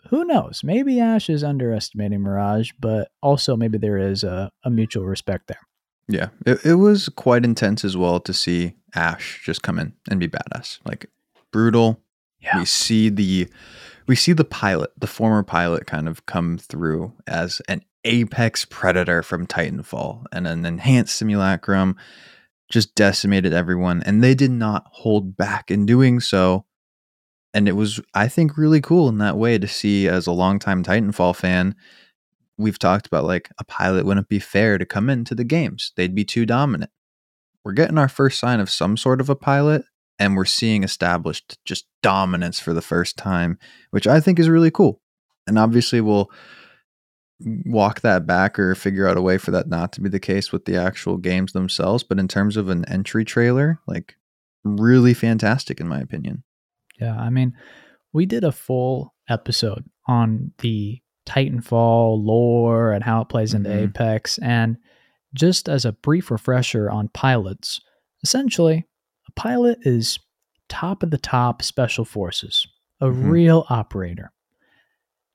who 0.09 0.25
knows? 0.25 0.63
Maybe 0.65 1.01
Ash 1.01 1.31
is 1.31 1.45
underestimating 1.45 2.21
Mirage, 2.21 2.73
but 2.79 3.11
also 3.23 3.57
maybe 3.57 3.79
there 3.79 3.99
is 3.99 4.25
a, 4.25 4.51
a 4.65 4.71
mutual 4.71 5.05
respect 5.05 5.47
there. 5.49 5.61
Yeah, 6.09 6.29
it, 6.45 6.65
it 6.65 6.75
was 6.75 7.09
quite 7.09 7.45
intense 7.45 7.85
as 7.85 7.97
well 7.97 8.21
to 8.21 8.33
see 8.33 8.75
Ash 8.95 9.43
just 9.45 9.63
come 9.63 9.79
in 9.79 9.95
and 10.11 10.19
be 10.19 10.29
badass. 10.29 10.81
Like 10.85 11.07
brutal. 11.53 12.01
Yeah. 12.41 12.59
We 12.59 12.65
see 12.65 13.09
the 13.09 13.49
we 14.07 14.17
see 14.17 14.33
the 14.33 14.45
pilot, 14.45 14.91
the 14.99 15.07
former 15.07 15.43
pilot 15.43 15.87
kind 15.87 16.09
of 16.09 16.27
come 16.27 16.59
through 16.59 17.13
as 17.27 17.63
an 17.69 17.83
apex 18.05 18.65
predator 18.65 19.23
from 19.23 19.47
Titanfall 19.47 20.25
and 20.33 20.47
an 20.47 20.65
enhanced 20.65 21.17
simulacrum 21.17 21.97
just 22.71 22.95
decimated 22.95 23.53
everyone 23.53 24.03
and 24.05 24.23
they 24.23 24.35
did 24.35 24.51
not 24.51 24.87
hold 24.91 25.37
back 25.37 25.71
in 25.71 25.85
doing 25.85 26.21
so 26.21 26.65
and 27.53 27.69
it 27.69 27.73
was 27.73 28.01
i 28.15 28.29
think 28.29 28.57
really 28.57 28.81
cool 28.81 29.09
in 29.09 29.19
that 29.19 29.37
way 29.37 29.59
to 29.59 29.67
see 29.67 30.09
as 30.09 30.27
a 30.27 30.33
longtime 30.33 30.85
titanfall 30.85 31.35
fan 31.35 31.75
we've 32.61 32.79
talked 32.79 33.07
about 33.07 33.25
like 33.25 33.51
a 33.59 33.65
pilot 33.65 34.05
wouldn't 34.07 34.29
be 34.29 34.39
fair 34.39 34.79
to 34.79 34.87
come 34.87 35.11
into 35.11 35.35
the 35.35 35.45
games 35.45 35.93
they'd 35.97 36.15
be 36.15 36.25
too 36.25 36.47
dominant 36.47 36.91
we're 37.65 37.73
getting 37.73 37.99
our 37.99 38.09
first 38.09 38.39
sign 38.39 38.61
of 38.61 38.71
some 38.71 38.97
sort 38.97 39.21
of 39.21 39.29
a 39.29 39.37
pilot 39.37 39.83
and 40.19 40.37
we're 40.37 40.45
seeing 40.45 40.83
established 40.85 41.59
just 41.65 41.87
dominance 42.03 42.59
for 42.61 42.73
the 42.73 42.83
first 42.83 43.17
time 43.17 43.59
which 43.91 44.07
i 44.07 44.21
think 44.21 44.39
is 44.39 44.49
really 44.49 44.71
cool 44.71 45.01
and 45.47 45.59
obviously 45.59 46.01
we'll 46.01 46.31
walk 47.67 48.01
that 48.01 48.27
back 48.27 48.59
or 48.59 48.75
figure 48.75 49.09
out 49.09 49.17
a 49.17 49.23
way 49.23 49.39
for 49.39 49.51
that 49.51 49.69
not 49.69 49.93
to 49.93 50.01
be 50.01 50.09
the 50.09 50.21
case 50.21 50.53
with 50.53 50.65
the 50.65 50.77
actual 50.77 51.17
games 51.17 51.53
themselves. 51.53 52.03
But 52.03 52.19
in 52.19 52.29
terms 52.29 52.57
of 52.57 52.69
an 52.69 52.85
entry 52.87 53.25
trailer, 53.25 53.81
like 53.87 54.17
really 54.65 55.15
fantastic 55.15 55.81
in 55.81 55.89
my 55.89 56.01
opinion. 56.01 56.45
Yeah, 57.01 57.17
I 57.17 57.31
mean, 57.31 57.55
we 58.13 58.27
did 58.27 58.45
a 58.45 58.53
full 58.53 59.15
episode 59.29 59.85
on 60.07 60.53
the 60.59 61.01
Titanfall 61.27 62.25
lore 62.25 62.93
and 62.93 63.05
how 63.05 63.23
it 63.23 63.29
plays 63.29 63.55
into 63.55 63.71
mm-hmm. 63.71 63.85
Apex. 63.85 64.39
And 64.39 64.77
just 65.35 65.69
as 65.69 65.85
a 65.85 65.93
brief 65.93 66.31
refresher 66.31 66.91
on 66.91 67.09
pilots, 67.09 67.81
essentially, 68.23 68.87
a 69.29 69.33
pilot 69.33 69.79
is 69.83 70.19
top 70.69 71.03
of 71.03 71.11
the 71.11 71.19
top 71.19 71.63
special 71.63 72.05
forces, 72.05 72.67
a 73.01 73.07
mm-hmm. 73.07 73.29
real 73.29 73.67
operator 73.69 74.33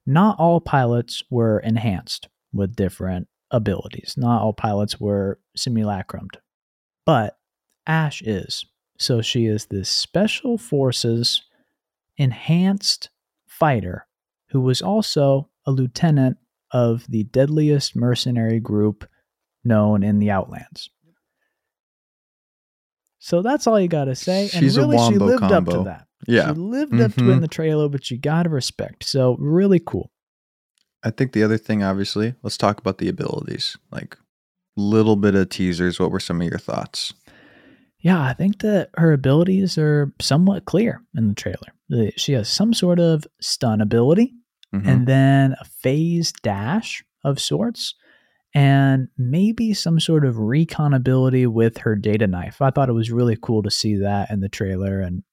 not 0.06 0.40
all 0.40 0.62
pilots 0.62 1.24
were 1.30 1.60
enhanced 1.60 2.30
with 2.54 2.76
different 2.76 3.28
abilities. 3.52 4.16
Not 4.18 4.42
all 4.42 4.54
pilots 4.54 5.00
were 5.00 5.40
simulacrumed, 5.58 6.36
but 7.06 7.38
Ash 7.88 8.22
is. 8.22 8.66
So 8.98 9.22
she 9.22 9.46
is 9.46 9.66
this 9.66 9.90
special 9.90 10.58
forces 10.58 11.42
enhanced 12.18 13.10
fighter 13.48 14.08
who 14.50 14.62
was 14.62 14.82
also 14.82 15.50
a 15.66 15.72
lieutenant 15.72 16.38
of 16.72 17.06
the 17.08 17.24
deadliest 17.24 17.96
mercenary 17.96 18.60
group 18.60 19.08
known 19.64 20.04
in 20.04 20.20
the 20.20 20.32
Outlands. 20.32 20.90
So 23.20 23.42
that's 23.42 23.66
all 23.66 23.80
you 23.80 23.88
got 23.88 24.06
to 24.06 24.16
say. 24.16 24.48
She's 24.48 24.78
and 24.78 24.92
really, 24.92 24.98
she 25.12 25.18
lived 25.18 25.40
combo. 25.40 25.72
up 25.72 25.78
to 25.78 25.84
that. 25.86 26.08
Yeah. 26.28 26.54
She 26.54 26.60
lived 26.60 26.94
mm-hmm. 26.94 27.06
up 27.06 27.14
to 27.14 27.20
it 27.20 27.24
in 27.24 27.32
mm-hmm. 27.32 27.42
the 27.42 27.48
trailer, 27.48 27.90
but 27.90 28.12
you 28.12 28.18
got 28.18 28.44
to 28.44 28.50
respect. 28.50 29.04
So 29.04 29.36
really 29.40 29.80
cool. 29.80 30.12
I 31.04 31.12
think 31.12 31.34
the 31.34 31.44
other 31.44 31.58
thing, 31.58 31.84
obviously, 31.84 32.36
let's 32.44 32.58
talk 32.58 32.80
about 32.80 32.98
the 33.00 33.10
abilities. 33.10 33.78
Like, 33.92 34.18
little 34.76 35.16
bit 35.16 35.36
of 35.36 35.50
teasers. 35.50 36.00
What 36.00 36.12
were 36.12 36.20
some 36.20 36.42
of 36.42 36.48
your 36.48 36.60
thoughts? 36.60 37.14
Yeah, 38.00 38.22
I 38.22 38.34
think 38.34 38.60
that 38.60 38.90
her 38.98 39.14
abilities 39.14 39.78
are 39.78 40.14
somewhat 40.22 40.66
clear 40.66 41.02
in 41.16 41.28
the 41.30 41.34
trailer. 41.34 42.12
She 42.18 42.34
has 42.34 42.50
some 42.50 42.74
sort 42.74 43.00
of 43.00 43.26
stun 43.42 43.82
ability 43.82 44.34
mm-hmm. 44.80 44.90
and 44.90 45.08
then 45.08 45.56
a 45.60 45.66
phase 45.66 46.32
dash 46.44 47.04
of 47.24 47.40
sorts, 47.40 47.96
and 48.54 49.08
maybe 49.18 49.74
some 49.74 50.00
sort 50.00 50.26
of 50.26 50.38
recon 50.38 50.94
ability 50.94 51.48
with 51.48 51.80
her 51.80 51.96
data 51.96 52.28
knife. 52.28 52.62
I 52.62 52.70
thought 52.70 52.90
it 52.90 52.94
was 52.94 53.12
really 53.12 53.38
cool 53.42 53.64
to 53.64 53.72
see 53.72 53.96
that 53.98 54.32
in 54.32 54.40
the 54.40 54.50
trailer, 54.50 55.02
and 55.02 55.24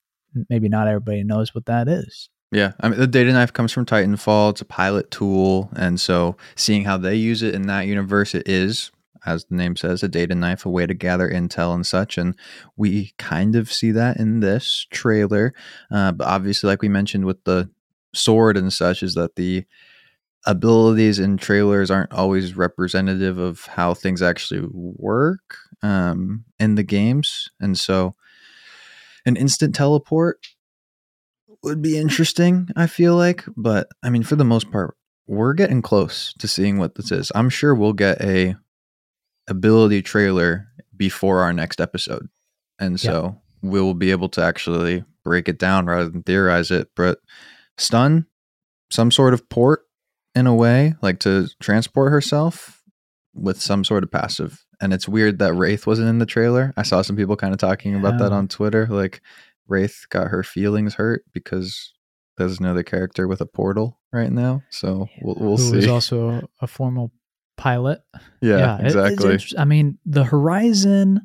maybe 0.49 0.69
not 0.69 0.89
everybody 0.89 1.23
knows 1.23 1.55
what 1.55 1.67
that 1.67 1.89
is. 1.89 2.29
Yeah, 2.51 2.73
I 2.81 2.89
mean 2.89 2.99
the 2.99 3.07
data 3.07 3.33
knife 3.33 3.53
comes 3.53 3.73
from 3.73 3.87
Titanfall. 3.87 4.51
It's 4.51 4.61
a 4.61 4.67
pilot 4.67 5.11
tool, 5.11 5.71
and 5.75 6.01
so 6.01 6.37
seeing 6.55 6.85
how 6.85 6.99
they 6.99 7.15
use 7.15 7.43
it 7.43 7.55
in 7.55 7.63
that 7.63 7.87
universe, 7.87 8.35
it 8.35 8.47
is, 8.47 8.91
as 9.25 9.45
the 9.47 9.55
name 9.55 9.77
says, 9.77 10.03
a 10.03 10.09
data 10.09 10.35
knife, 10.35 10.67
a 10.67 10.71
way 10.71 10.87
to 10.87 10.95
gather 10.95 11.31
intel 11.31 11.75
and 11.75 11.87
such. 11.87 12.19
And 12.19 12.37
we 12.77 13.13
kind 13.19 13.57
of 13.57 13.73
see 13.73 13.91
that 13.93 14.19
in 14.19 14.41
this 14.41 14.87
trailer, 14.91 15.55
uh, 15.91 16.13
but 16.13 16.27
obviously, 16.27 16.69
like 16.69 16.83
we 16.83 16.89
mentioned 16.89 17.25
with 17.25 17.43
the 17.45 17.71
sword 18.15 18.57
and 18.57 18.73
such, 18.73 19.03
is 19.03 19.15
that 19.15 19.37
the 19.37 19.65
abilities 20.47 21.19
in 21.19 21.37
trailers 21.37 21.91
aren't 21.91 22.13
always 22.13 22.57
representative 22.57 23.39
of 23.39 23.65
how 23.67 23.95
things 23.95 24.23
actually 24.23 24.67
work 24.73 25.57
um, 25.83 26.45
in 26.59 26.75
the 26.75 26.83
games, 26.83 27.49
and 27.61 27.79
so 27.79 28.15
an 29.25 29.37
instant 29.37 29.75
teleport 29.75 30.47
would 31.63 31.81
be 31.81 31.97
interesting, 31.97 32.69
I 32.77 32.87
feel 32.87 33.17
like. 33.17 33.45
But 33.57 33.89
I 34.03 34.11
mean, 34.11 34.25
for 34.25 34.37
the 34.37 34.45
most 34.45 34.71
part, 34.71 34.97
we're 35.27 35.55
getting 35.55 35.83
close 35.83 36.35
to 36.39 36.49
seeing 36.49 36.79
what 36.79 36.97
this 36.97 37.13
is. 37.13 37.31
I'm 37.35 37.49
sure 37.49 37.75
we'll 37.75 37.93
get 37.93 38.21
a 38.21 38.57
ability 39.49 40.03
trailer 40.03 40.69
before 40.97 41.41
our 41.41 41.53
next 41.53 41.81
episode. 41.81 42.29
And 42.79 42.99
so 42.99 43.41
yeah. 43.63 43.71
we'll 43.71 43.95
be 43.95 44.11
able 44.11 44.29
to 44.31 44.43
actually 44.43 45.05
break 45.25 45.49
it 45.49 45.59
down 45.59 45.87
rather 45.87 46.09
than 46.09 46.23
theorize 46.23 46.71
it. 46.71 46.89
But 46.97 47.19
stun, 47.79 48.27
some 48.91 49.11
sort 49.11 49.35
of 49.35 49.49
port 49.49 49.83
in 50.35 50.47
a 50.47 50.55
way, 50.55 50.95
like 51.03 51.19
to 51.21 51.49
transport 51.61 52.11
herself 52.11 52.83
with 53.35 53.61
some 53.61 53.85
sort 53.85 54.03
of 54.03 54.11
passive. 54.11 54.65
And 54.81 54.93
it's 54.93 55.09
weird 55.09 55.39
that 55.39 55.55
Wraith 55.55 55.87
wasn't 55.87 56.09
in 56.09 56.19
the 56.19 56.27
trailer. 56.27 56.73
I 56.77 56.83
saw 56.83 57.03
some 57.03 57.17
people 57.17 57.37
kind 57.37 57.53
of 57.53 57.59
talking 57.59 57.93
yeah. 57.93 57.99
about 57.99 58.19
that 58.19 58.33
on 58.33 58.49
Twitter. 58.49 58.87
Like 58.91 59.21
Wraith 59.69 60.07
got 60.11 60.29
her 60.29 60.43
feelings 60.43 60.95
hurt 60.95 61.25
because 61.33 61.93
there's 62.37 62.59
another 62.59 62.83
character 62.83 63.29
with 63.29 63.41
a 63.41 63.47
portal 63.47 64.01
right 64.13 64.33
now. 64.33 64.63
So 64.71 65.09
we'll, 65.21 65.37
we'll 65.39 65.57
Who 65.57 65.63
see. 65.63 65.75
Who's 65.75 65.89
also 65.89 66.49
a 66.61 66.67
formal 66.67 67.13
pilot. 67.57 68.01
Yeah, 68.41 68.59
yeah 68.59 68.79
exactly. 68.87 69.35
It, 69.35 69.53
I 69.57 69.65
mean, 69.65 69.99
the 70.05 70.25
Horizon 70.25 71.21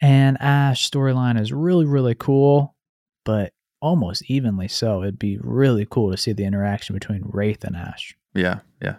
and 0.00 0.36
Ash 0.40 0.88
storyline 0.88 1.40
is 1.40 1.52
really, 1.52 1.86
really 1.86 2.14
cool, 2.14 2.76
but 3.24 3.52
almost 3.80 4.28
evenly 4.30 4.68
so. 4.68 5.02
It'd 5.02 5.18
be 5.18 5.38
really 5.40 5.86
cool 5.88 6.10
to 6.10 6.16
see 6.16 6.32
the 6.32 6.44
interaction 6.44 6.94
between 6.94 7.22
Wraith 7.24 7.64
and 7.64 7.76
Ash. 7.76 8.16
Yeah, 8.34 8.60
yeah. 8.82 8.96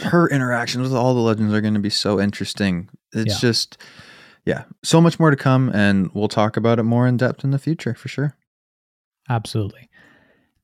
her 0.00 0.28
interactions 0.28 0.82
with 0.82 0.94
all 0.94 1.14
the 1.14 1.20
legends 1.20 1.54
are 1.54 1.60
going 1.60 1.74
to 1.74 1.80
be 1.80 1.90
so 1.90 2.20
interesting. 2.20 2.88
It's 3.12 3.34
yeah. 3.34 3.38
just 3.40 3.78
yeah, 4.44 4.64
so 4.82 5.00
much 5.00 5.20
more 5.20 5.30
to 5.30 5.36
come, 5.36 5.70
and 5.74 6.10
we'll 6.14 6.28
talk 6.28 6.56
about 6.56 6.78
it 6.78 6.84
more 6.84 7.06
in 7.06 7.16
depth 7.16 7.44
in 7.44 7.50
the 7.50 7.58
future 7.58 7.94
for 7.94 8.08
sure. 8.08 8.36
Absolutely. 9.28 9.88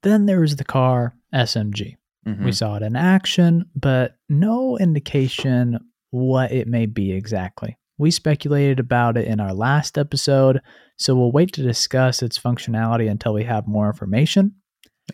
Then 0.02 0.26
there 0.26 0.40
was 0.40 0.56
the 0.56 0.64
car 0.64 1.14
SMG. 1.34 1.96
Mm-hmm. 2.26 2.44
We 2.44 2.52
saw 2.52 2.76
it 2.76 2.82
in 2.82 2.96
action, 2.96 3.66
but 3.74 4.16
no 4.28 4.76
indication 4.78 5.78
what 6.10 6.52
it 6.52 6.66
may 6.66 6.86
be 6.86 7.12
exactly. 7.12 7.76
We 7.98 8.10
speculated 8.10 8.78
about 8.78 9.16
it 9.16 9.26
in 9.26 9.40
our 9.40 9.54
last 9.54 9.96
episode, 9.96 10.60
so 10.96 11.14
we'll 11.14 11.32
wait 11.32 11.52
to 11.52 11.62
discuss 11.62 12.22
its 12.22 12.38
functionality 12.38 13.10
until 13.10 13.32
we 13.32 13.44
have 13.44 13.66
more 13.66 13.86
information. 13.86 14.56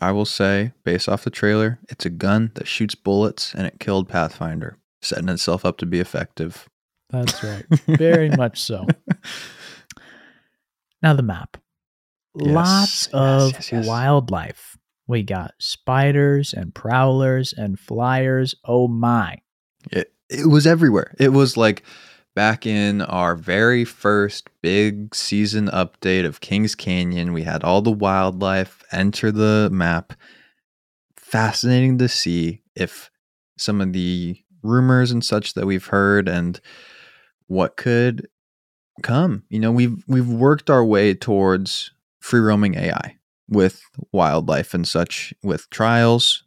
I 0.01 0.13
will 0.13 0.25
say, 0.25 0.73
based 0.85 1.09
off 1.09 1.25
the 1.25 1.31
trailer, 1.31 1.79
it's 1.89 2.07
a 2.07 2.11
gun 2.11 2.51
that 2.55 2.67
shoots 2.67 2.95
bullets 2.95 3.55
and 3.55 3.67
it 3.67 3.79
killed 3.79 4.09
Pathfinder, 4.09 4.79
setting 5.01 5.29
itself 5.29 5.65
up 5.65 5.79
to 5.79 5.87
be 5.87 6.01
effective. 6.01 6.69
That's 7.11 7.45
right. 7.45 7.65
Very 7.87 8.31
much 8.31 8.61
so. 8.61 8.87
Now, 11.03 11.15
the 11.15 11.23
map. 11.23 11.57
Yes. 12.37 12.49
Lots 12.49 13.07
of 13.09 13.53
yes, 13.53 13.73
yes, 13.73 13.87
wildlife. 13.87 14.79
We 15.07 15.23
got 15.23 15.53
spiders 15.59 16.55
and 16.55 16.75
prowlers 16.75 17.53
and 17.53 17.79
flyers. 17.79 18.55
Oh 18.65 18.89
my. 18.89 19.39
It, 19.91 20.13
it 20.31 20.49
was 20.49 20.67
everywhere. 20.67 21.15
It 21.19 21.31
was 21.31 21.57
like 21.57 21.83
back 22.35 22.67
in 22.67 23.03
our 23.03 23.35
very 23.35 23.85
first 23.85 24.49
big 24.63 25.15
season 25.15 25.69
update 25.69 26.25
of 26.25 26.41
Kings 26.41 26.75
Canyon, 26.75 27.33
we 27.33 27.43
had 27.43 27.63
all 27.63 27.83
the 27.83 27.91
wildlife 27.91 28.83
enter 28.93 29.31
the 29.31 29.69
map. 29.73 30.15
Fascinating 31.17 31.99
to 31.99 32.09
see 32.09 32.63
if 32.75 33.11
some 33.57 33.81
of 33.81 33.93
the 33.93 34.37
rumors 34.63 35.11
and 35.11 35.25
such 35.25 35.55
that 35.55 35.67
we've 35.67 35.87
heard 35.87 36.29
and 36.29 36.61
what 37.47 37.77
could 37.77 38.29
come. 39.03 39.45
You 39.49 39.61
know, 39.61 39.73
we've 39.73 40.05
we've 40.07 40.29
worked 40.29 40.71
our 40.71 40.85
way 40.85 41.15
towards 41.15 41.93
free 42.21 42.41
roaming 42.41 42.75
AI 42.75 43.17
with 43.49 43.83
wildlife 44.13 44.75
and 44.75 44.87
such 44.87 45.35
with 45.43 45.69
trials. 45.71 46.45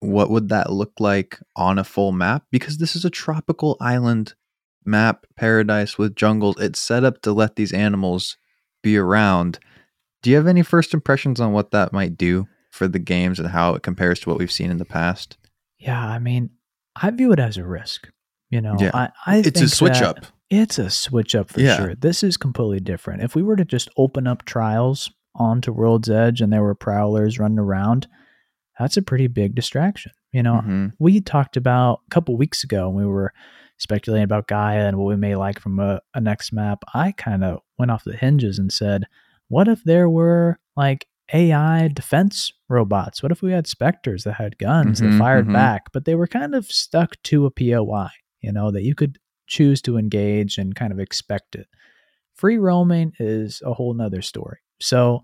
What 0.00 0.30
would 0.30 0.48
that 0.48 0.72
look 0.72 0.92
like 0.98 1.38
on 1.56 1.78
a 1.78 1.84
full 1.84 2.12
map? 2.12 2.44
Because 2.50 2.78
this 2.78 2.96
is 2.96 3.04
a 3.04 3.10
tropical 3.10 3.76
island 3.80 4.34
map 4.84 5.26
paradise 5.36 5.98
with 5.98 6.16
jungles. 6.16 6.56
It's 6.60 6.78
set 6.80 7.04
up 7.04 7.22
to 7.22 7.32
let 7.32 7.56
these 7.56 7.72
animals 7.72 8.36
be 8.82 8.96
around. 8.96 9.58
Do 10.22 10.30
you 10.30 10.36
have 10.36 10.46
any 10.46 10.62
first 10.62 10.94
impressions 10.94 11.40
on 11.40 11.52
what 11.52 11.70
that 11.70 11.92
might 11.92 12.16
do 12.16 12.48
for 12.70 12.88
the 12.88 12.98
games 12.98 13.38
and 13.38 13.48
how 13.48 13.74
it 13.74 13.82
compares 13.82 14.20
to 14.20 14.28
what 14.28 14.38
we've 14.38 14.52
seen 14.52 14.70
in 14.70 14.78
the 14.78 14.84
past? 14.84 15.36
Yeah, 15.78 16.02
I 16.02 16.18
mean, 16.18 16.50
I 17.00 17.10
view 17.10 17.32
it 17.32 17.38
as 17.38 17.56
a 17.56 17.64
risk. 17.64 18.08
You 18.50 18.60
know, 18.60 18.76
yeah. 18.78 18.90
I, 18.92 19.10
I 19.26 19.36
it's 19.38 19.60
a 19.60 19.68
switch 19.68 20.02
up. 20.02 20.26
It's 20.50 20.78
a 20.78 20.90
switch 20.90 21.36
up 21.36 21.50
for 21.50 21.60
yeah. 21.60 21.76
sure. 21.76 21.94
This 21.94 22.22
is 22.24 22.36
completely 22.36 22.80
different. 22.80 23.22
If 23.22 23.36
we 23.36 23.42
were 23.42 23.56
to 23.56 23.64
just 23.64 23.88
open 23.96 24.26
up 24.26 24.44
trials 24.44 25.10
onto 25.36 25.72
World's 25.72 26.10
Edge 26.10 26.40
and 26.40 26.52
there 26.52 26.62
were 26.62 26.74
prowlers 26.74 27.38
running 27.38 27.60
around, 27.60 28.08
that's 28.78 28.96
a 28.96 29.02
pretty 29.02 29.28
big 29.28 29.54
distraction. 29.54 30.10
You 30.32 30.42
know, 30.42 30.62
Mhm. 30.64 30.92
we 30.98 31.20
talked 31.20 31.56
about 31.56 32.00
a 32.06 32.10
couple 32.10 32.36
weeks 32.36 32.64
ago 32.64 32.88
when 32.88 33.04
we 33.04 33.10
were 33.10 33.32
speculating 33.80 34.24
about 34.24 34.46
Gaea 34.46 34.86
and 34.88 34.98
what 34.98 35.08
we 35.08 35.16
may 35.16 35.34
like 35.34 35.58
from 35.58 35.80
a, 35.80 36.00
a 36.14 36.20
next 36.20 36.52
map. 36.52 36.84
I 36.94 37.12
kind 37.12 37.42
of 37.42 37.60
went 37.78 37.90
off 37.90 38.04
the 38.04 38.16
hinges 38.16 38.58
and 38.58 38.70
said, 38.72 39.06
what 39.48 39.66
if 39.68 39.82
there 39.84 40.08
were 40.08 40.60
like 40.76 41.06
AI 41.32 41.88
defense 41.88 42.52
robots? 42.68 43.22
What 43.22 43.32
if 43.32 43.42
we 43.42 43.52
had 43.52 43.66
specters 43.66 44.24
that 44.24 44.34
had 44.34 44.58
guns 44.58 45.00
Mhm, 45.00 45.10
that 45.12 45.18
fired 45.18 45.46
mhm. 45.46 45.52
back, 45.52 45.92
but 45.92 46.04
they 46.04 46.14
were 46.14 46.26
kind 46.28 46.54
of 46.54 46.66
stuck 46.66 47.20
to 47.24 47.46
a 47.46 47.50
POI, 47.50 48.10
you 48.40 48.52
know, 48.52 48.70
that 48.70 48.82
you 48.82 48.94
could 48.94 49.18
choose 49.46 49.80
to 49.82 49.96
engage 49.96 50.58
and 50.58 50.76
kind 50.76 50.92
of 50.92 51.00
expect 51.00 51.56
it. 51.56 51.66
Free 52.34 52.58
roaming 52.58 53.12
is 53.18 53.62
a 53.64 53.74
whole 53.74 53.94
nother 53.94 54.22
story. 54.22 54.58
So 54.80 55.20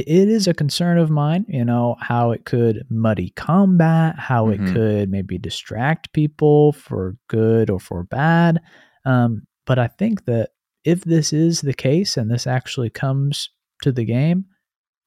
it, 0.00 0.28
is 0.28 0.46
a 0.46 0.54
concern 0.54 0.98
of 0.98 1.10
mine, 1.10 1.44
you 1.48 1.64
know, 1.64 1.96
how 2.00 2.30
it 2.30 2.44
could 2.44 2.84
muddy 2.90 3.30
combat, 3.30 4.18
how 4.18 4.46
Mhm. 4.46 4.54
it 4.68 4.72
could 4.72 5.10
maybe 5.10 5.38
distract 5.38 6.12
people 6.12 6.72
for 6.72 7.16
good 7.28 7.70
or 7.70 7.80
for 7.80 8.04
bad. 8.04 8.60
Um, 9.04 9.46
but 9.66 9.78
I 9.78 9.86
think 9.88 10.24
that 10.26 10.50
if 10.84 11.02
this 11.04 11.32
is 11.32 11.62
the 11.62 11.74
case 11.74 12.16
and 12.16 12.30
this 12.30 12.46
actually 12.46 12.90
comes 12.90 13.50
to 13.82 13.90
the 13.90 14.04
game, 14.04 14.44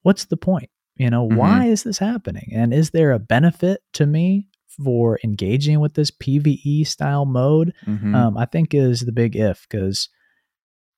what's 0.04 0.26
the 0.26 0.38
point? 0.38 0.70
You 0.98 1.10
know, 1.10 1.28
Mhm. 1.28 1.36
why 1.36 1.66
is 1.66 1.84
this 1.84 1.98
happening? 2.00 2.50
And 2.54 2.74
is 2.74 2.90
there 2.90 3.12
a 3.12 3.20
benefit 3.20 3.82
to 3.94 4.06
me 4.06 4.48
for 4.68 5.20
engaging 5.24 5.80
with 5.80 5.94
this 5.94 6.12
PvE 6.12 6.84
style 6.84 7.26
mode? 7.26 7.74
Mhm. 7.86 8.16
Um, 8.16 8.38
I 8.38 8.46
think 8.46 8.74
is 8.74 9.02
the 9.02 9.12
big 9.12 9.36
if 9.36 9.66
because 9.70 10.10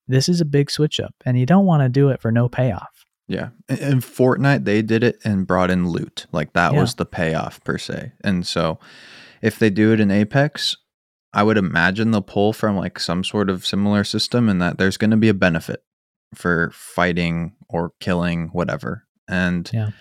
this 0.08 0.27
is 0.27 0.41
a 0.41 0.45
big 0.45 0.71
switch 0.71 0.99
up 0.99 1.13
and 1.25 1.38
you 1.39 1.45
don't 1.45 1.65
want 1.65 1.84
to 1.84 1.89
do 1.89 2.10
it 2.10 2.21
for 2.21 2.32
no 2.32 2.49
payoff. 2.49 3.06
Yeah. 3.32 3.50
In- 3.70 4.02
Fortnite, 4.02 4.65
they 4.65 4.82
did 4.82 5.04
it 5.04 5.20
and 5.24 5.48
brought 5.48 5.72
in 5.72 5.88
loot. 5.89 6.26
Like 6.32 6.54
that 6.54 6.74
Yeah. 6.74 6.82
was 6.82 6.96
the 6.96 7.06
payoff 7.06 7.63
per 7.63 7.78
se. 7.78 8.12
And 8.24 8.46
so 8.46 8.78
if 9.41 9.58
they 9.58 9.70
do 9.70 9.94
it 9.94 10.00
in 10.00 10.12
Apex, 10.12 10.76
I 11.34 11.44
would 11.44 11.58
imagine 11.58 12.12
they'll 12.12 12.22
pull 12.22 12.52
from 12.52 12.76
like 12.76 13.00
some 13.00 13.24
sort 13.24 13.50
of 13.50 13.65
similar 13.65 14.04
system 14.04 14.50
and 14.50 14.62
that 14.62 14.78
there's 14.78 14.98
going 14.98 15.12
to 15.12 15.17
be 15.17 15.30
a 15.30 15.34
benefit 15.34 15.82
for 16.36 16.72
fighting 16.74 17.54
or 17.70 17.94
killing, 18.02 18.50
whatever. 18.50 19.06
And 19.30 19.70
Yeah. 19.74 19.91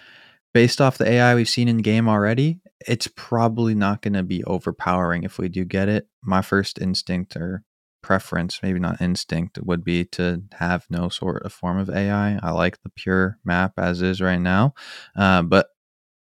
based 0.52 0.80
off 0.80 0.98
the 0.98 1.08
AI 1.08 1.34
we've 1.36 1.48
seen 1.48 1.68
in 1.68 1.78
game 1.78 2.08
already, 2.08 2.60
it's 2.88 3.06
probably 3.14 3.76
not 3.76 4.02
going 4.02 4.14
to 4.14 4.22
be 4.24 4.42
overpowering 4.44 5.22
if 5.22 5.38
we 5.38 5.48
do 5.48 5.64
get 5.64 5.88
it. 5.88 6.08
My 6.22 6.42
first 6.42 6.80
instinct 6.80 7.36
or 7.36 7.62
preference, 8.02 8.60
maybe 8.62 8.78
not 8.78 9.00
instinct, 9.00 9.58
would 9.62 9.84
be 9.84 10.04
to 10.06 10.42
have 10.52 10.86
no 10.90 11.08
sort 11.08 11.42
of 11.44 11.52
form 11.52 11.78
of 11.78 11.90
AI. 11.90 12.38
I 12.42 12.50
like 12.52 12.82
the 12.82 12.90
pure 12.90 13.38
map 13.44 13.74
as 13.78 14.02
is 14.02 14.20
right 14.20 14.40
now, 14.40 14.74
uh, 15.16 15.42
but 15.42 15.68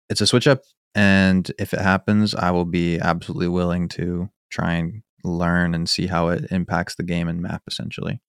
it's 0.09 0.21
a 0.21 0.27
switch 0.27 0.47
up, 0.47 0.63
and 0.95 1.51
if 1.59 1.73
it 1.73 1.81
happens, 1.81 2.35
I 2.35 2.51
will 2.51 2.65
be 2.67 2.99
absolutely 2.99 3.49
willing 3.49 3.89
to 3.91 4.31
try 4.51 4.75
and 4.75 5.03
learn 5.25 5.75
and 5.75 5.89
see 5.89 6.07
how 6.09 6.29
it 6.29 6.47
impacts 6.51 6.95
the 6.97 7.03
game 7.05 7.29
and 7.29 7.41
map 7.41 7.63
essentially. 7.69 8.21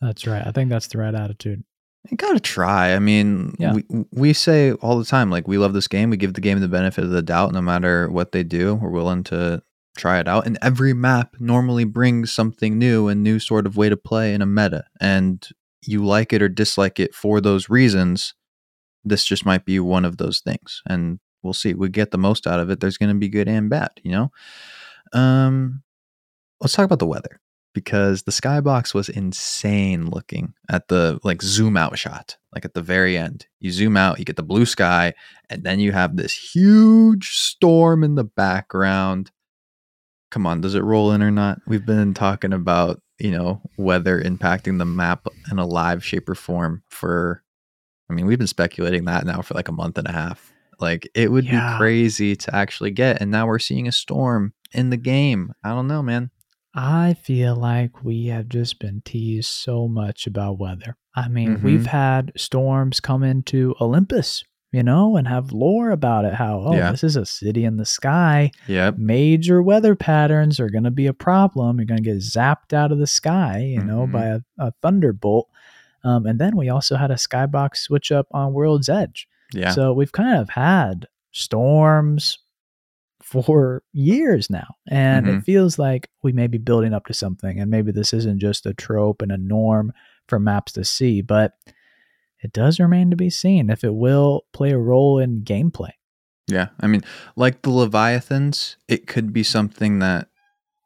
That's 0.00 0.26
right. 0.26 0.42
I 0.44 0.50
think 0.50 0.70
that's 0.70 0.88
the 0.88 0.98
right 0.98 1.14
attitude. 1.14 1.62
You 2.10 2.16
gotta 2.16 2.40
try. 2.40 2.94
I 2.94 2.98
mean, 2.98 3.54
Yeah. 3.58 3.74
we 3.74 3.84
we 4.10 4.32
say 4.32 4.72
all 4.72 4.98
the 4.98 5.04
time, 5.04 5.30
like 5.30 5.46
we 5.46 5.58
love 5.58 5.72
this 5.72 5.86
game. 5.86 6.10
We 6.10 6.16
give 6.16 6.34
the 6.34 6.40
game 6.40 6.58
the 6.58 6.66
benefit 6.66 7.04
of 7.04 7.10
the 7.10 7.22
doubt, 7.22 7.52
no 7.52 7.62
matter 7.62 8.10
what 8.10 8.32
they 8.32 8.42
do. 8.42 8.74
We're 8.74 8.90
willing 8.90 9.22
to 9.24 9.62
try 9.96 10.18
it 10.20 10.28
out. 10.28 10.46
And 10.46 10.58
every 10.62 10.94
map 10.94 11.36
normally 11.38 11.84
brings 11.84 12.32
something 12.32 12.78
new, 12.78 13.08
a 13.08 13.14
new 13.14 13.38
sort 13.38 13.66
of 13.66 13.76
way 13.76 13.88
to 13.88 13.96
play 13.96 14.34
in 14.34 14.42
a 14.42 14.46
meta. 14.46 14.84
And 15.00 15.46
you 15.86 16.04
like 16.04 16.32
it 16.32 16.42
or 16.42 16.48
dislike 16.48 17.00
it 17.00 17.14
for 17.14 17.40
those 17.40 17.68
reasons. 17.68 18.34
This 19.04 19.24
just 19.24 19.44
might 19.44 19.64
be 19.64 19.80
one 19.80 20.04
of 20.04 20.18
those 20.18 20.40
things, 20.40 20.80
and 20.86 21.18
we'll 21.42 21.52
see. 21.52 21.74
We 21.74 21.88
get 21.88 22.12
the 22.12 22.18
most 22.18 22.46
out 22.46 22.60
of 22.60 22.70
it. 22.70 22.78
There's 22.78 22.98
going 22.98 23.12
to 23.12 23.18
be 23.18 23.28
good 23.28 23.48
and 23.48 23.68
bad, 23.68 23.90
you 24.04 24.12
know. 24.12 24.30
Um, 25.12 25.82
let's 26.60 26.74
talk 26.74 26.84
about 26.84 27.00
the 27.00 27.06
weather 27.06 27.40
because 27.74 28.22
the 28.22 28.32
skybox 28.32 28.94
was 28.94 29.08
insane 29.08 30.06
looking 30.06 30.54
at 30.70 30.88
the 30.88 31.18
like 31.24 31.42
zoom 31.42 31.76
out 31.76 31.98
shot 31.98 32.36
like 32.54 32.64
at 32.64 32.74
the 32.74 32.82
very 32.82 33.16
end 33.16 33.46
you 33.60 33.70
zoom 33.70 33.96
out 33.96 34.18
you 34.18 34.24
get 34.24 34.36
the 34.36 34.42
blue 34.42 34.66
sky 34.66 35.14
and 35.48 35.64
then 35.64 35.80
you 35.80 35.90
have 35.90 36.16
this 36.16 36.54
huge 36.54 37.30
storm 37.30 38.04
in 38.04 38.14
the 38.14 38.24
background 38.24 39.30
come 40.32 40.46
on 40.46 40.60
does 40.60 40.74
it 40.74 40.82
roll 40.82 41.12
in 41.12 41.22
or 41.22 41.30
not 41.30 41.60
we've 41.68 41.86
been 41.86 42.12
talking 42.14 42.52
about 42.52 43.00
you 43.18 43.30
know 43.30 43.60
weather 43.76 44.20
impacting 44.20 44.78
the 44.78 44.84
map 44.84 45.26
in 45.50 45.58
a 45.60 45.66
live 45.66 46.04
shape 46.04 46.28
or 46.28 46.34
form 46.34 46.82
for 46.88 47.44
i 48.10 48.12
mean 48.14 48.26
we've 48.26 48.38
been 48.38 48.46
speculating 48.48 49.04
that 49.04 49.24
now 49.24 49.40
for 49.42 49.54
like 49.54 49.68
a 49.68 49.72
month 49.72 49.96
and 49.98 50.08
a 50.08 50.12
half 50.12 50.52
like 50.80 51.08
it 51.14 51.30
would 51.30 51.44
Yeah. 51.44 51.74
be 51.74 51.78
crazy 51.78 52.34
to 52.34 52.54
actually 52.54 52.90
get 52.90 53.20
and 53.20 53.30
now 53.30 53.46
we're 53.46 53.58
seeing 53.60 53.86
a 53.86 53.92
storm 53.92 54.54
in 54.72 54.90
the 54.90 54.96
game 54.96 55.52
i 55.62 55.68
don't 55.68 55.86
know 55.86 56.02
man 56.02 56.30
I 56.74 57.12
feel 57.12 57.54
like 57.54 58.02
we 58.02 58.28
have 58.28 58.48
just 58.48 58.78
been 58.80 59.02
teased 59.04 59.50
so 59.50 59.86
much 59.88 60.26
about 60.26 60.58
weather. 60.58 60.96
I 61.14 61.28
mean, 61.28 61.58
Mhm. 61.58 61.62
we've 61.62 61.84
had 61.84 62.32
storms 62.34 62.98
come 62.98 63.22
into 63.22 63.74
Olympus, 63.78 64.42
you 64.72 64.82
know, 64.82 65.16
and 65.16 65.28
have 65.28 65.52
lore 65.52 65.90
about 65.90 66.24
it. 66.24 66.32
How, 66.34 66.60
oh, 66.66 66.74
Yeah. 66.74 66.90
this 66.90 67.04
is 67.04 67.14
a 67.16 67.26
city 67.26 67.64
in 67.64 67.76
the 67.76 67.84
sky. 67.84 68.50
yep 68.66 68.96
Major 68.98 69.62
weather 69.62 69.94
patterns 69.94 70.58
are 70.58 70.70
going 70.70 70.84
to 70.84 70.90
be 70.90 71.06
a 71.06 71.12
problem. 71.12 71.78
You're 71.78 71.86
going 71.86 72.02
to 72.02 72.10
get 72.10 72.16
zapped 72.22 72.72
out 72.72 72.90
of 72.90 72.98
the 72.98 73.06
sky, 73.06 73.58
you 73.58 73.82
know, 73.84 74.06
Mhm. 74.06 74.12
by 74.12 74.26
a, 74.26 74.40
a 74.58 74.72
thunderbolt. 74.82 75.48
Um, 76.04 76.26
and 76.26 76.40
then 76.40 76.56
we 76.56 76.68
also 76.70 76.96
had 76.96 77.10
a 77.10 77.14
skybox 77.16 77.76
switch 77.76 78.10
up 78.10 78.26
on 78.32 78.52
World's 78.54 78.88
Edge. 78.88 79.28
yeah 79.52 79.70
So 79.70 79.92
we've 79.92 80.12
kind 80.12 80.38
of 80.38 80.48
had 80.48 81.06
storms 81.30 82.38
for 83.22 83.82
years 83.92 84.50
now. 84.50 84.74
And 84.88 85.28
it 85.28 85.36
Mhm. 85.36 85.44
feels 85.44 85.78
like 85.78 86.08
we 86.22 86.32
may 86.32 86.46
be 86.48 86.58
building 86.58 86.92
up 86.92 87.06
to 87.06 87.14
something. 87.14 87.60
And 87.60 87.70
maybe 87.70 87.92
this 87.92 88.12
isn't 88.12 88.40
just 88.40 88.66
a 88.66 88.74
trope 88.74 89.22
and 89.22 89.30
a 89.30 89.36
norm 89.38 89.92
for 90.28 90.38
maps 90.40 90.72
to 90.72 90.84
see, 90.84 91.22
but 91.22 91.52
it 92.42 92.52
does 92.52 92.78
remain 92.80 93.10
to 93.10 93.16
be 93.16 93.30
seen 93.30 93.70
if 93.70 93.84
it 93.84 93.94
will 93.94 94.42
play 94.52 94.70
a 94.72 94.78
role 94.78 95.18
in 95.18 95.42
gameplay. 95.42 95.90
Yeah, 96.48 96.68
I 96.80 96.86
mean, 96.88 97.02
like 97.36 97.62
the 97.62 97.70
Leviathans, 97.70 98.76
it 98.88 99.06
could 99.06 99.32
be 99.32 99.42
something 99.42 100.00
that 100.00 100.28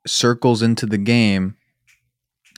circles 0.06 0.62
into 0.62 0.86
the 0.86 0.98
game. 0.98 1.56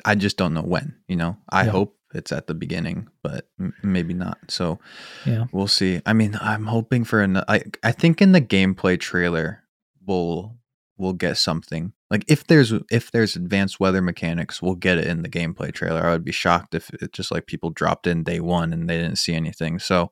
I 0.04 0.14
just 0.14 0.36
don't 0.36 0.54
know 0.54 0.62
when. 0.62 0.96
You 1.08 1.16
know, 1.16 1.36
I 1.48 1.64
Yeah. 1.64 1.70
hope 1.70 1.96
it's 2.14 2.32
at 2.32 2.46
the 2.46 2.54
beginning, 2.54 3.08
but 3.22 3.48
m- 3.58 3.74
maybe 3.82 4.14
not. 4.14 4.38
So 4.48 4.78
Yeah. 5.26 5.46
we'll 5.52 5.68
see. 5.68 6.00
I 6.06 6.12
mean, 6.12 6.36
I'm 6.40 6.66
hoping 6.66 7.04
for 7.04 7.20
an. 7.22 7.36
I 7.48 7.62
I 7.82 7.92
think 7.92 8.20
in 8.20 8.32
the 8.32 8.40
gameplay 8.40 8.98
trailer, 8.98 9.62
we'll 10.06 10.56
we'll 10.98 11.12
get 11.12 11.36
something. 11.36 11.92
Like 12.10 12.24
if 12.28 12.46
there's 12.46 12.72
if 12.90 13.10
there's 13.10 13.36
advanced 13.36 13.80
weather 13.80 14.02
mechanics, 14.02 14.60
we'll 14.60 14.74
get 14.74 14.98
it 14.98 15.06
in 15.06 15.22
the 15.22 15.28
gameplay 15.28 15.72
trailer. 15.72 16.04
I 16.04 16.12
would 16.12 16.24
be 16.24 16.32
shocked 16.32 16.74
if 16.74 16.90
it 16.90 17.12
just 17.12 17.30
like 17.30 17.46
people 17.46 17.70
dropped 17.70 18.06
in 18.06 18.24
day 18.24 18.40
one 18.40 18.72
and 18.72 18.88
they 18.88 18.98
didn't 18.98 19.18
see 19.18 19.34
anything. 19.34 19.78
So 19.78 20.10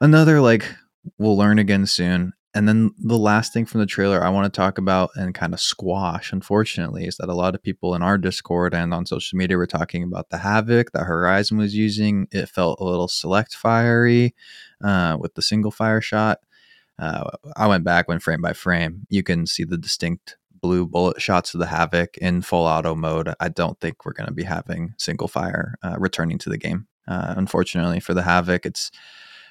another 0.00 0.40
like 0.40 0.66
we'll 1.18 1.36
learn 1.36 1.58
again 1.58 1.86
soon. 1.86 2.32
And 2.52 2.68
then 2.68 2.90
the 2.98 3.16
last 3.16 3.52
thing 3.52 3.64
from 3.64 3.78
the 3.78 3.86
trailer 3.86 4.24
I 4.24 4.28
want 4.28 4.52
to 4.52 4.56
talk 4.56 4.76
about 4.76 5.10
and 5.14 5.32
kind 5.32 5.54
of 5.54 5.60
squash, 5.60 6.32
unfortunately, 6.32 7.04
is 7.04 7.16
that 7.18 7.28
a 7.28 7.34
lot 7.34 7.54
of 7.54 7.62
people 7.62 7.94
in 7.94 8.02
our 8.02 8.18
Discord 8.18 8.74
and 8.74 8.92
on 8.92 9.06
social 9.06 9.38
media 9.38 9.56
were 9.56 9.68
talking 9.68 10.02
about 10.02 10.30
the 10.30 10.38
havoc 10.38 10.90
that 10.90 11.04
Horizon 11.04 11.58
was 11.58 11.76
using. 11.76 12.26
It 12.32 12.48
felt 12.48 12.80
a 12.80 12.84
little 12.84 13.06
select 13.06 13.54
fiery 13.54 14.34
uh, 14.82 15.16
with 15.20 15.34
the 15.34 15.42
single 15.42 15.70
fire 15.70 16.00
shot. 16.00 16.40
Uh, 17.00 17.30
I 17.56 17.66
went 17.66 17.84
back, 17.84 18.08
went 18.08 18.22
frame 18.22 18.42
by 18.42 18.52
frame. 18.52 19.06
You 19.08 19.22
can 19.22 19.46
see 19.46 19.64
the 19.64 19.78
distinct 19.78 20.36
blue 20.60 20.86
bullet 20.86 21.20
shots 21.20 21.54
of 21.54 21.60
the 21.60 21.66
havoc 21.66 22.18
in 22.18 22.42
full 22.42 22.66
auto 22.66 22.94
mode. 22.94 23.32
I 23.40 23.48
don't 23.48 23.80
think 23.80 24.04
we're 24.04 24.12
going 24.12 24.26
to 24.26 24.34
be 24.34 24.42
having 24.42 24.94
single 24.98 25.28
fire 25.28 25.76
uh, 25.82 25.96
returning 25.98 26.38
to 26.38 26.50
the 26.50 26.58
game. 26.58 26.86
Uh, 27.08 27.34
unfortunately 27.36 28.00
for 28.00 28.12
the 28.12 28.22
havoc, 28.22 28.66
it's 28.66 28.90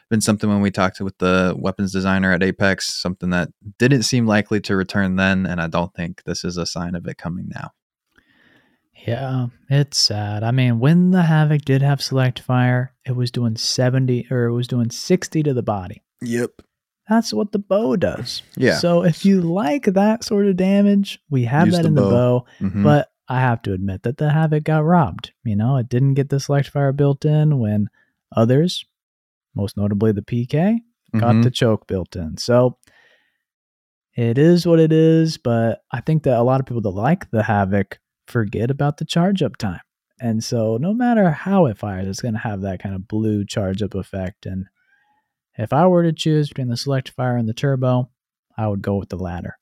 been 0.09 0.21
something 0.21 0.49
when 0.49 0.61
we 0.61 0.71
talked 0.71 1.01
with 1.01 1.17
the 1.17 1.55
weapons 1.57 1.91
designer 1.91 2.31
at 2.31 2.43
Apex, 2.43 2.93
something 3.01 3.31
that 3.31 3.49
didn't 3.77 4.03
seem 4.03 4.25
likely 4.25 4.59
to 4.61 4.75
return 4.75 5.15
then, 5.15 5.45
and 5.45 5.61
I 5.61 5.67
don't 5.67 5.93
think 5.93 6.23
this 6.23 6.43
is 6.43 6.57
a 6.57 6.65
sign 6.65 6.95
of 6.95 7.07
it 7.07 7.17
coming 7.17 7.49
now. 7.49 7.71
Yeah, 9.05 9.47
it's 9.69 9.97
sad. 9.97 10.43
I 10.43 10.51
mean, 10.51 10.79
when 10.79 11.11
the 11.11 11.23
Havoc 11.23 11.63
did 11.63 11.81
have 11.81 12.01
select 12.01 12.39
fire, 12.39 12.93
it 13.05 13.15
was 13.15 13.31
doing 13.31 13.55
70 13.55 14.27
or 14.29 14.45
it 14.45 14.53
was 14.53 14.67
doing 14.67 14.89
60 14.89 15.43
to 15.43 15.53
the 15.53 15.63
body. 15.63 16.03
Yep. 16.21 16.61
That's 17.09 17.33
what 17.33 17.51
the 17.51 17.59
bow 17.59 17.95
does. 17.95 18.43
Yeah. 18.55 18.77
So 18.77 19.03
if 19.03 19.25
you 19.25 19.41
like 19.41 19.85
that 19.85 20.23
sort 20.23 20.45
of 20.45 20.55
damage, 20.57 21.19
we 21.29 21.45
have 21.45 21.67
Use 21.67 21.75
that 21.77 21.81
the 21.83 21.87
in 21.89 21.95
the 21.95 22.01
bow. 22.01 22.45
bow. 22.59 22.67
Mhm. 22.67 22.83
But 22.83 23.11
I 23.27 23.39
have 23.39 23.61
to 23.63 23.73
admit 23.73 24.03
that 24.03 24.17
the 24.17 24.29
Havoc 24.29 24.63
got 24.63 24.85
robbed. 24.85 25.31
You 25.43 25.55
know, 25.55 25.77
it 25.77 25.89
didn't 25.89 26.13
get 26.13 26.29
the 26.29 26.39
select 26.39 26.69
fire 26.69 26.91
built 26.91 27.25
in 27.25 27.57
when 27.59 27.89
others, 28.35 28.85
most 29.55 29.75
notably 29.75 30.11
the 30.11 30.21
PK, 30.21 30.79
got 31.17 31.35
Mhm. 31.35 31.43
the 31.43 31.51
choke 31.51 31.87
built 31.87 32.15
in. 32.15 32.37
So 32.37 32.77
it 34.15 34.37
is 34.37 34.65
what 34.67 34.79
it 34.79 34.91
is, 34.91 35.37
but 35.37 35.81
I 35.91 36.01
think 36.01 36.23
that 36.23 36.37
a 36.37 36.43
lot 36.43 36.59
of 36.59 36.65
people 36.65 36.81
that 36.81 36.89
like 36.89 37.29
the 37.31 37.43
Havoc 37.43 37.99
forget 38.27 38.69
about 38.69 38.97
the 38.97 39.05
charge 39.05 39.41
up 39.41 39.57
time. 39.57 39.79
And 40.21 40.43
so 40.43 40.77
no 40.77 40.93
matter 40.93 41.31
how 41.31 41.65
it 41.65 41.77
fires, 41.77 42.07
it's 42.07 42.21
going 42.21 42.33
to 42.33 42.39
have 42.39 42.61
that 42.61 42.79
kind 42.81 42.93
of 42.93 43.07
blue 43.07 43.45
charge 43.45 43.81
up 43.81 43.95
effect. 43.95 44.45
And 44.45 44.65
if 45.61 45.73
I 45.73 45.87
were 45.87 46.03
to 46.03 46.13
choose 46.13 46.49
between 46.49 46.69
the 46.69 46.77
select 46.77 47.09
fire 47.09 47.37
and 47.37 47.47
the 47.47 47.53
turbo, 47.53 48.09
I 48.57 48.67
would 48.67 48.81
go 48.81 48.95
with 48.95 49.09
the 49.09 49.17
latter. 49.17 49.57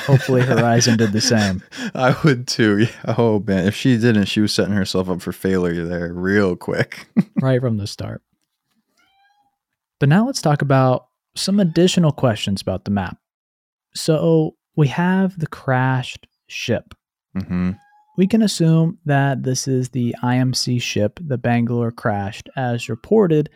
Hopefully, 0.00 0.42
Horizon 0.46 0.96
did 0.96 1.12
the 1.12 1.20
same. 1.20 1.62
I 1.94 2.16
would 2.24 2.46
too. 2.46 2.78
Yeah. 2.78 3.14
Oh 3.16 3.40
man, 3.46 3.66
if 3.66 3.74
she 3.74 3.96
didn't, 3.96 4.26
she 4.26 4.40
was 4.40 4.52
setting 4.52 4.74
herself 4.74 5.08
up 5.08 5.22
for 5.22 5.32
failure 5.32 5.84
there 5.84 6.12
real 6.12 6.56
quick. 6.56 7.08
right 7.40 7.60
from 7.60 7.78
the 7.78 7.86
start. 7.86 8.22
But 10.00 10.08
now 10.08 10.26
let's 10.26 10.42
talk 10.42 10.62
about 10.62 11.08
some 11.34 11.60
additional 11.60 12.12
questions 12.12 12.60
about 12.62 12.84
the 12.84 12.90
map. 12.90 13.18
So 13.94 14.56
we 14.76 14.88
have 14.88 15.38
the 15.38 15.46
crashed 15.46 16.26
ship. 16.46 16.94
hmm 17.34 17.72
We 18.16 18.26
can 18.26 18.42
assume 18.42 18.98
that 19.06 19.42
this 19.42 19.66
is 19.66 19.88
the 19.88 20.14
IMC 20.22 20.80
ship 20.82 21.18
the 21.22 21.38
Bangalore 21.38 21.90
crashed 21.90 22.48
as 22.56 22.88
reported 22.88 23.50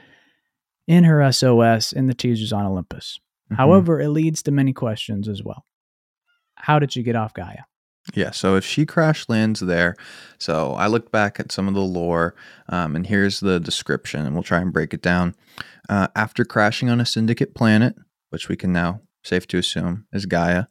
in 0.86 1.04
her 1.04 1.30
SOS 1.32 1.92
in 1.92 2.06
the 2.06 2.14
teasers 2.14 2.52
on 2.52 2.66
Olympus. 2.66 3.18
Mm-hmm. 3.46 3.54
However, 3.56 4.00
it 4.00 4.08
leads 4.08 4.42
to 4.44 4.50
many 4.50 4.72
questions 4.72 5.28
as 5.28 5.42
well. 5.42 5.64
How 6.56 6.78
did 6.78 6.92
she 6.92 7.02
get 7.02 7.16
off 7.16 7.34
Gaea? 7.34 7.64
Yeah, 8.14 8.32
so 8.32 8.56
if 8.56 8.64
she 8.64 8.84
crash 8.84 9.28
lands 9.28 9.60
there, 9.60 9.94
so 10.38 10.72
I 10.72 10.88
looked 10.88 11.12
back 11.12 11.38
at 11.38 11.52
some 11.52 11.68
of 11.68 11.74
the 11.74 11.80
lore, 11.80 12.34
um, 12.68 12.96
and 12.96 13.06
here's 13.06 13.38
the 13.38 13.60
description, 13.60 14.26
and 14.26 14.34
we'll 14.34 14.42
try 14.42 14.60
and 14.60 14.72
break 14.72 14.92
it 14.92 15.02
down. 15.02 15.36
Uh, 15.88 16.08
after 16.16 16.44
crashing 16.44 16.90
on 16.90 17.00
a 17.00 17.06
syndicate 17.06 17.54
planet, 17.54 17.94
which 18.30 18.48
we 18.48 18.56
can 18.56 18.72
now 18.72 19.02
safe 19.24 19.46
to 19.48 19.58
assume 19.58 20.06
is 20.12 20.26
Gaea, 20.26 20.66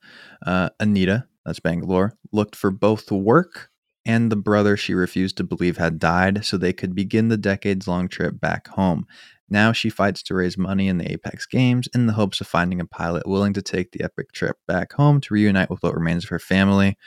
uh, 0.46 0.70
Anita, 0.80 1.26
that's 1.46 1.60
Bangalore, 1.62 2.14
looked 2.34 2.56
for 2.56 2.70
both 2.70 3.06
the 3.06 3.16
work 3.16 3.70
and 4.06 4.32
the 4.32 4.36
brother 4.36 4.76
she 4.76 4.94
refused 4.94 5.38
to 5.38 5.44
believe 5.44 5.78
had 5.78 6.00
died 6.00 6.44
so 6.44 6.58
they 6.58 6.74
could 6.74 6.96
begin 6.96 7.30
the 7.30 7.38
decades 7.38 7.88
long 7.88 8.08
trip 8.08 8.40
back 8.40 8.68
home. 8.70 9.06
Now 9.52 9.74
she 9.74 9.90
fights 9.90 10.24
to 10.24 10.34
raise 10.34 10.58
money 10.58 10.88
in 10.88 10.98
the 10.98 11.12
Apex 11.12 11.46
Games 11.46 11.90
in 11.94 12.08
the 12.08 12.14
hopes 12.14 12.40
of 12.40 12.48
finding 12.48 12.80
a 12.80 12.86
pilot 12.86 13.28
willing 13.28 13.52
to 13.54 13.62
take 13.62 13.92
the 13.92 14.02
epic 14.02 14.32
trip 14.32 14.58
back 14.66 14.94
home 14.94 15.20
to 15.22 15.34
reunite 15.34 15.70
with 15.70 15.84
what 15.84 15.94
remains 15.94 16.24
of 16.24 16.30
her 16.30 16.40
family. 16.40 16.98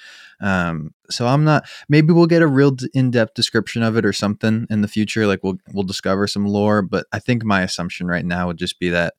Um, 0.43 0.93
so 1.09 1.27
I'm 1.27 1.45
not. 1.45 1.67
Maybe 1.89 2.13
we'll 2.13 2.27
get 2.27 2.43
a 2.43 2.47
real 2.47 2.77
in-depth 2.93 3.33
description 3.33 3.83
of 3.83 3.97
it 3.97 4.05
or 4.05 4.13
something 4.13 4.67
in 4.69 4.83
the 4.83 4.89
future. 4.89 5.27
Like 5.27 5.43
we'll 5.43 5.57
we'll 5.73 5.85
discover 5.85 6.27
some 6.27 6.45
lore. 6.45 6.83
But 6.83 7.07
I 7.13 7.19
think 7.19 7.45
my 7.45 7.63
assumption 7.63 8.09
right 8.09 8.27
now 8.27 8.49
would 8.49 8.59
just 8.59 8.79
be 8.79 8.91
that, 8.91 9.15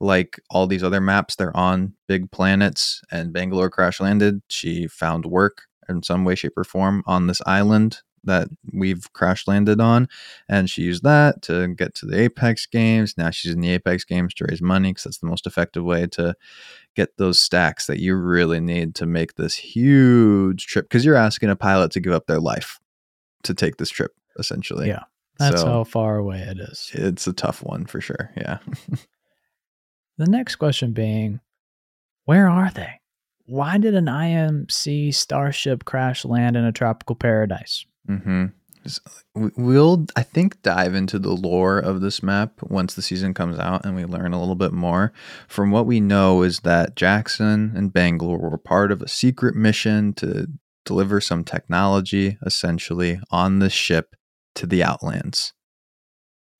like 0.00 0.40
all 0.50 0.66
these 0.66 0.82
other 0.82 1.00
maps, 1.00 1.36
they're 1.36 1.56
on 1.56 1.94
big 2.08 2.32
planets, 2.32 3.00
and 3.12 3.32
Bangalore 3.32 3.70
crash 3.70 4.00
landed. 4.00 4.42
She 4.48 4.88
found 4.88 5.24
work 5.24 5.62
in 5.88 6.02
some 6.02 6.24
way, 6.24 6.34
shape, 6.34 6.54
or 6.56 6.64
form 6.64 7.04
on 7.06 7.28
this 7.28 7.40
island 7.46 8.02
that 8.26 8.48
we've 8.72 9.12
crash 9.12 9.46
landed 9.48 9.80
on 9.80 10.08
and 10.48 10.68
she 10.68 10.82
used 10.82 11.02
that 11.02 11.40
to 11.42 11.68
get 11.74 11.94
to 11.94 12.06
the 12.06 12.20
apex 12.20 12.66
games 12.66 13.14
now 13.16 13.30
she's 13.30 13.52
in 13.54 13.60
the 13.60 13.70
apex 13.70 14.04
games 14.04 14.34
to 14.34 14.44
raise 14.48 14.60
money 14.60 14.90
because 14.90 15.04
that's 15.04 15.18
the 15.18 15.26
most 15.26 15.46
effective 15.46 15.84
way 15.84 16.06
to 16.06 16.34
get 16.94 17.16
those 17.16 17.40
stacks 17.40 17.86
that 17.86 17.98
you 18.00 18.14
really 18.14 18.60
need 18.60 18.94
to 18.94 19.06
make 19.06 19.34
this 19.36 19.54
huge 19.56 20.66
trip 20.66 20.86
because 20.88 21.04
you're 21.04 21.14
asking 21.16 21.48
a 21.50 21.56
pilot 21.56 21.90
to 21.92 22.00
give 22.00 22.12
up 22.12 22.26
their 22.26 22.40
life 22.40 22.78
to 23.42 23.54
take 23.54 23.76
this 23.78 23.90
trip 23.90 24.12
essentially 24.38 24.88
Yeah. 24.88 25.04
That's 25.38 25.60
So- 25.60 25.66
how 25.66 25.84
far 25.84 26.16
away 26.16 26.38
it 26.40 26.58
is. 26.58 26.90
it's 26.94 27.26
a 27.26 27.32
tough 27.32 27.62
one 27.62 27.86
for 27.86 28.00
sure 28.00 28.30
yeah 28.36 28.58
The 30.18 30.26
next 30.26 30.56
question 30.56 30.92
being, 30.92 31.40
where 32.24 32.48
are 32.48 32.70
they? 32.70 33.00
Why 33.44 33.76
did 33.76 33.94
an 33.94 34.06
IMC 34.06 35.14
starship 35.14 35.84
crash 35.84 36.24
land 36.24 36.56
in 36.56 36.64
a 36.64 36.72
tropical 36.72 37.14
paradise? 37.14 37.84
Mm-hmm. 38.08 38.46
We- 39.34 39.50
We'll, 39.56 40.06
I 40.14 40.22
think, 40.22 40.62
dive 40.62 40.94
into 40.94 41.18
the 41.18 41.32
lore 41.32 41.78
of 41.78 42.00
this 42.00 42.22
map 42.22 42.62
once 42.62 42.94
the 42.94 43.02
season 43.02 43.34
comes 43.34 43.58
out 43.58 43.84
and 43.84 43.96
we 43.96 44.04
learn 44.04 44.32
a 44.32 44.38
little 44.38 44.54
bit 44.54 44.72
more. 44.72 45.12
From 45.48 45.70
what 45.72 45.86
we 45.86 46.00
know, 46.00 46.42
is 46.42 46.60
that 46.60 46.94
Jackson 46.94 47.72
and 47.74 47.92
Bangalore 47.92 48.38
were 48.38 48.58
part 48.58 48.92
of 48.92 49.02
a 49.02 49.08
secret 49.08 49.56
mission 49.56 50.12
to 50.14 50.46
deliver 50.84 51.20
some 51.20 51.42
technology, 51.42 52.38
essentially, 52.46 53.18
on 53.30 53.58
the 53.58 53.68
ship 53.68 54.14
to 54.54 54.66
the 54.66 54.84
Outlands. 54.84 55.52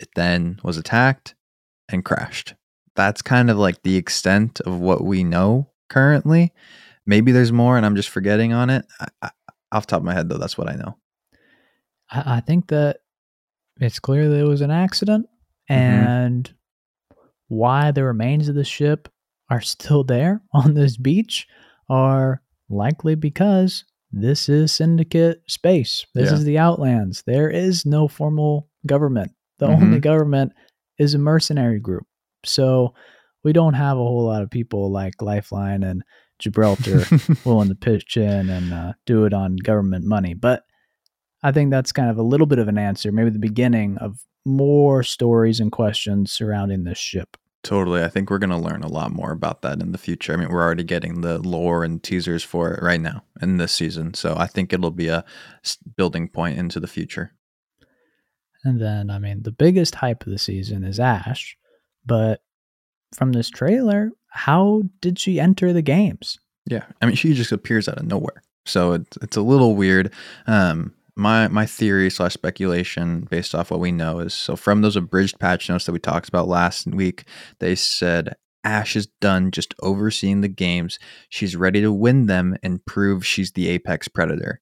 It 0.00 0.08
then 0.16 0.58
was 0.64 0.76
attacked 0.76 1.34
and 1.88 2.04
crashed. 2.04 2.54
That's 2.96 3.22
kind 3.22 3.50
of 3.50 3.56
like 3.56 3.82
the 3.82 3.96
extent 3.96 4.60
of 4.62 4.80
what 4.80 5.04
we 5.04 5.22
know 5.22 5.70
currently. 5.88 6.52
Maybe 7.06 7.30
there's 7.30 7.52
more 7.52 7.76
and 7.76 7.86
I'm 7.86 7.96
just 7.96 8.08
forgetting 8.08 8.52
on 8.52 8.68
it. 8.68 8.84
I, 9.00 9.06
I, 9.22 9.30
off 9.70 9.86
top 9.86 10.00
of 10.00 10.04
my 10.04 10.12
head, 10.14 10.28
though, 10.28 10.38
that's 10.38 10.58
what 10.58 10.68
I 10.68 10.74
know. 10.74 10.96
I, 12.10 12.36
I 12.36 12.40
think 12.40 12.68
that 12.68 12.98
it's 13.80 13.98
clear 13.98 14.28
that 14.28 14.38
it 14.40 14.44
was 14.48 14.60
an 14.62 14.70
accident 14.70 15.26
Mhm. 15.70 15.74
and 15.76 16.54
why 17.48 17.90
the 17.90 18.04
remains 18.04 18.48
of 18.48 18.54
the 18.54 18.64
ship 18.64 19.08
are 19.50 19.60
still 19.60 20.04
there 20.04 20.42
on 20.52 20.74
this 20.74 20.96
beach 20.96 21.46
are 21.88 22.42
likely 22.68 23.14
because 23.14 23.84
this 24.10 24.48
is 24.48 24.72
syndicate 24.72 25.42
space. 25.48 26.06
This 26.14 26.30
Yeah. 26.30 26.36
is 26.38 26.44
the 26.44 26.58
Outlands. 26.58 27.22
There 27.26 27.50
is 27.50 27.84
no 27.86 28.08
formal 28.08 28.68
government. 28.86 29.32
The 29.58 29.66
Mhm. 29.68 29.82
only 29.82 30.00
government 30.00 30.52
is 30.98 31.14
a 31.14 31.18
mercenary 31.18 31.78
group. 31.80 32.06
So 32.44 32.94
we 33.44 33.52
don't 33.52 33.74
have 33.74 33.96
a 33.96 34.00
whole 34.02 34.24
lot 34.24 34.42
of 34.42 34.50
people 34.50 34.90
like 34.90 35.20
Lifeline 35.22 35.82
and 35.82 36.02
Gibraltar 36.38 37.04
willing 37.44 37.68
to 37.68 37.74
pitch 37.74 38.16
in 38.16 38.48
and 38.50 38.72
uh, 38.72 38.92
do 39.06 39.24
it 39.24 39.32
on 39.32 39.56
government 39.56 40.04
money. 40.04 40.34
But 40.34 40.64
I 41.46 41.52
think 41.52 41.70
that's 41.70 41.92
kind 41.92 42.10
of 42.10 42.18
a 42.18 42.24
little 42.24 42.48
bit 42.48 42.58
of 42.58 42.66
an 42.66 42.76
answer, 42.76 43.12
maybe 43.12 43.30
the 43.30 43.38
beginning 43.38 43.98
of 43.98 44.18
more 44.44 45.04
stories 45.04 45.60
and 45.60 45.70
questions 45.70 46.32
surrounding 46.32 46.82
this 46.82 46.98
ship. 46.98 47.36
Totally. 47.62 48.02
I 48.02 48.08
think 48.08 48.30
we're 48.30 48.40
going 48.40 48.50
to 48.50 48.56
learn 48.56 48.82
a 48.82 48.88
lot 48.88 49.12
more 49.12 49.30
about 49.30 49.62
that 49.62 49.80
in 49.80 49.92
the 49.92 49.98
future. 49.98 50.32
I 50.32 50.36
mean, 50.36 50.48
we're 50.48 50.64
already 50.64 50.82
getting 50.82 51.20
the 51.20 51.38
lore 51.38 51.84
and 51.84 52.02
teasers 52.02 52.42
for 52.42 52.72
it 52.72 52.82
right 52.82 53.00
now 53.00 53.22
in 53.40 53.58
this 53.58 53.70
season. 53.70 54.14
So 54.14 54.34
I 54.36 54.48
think 54.48 54.72
it'll 54.72 54.90
be 54.90 55.06
a 55.06 55.24
building 55.96 56.26
point 56.26 56.58
into 56.58 56.80
the 56.80 56.88
future. 56.88 57.32
And 58.64 58.80
then, 58.80 59.08
I 59.08 59.20
mean, 59.20 59.44
the 59.44 59.52
biggest 59.52 59.94
hype 59.94 60.26
of 60.26 60.32
the 60.32 60.38
season 60.38 60.82
is 60.82 60.98
Ash. 60.98 61.56
But 62.04 62.42
from 63.14 63.30
this 63.30 63.50
trailer, 63.50 64.10
how 64.26 64.82
did 65.00 65.16
she 65.20 65.38
enter 65.38 65.72
the 65.72 65.80
games? 65.80 66.40
Yeah. 66.68 66.86
I 67.00 67.06
mean, 67.06 67.14
she 67.14 67.34
just 67.34 67.52
appears 67.52 67.88
out 67.88 67.98
of 67.98 68.06
nowhere. 68.06 68.42
So 68.64 68.94
it's, 68.94 69.16
it's 69.22 69.36
a 69.36 69.42
little 69.42 69.76
weird. 69.76 70.12
Um, 70.48 70.92
my 71.16 71.48
my 71.48 71.66
theory 71.66 72.10
slash 72.10 72.34
speculation 72.34 73.26
based 73.30 73.54
off 73.54 73.70
what 73.70 73.80
we 73.80 73.90
know 73.90 74.20
is 74.20 74.34
so 74.34 74.54
from 74.54 74.82
those 74.82 74.96
abridged 74.96 75.38
patch 75.38 75.68
notes 75.68 75.86
that 75.86 75.92
we 75.92 75.98
talked 75.98 76.28
about 76.28 76.48
last 76.48 76.86
week, 76.86 77.24
they 77.58 77.74
said 77.74 78.36
Ash 78.64 78.96
is 78.96 79.06
done 79.20 79.50
just 79.50 79.74
overseeing 79.82 80.40
the 80.40 80.48
games. 80.48 80.98
She's 81.28 81.56
ready 81.56 81.80
to 81.80 81.92
win 81.92 82.26
them 82.26 82.56
and 82.62 82.84
prove 82.84 83.24
she's 83.24 83.52
the 83.52 83.68
apex 83.68 84.08
predator. 84.08 84.60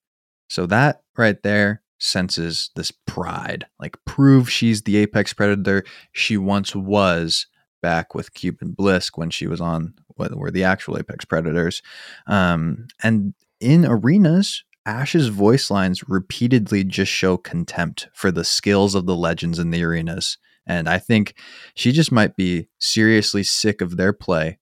So 0.48 0.66
that 0.66 1.02
right 1.16 1.42
there 1.42 1.82
senses 1.98 2.70
this 2.76 2.90
pride. 2.90 3.66
Like 3.80 3.96
prove 4.04 4.50
she's 4.50 4.82
the 4.82 4.98
apex 4.98 5.32
predator 5.32 5.84
she 6.12 6.36
once 6.36 6.76
was 6.76 7.46
back 7.82 8.14
with 8.14 8.34
Kuben 8.34 8.74
Blisk 8.76 9.12
when 9.16 9.30
she 9.30 9.46
was 9.46 9.60
on 9.60 9.94
what 10.08 10.36
were 10.36 10.50
the 10.50 10.64
actual 10.64 10.98
apex 10.98 11.24
predators. 11.24 11.82
Um, 12.26 12.86
and 13.02 13.34
in 13.60 13.84
arenas, 13.86 14.64
Ash's 14.86 15.28
voice 15.28 15.70
lines 15.70 16.08
repeatedly 16.08 16.84
just 16.84 17.10
show 17.10 17.36
contempt 17.36 18.08
for 18.12 18.30
the 18.30 18.44
skills 18.44 18.94
of 18.94 19.06
the 19.06 19.16
legends 19.16 19.58
in 19.58 19.70
the 19.70 19.82
arenas. 19.82 20.38
And 20.66 20.88
I 20.88 20.98
think 20.98 21.34
she 21.74 21.92
just 21.92 22.12
might 22.12 22.36
be 22.36 22.68
seriously 22.78 23.42
sick 23.42 23.80
of 23.80 23.96
their 23.96 24.12
play, 24.12 24.58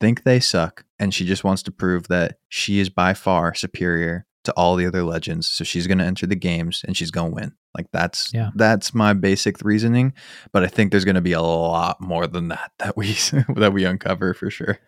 think 0.00 0.22
they 0.22 0.40
suck, 0.40 0.84
and 0.98 1.12
she 1.14 1.24
just 1.24 1.44
wants 1.44 1.62
to 1.64 1.72
prove 1.72 2.08
that 2.08 2.38
she 2.48 2.80
is 2.80 2.88
by 2.88 3.14
far 3.14 3.54
superior 3.54 4.26
to 4.44 4.52
all 4.52 4.76
the 4.76 4.86
other 4.86 5.02
legends. 5.02 5.48
So 5.48 5.64
she's 5.64 5.86
going 5.86 5.98
to 5.98 6.04
enter 6.04 6.26
the 6.26 6.36
games 6.36 6.84
and 6.86 6.96
she's 6.96 7.10
going 7.10 7.30
to 7.30 7.34
win. 7.34 7.52
Like 7.76 7.86
that's 7.92 8.32
Yeah. 8.32 8.50
that's 8.54 8.94
my 8.94 9.12
basic 9.12 9.60
reasoning, 9.62 10.12
but 10.52 10.62
I 10.62 10.68
think 10.68 10.90
there's 10.90 11.04
going 11.04 11.16
to 11.16 11.20
be 11.20 11.32
a 11.32 11.42
lot 11.42 12.00
more 12.00 12.26
than 12.26 12.48
that 12.48 12.72
that 12.78 12.96
we 12.96 13.16
that 13.56 13.72
we 13.72 13.84
uncover 13.84 14.34
for 14.34 14.50
sure. 14.50 14.78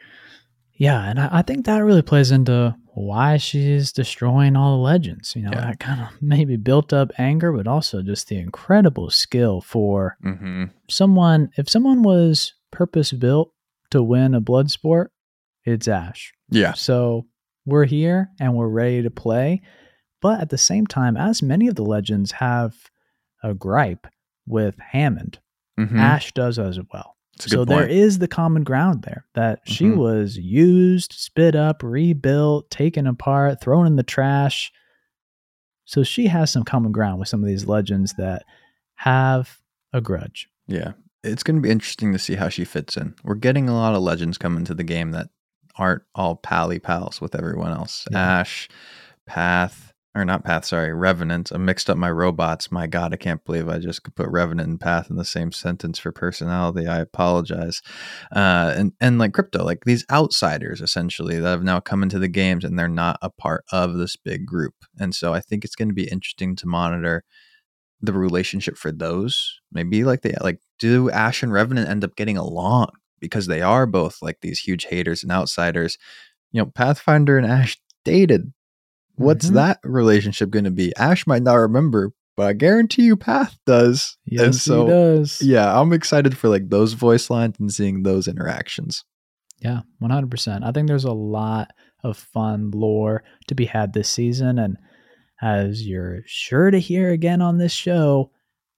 Yeah, 0.79 1.03
and 1.09 1.19
I, 1.19 1.29
I 1.39 1.43
think 1.43 1.67
that 1.67 1.79
really 1.79 2.03
plays 2.03 2.31
into 2.31 2.77
why 2.95 3.37
she's 3.37 3.93
destroying 3.93 4.57
all 4.57 4.77
the 4.77 4.83
legends. 4.83 5.35
You 5.37 5.43
know, 5.43 5.51
Yeah. 5.53 5.61
that 5.67 5.81
kind 5.81 6.01
of 6.01 6.09
maybe 6.23 6.57
built 6.57 6.93
up 6.93 7.13
anger, 7.19 7.53
but 7.53 7.67
also 7.67 8.03
just 8.03 8.29
the 8.29 8.39
incredible 8.39 9.11
skill 9.11 9.61
for 9.61 10.17
Mm-hmm. 10.25 10.65
someone. 10.89 11.51
If 11.57 11.69
someone 11.71 12.03
was 12.03 12.55
purpose 12.71 13.13
built 13.13 13.53
to 13.91 14.03
win 14.03 14.35
a 14.35 14.41
blood 14.41 14.71
sport, 14.71 15.13
it's 15.65 15.89
Ash. 15.89 16.33
Yeah. 16.51 16.73
So 16.75 17.27
we're 17.65 17.85
here 17.87 18.29
and 18.41 18.55
we're 18.55 18.69
ready 18.69 19.03
to 19.03 19.11
play. 19.11 19.63
But 20.23 20.41
at 20.41 20.51
the 20.51 20.59
same 20.59 20.87
time, 20.87 21.17
as 21.17 21.43
many 21.43 21.69
of 21.69 21.75
the 21.75 21.83
legends 21.85 22.33
have 22.33 22.75
a 23.43 23.53
gripe 23.55 24.07
with 24.47 24.77
Hammond, 24.79 25.39
Mhm. 25.79 25.99
Ash 25.99 26.33
does 26.33 26.59
as 26.59 26.79
well. 26.93 27.16
So 27.39 27.59
good 27.59 27.69
there 27.69 27.81
point. 27.81 27.91
is 27.91 28.19
the 28.19 28.29
common 28.29 28.65
ground 28.65 29.03
there 29.03 29.27
that 29.35 29.61
she 29.67 29.85
Mhm. 29.87 29.97
was 29.97 30.37
used, 30.39 31.13
spit 31.13 31.55
up, 31.55 31.83
rebuilt, 31.83 32.71
taken 32.71 33.07
apart, 33.07 33.61
thrown 33.61 33.87
in 33.87 33.97
the 33.97 34.03
trash. 34.03 34.73
So 35.85 36.03
she 36.03 36.27
has 36.29 36.51
some 36.51 36.65
common 36.65 36.93
ground 36.93 37.21
with 37.21 37.29
some 37.29 37.43
of 37.43 37.47
these 37.47 37.67
legends 37.67 38.15
that 38.19 38.45
have 38.97 39.59
a 39.93 40.01
grudge. 40.01 40.49
Yeah. 40.67 40.93
It's 41.23 41.43
going 41.43 41.57
to 41.57 41.63
be 41.63 41.71
interesting 41.71 42.13
to 42.13 42.19
see 42.19 42.35
how 42.37 42.49
she 42.49 42.65
fits 42.65 42.97
in. 42.97 43.15
We're 43.25 43.35
getting 43.35 43.69
a 43.69 43.75
lot 43.75 43.95
of 43.95 44.03
legends 44.03 44.39
coming 44.39 44.65
to 44.65 44.75
the 44.75 44.85
game 44.85 45.11
that 45.11 45.29
aren't 45.77 46.03
all 46.15 46.37
pally 46.37 46.79
pals 46.79 47.21
with 47.21 47.35
everyone 47.35 47.73
else. 47.73 48.07
Yeah. 48.11 48.41
Ash, 48.41 48.69
Path, 49.27 49.93
or 50.17 50.25
not 50.25 50.45
Path, 50.45 50.65
sorry, 50.65 50.95
Revenant. 50.95 51.53
I 51.53 51.59
mixed 51.59 51.91
up 51.91 51.99
my 51.99 52.11
robots. 52.11 52.73
My 52.73 52.87
God, 52.87 53.13
I 53.13 53.17
can't 53.17 53.45
believe 53.45 53.69
I 53.69 53.79
just 53.79 54.03
could 54.03 54.15
put 54.15 54.29
Revenant 54.31 54.69
and 54.69 54.81
Path 54.81 55.11
in 55.11 55.17
the 55.17 55.25
same 55.25 55.53
sentence 55.53 55.99
for 55.99 56.11
personality. 56.11 56.87
I 56.87 57.01
apologize. 57.01 57.83
Uh, 58.35 58.73
and 58.77 58.93
and 59.01 59.19
like 59.19 59.35
crypto, 59.35 59.63
like 59.63 59.85
these 59.85 60.07
outsiders 60.11 60.81
essentially 60.81 61.39
that 61.39 61.49
have 61.49 61.63
now 61.63 61.81
come 61.81 62.03
into 62.03 62.19
the 62.19 62.29
games 62.29 62.65
and 62.65 62.79
they're 62.79 62.89
not 62.89 63.19
a 63.21 63.31
part 63.31 63.65
of 63.71 63.99
this 63.99 64.17
big 64.17 64.47
group. 64.47 64.75
And 64.99 65.15
so 65.15 65.35
I 65.35 65.41
think 65.41 65.65
it's 65.65 65.77
going 65.77 65.89
to 65.89 65.95
be 65.95 66.09
interesting 66.09 66.57
to 66.57 66.67
monitor 66.67 67.23
the 68.01 68.13
relationship 68.15 68.77
for 68.79 68.91
those. 68.91 69.61
Maybe 69.71 70.05
like 70.05 70.23
they 70.23 70.35
like 70.41 70.61
do 70.79 71.11
Ash 71.11 71.43
and 71.43 71.53
Revenant 71.53 71.91
end 71.91 72.05
up 72.05 72.17
getting 72.17 72.39
along 72.39 72.89
because 73.21 73.47
they 73.47 73.61
are 73.61 73.87
both 73.87 74.19
like 74.23 74.39
these 74.41 74.61
huge 74.61 74.87
haters 74.87 75.23
and 75.23 75.31
outsiders. 75.31 75.99
You 76.53 76.63
know, 76.63 76.71
Pathfinder 76.75 77.37
and 77.37 77.47
Ash 77.47 77.79
dated 78.05 78.53
what's 79.17 79.51
Mhm. 79.51 79.55
that 79.55 79.81
relationship 79.85 80.51
going 80.51 80.65
to 80.65 80.71
be? 80.71 80.95
Ash 80.97 81.27
might 81.27 81.43
not 81.43 81.55
remember, 81.55 82.13
but 82.37 82.47
I 82.47 82.53
guarantee 82.53 83.03
you 83.05 83.17
Path 83.17 83.59
does. 83.67 84.17
Yes, 84.27 84.43
and 84.45 84.55
so, 84.55 84.85
he 84.85 84.91
does. 84.93 85.43
yeah, 85.43 85.79
I'm 85.81 85.93
excited 85.93 86.37
for 86.37 86.49
like 86.49 86.69
those 86.71 86.93
voice 86.95 87.31
lines 87.31 87.57
and 87.59 87.73
seeing 87.73 88.03
those 88.03 88.29
interactions. 88.29 89.05
Yeah, 89.61 89.81
100%. 90.01 90.65
I 90.65 90.73
think 90.73 90.87
there's 90.89 91.05
a 91.05 91.13
lot 91.13 91.71
of 92.05 92.17
fun 92.19 92.71
lore 92.73 93.25
to 93.49 93.55
be 93.55 93.65
had 93.65 93.95
this 93.95 94.09
season. 94.09 94.59
And 94.59 94.77
as 95.41 95.87
you're 95.87 96.21
sure 96.27 96.71
to 96.71 96.79
hear 96.79 97.11
again 97.11 97.41
on 97.41 97.57
this 97.59 97.73
show, 97.73 98.31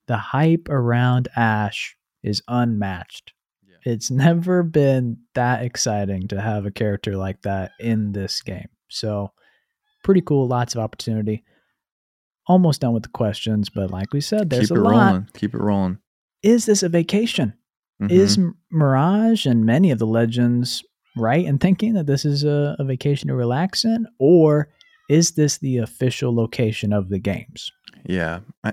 the 0.06 0.16
hype 0.16 0.68
around 0.70 1.28
Ash 1.36 1.96
is 2.22 2.42
unmatched. 2.48 3.32
Yeah. 3.68 3.92
It's 3.92 4.10
never 4.10 4.62
been 4.62 5.18
that 5.34 5.62
exciting 5.64 6.28
to 6.28 6.40
have 6.40 6.64
a 6.64 6.70
character 6.70 7.16
like 7.16 7.42
that 7.42 7.72
in 7.80 8.12
this 8.12 8.40
game. 8.40 8.68
So, 8.88 9.32
pretty 10.08 10.22
cool. 10.22 10.48
Lots 10.48 10.74
of 10.74 10.80
opportunity. 10.80 11.44
Almost 12.46 12.80
done 12.80 12.94
with 12.94 13.02
the 13.02 13.10
questions, 13.10 13.68
but 13.68 13.90
like 13.90 14.14
we 14.14 14.22
said, 14.22 14.48
there's 14.48 14.68
Keep 14.68 14.78
a 14.78 14.80
it 14.80 14.82
lot. 14.84 15.06
rolling. 15.06 15.28
Keep 15.34 15.54
it 15.54 15.60
rolling. 15.60 15.98
Is 16.42 16.64
this 16.64 16.82
a 16.82 16.88
vacation? 16.88 17.52
Mhm. 18.02 18.10
Is 18.10 18.38
Mirage 18.72 19.44
and 19.44 19.66
many 19.66 19.90
of 19.90 19.98
the 19.98 20.06
legends 20.06 20.82
right 21.14 21.44
in 21.44 21.58
thinking 21.58 21.92
that 21.92 22.06
this 22.06 22.24
is 22.24 22.42
a, 22.42 22.74
a 22.78 22.84
vacation 22.84 23.28
to 23.28 23.34
relax 23.34 23.84
in? 23.84 24.06
Or 24.18 24.70
is 25.10 25.32
this 25.32 25.58
the 25.58 25.76
official 25.76 26.34
location 26.34 26.94
of 26.94 27.10
the 27.10 27.18
games? 27.18 27.70
Yeah. 28.06 28.40
I, 28.64 28.72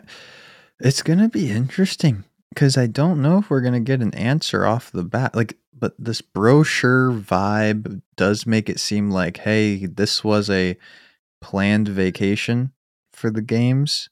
it's 0.79 1.01
going 1.03 1.19
to 1.19 1.27
be 1.27 1.51
interesting 1.51 2.23
because 2.53 2.77
I 2.77 2.87
don't 2.87 3.21
know 3.21 3.39
if 3.39 3.49
we're 3.49 3.59
going 3.59 3.73
to 3.73 3.79
get 3.81 3.99
an 4.01 4.13
answer 4.13 4.65
off 4.65 4.89
the 4.89 5.03
bat. 5.03 5.35
Like, 5.35 5.57
but 5.77 5.95
this 5.99 6.21
brochure 6.21 7.11
vibe 7.11 8.01
does 8.15 8.45
make 8.45 8.69
it 8.69 8.79
seem 8.79 9.11
like, 9.11 9.35
hey, 9.39 9.85
this 9.85 10.23
was 10.23 10.49
a 10.49 10.77
planned 11.45 11.87
vacation 11.87 12.71
for 13.13 13.29
the 13.29 13.43
games. 13.43 14.09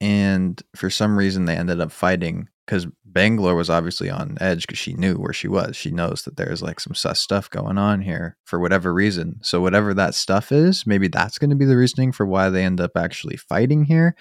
And 0.00 0.62
for 0.76 0.88
some 0.88 1.18
reason, 1.18 1.46
they 1.46 1.56
ended 1.56 1.80
up 1.80 1.90
fighting 1.90 2.48
because 2.64 2.86
Bangalore 3.04 3.56
was 3.56 3.68
obviously 3.68 4.08
on 4.08 4.38
edge 4.40 4.68
because 4.68 4.78
she 4.78 4.92
knew 4.92 5.16
where 5.16 5.32
she 5.32 5.48
was. 5.48 5.74
She 5.74 5.90
knows 5.90 6.22
that 6.22 6.36
there's 6.36 6.62
like 6.62 6.78
some 6.78 6.94
sus 6.94 7.18
stuff 7.18 7.50
going 7.50 7.76
on 7.76 8.02
here 8.02 8.36
for 8.44 8.60
whatever 8.60 8.94
reason. 8.94 9.40
So, 9.42 9.60
whatever 9.60 9.92
that 9.94 10.14
stuff 10.14 10.52
is, 10.52 10.86
maybe 10.86 11.08
that's 11.08 11.38
going 11.38 11.50
to 11.50 11.56
be 11.56 11.64
the 11.64 11.76
reasoning 11.76 12.12
for 12.12 12.24
why 12.24 12.50
they 12.50 12.64
end 12.64 12.80
up 12.80 12.92
actually 12.96 13.36
fighting 13.36 13.82
here. 13.84 14.14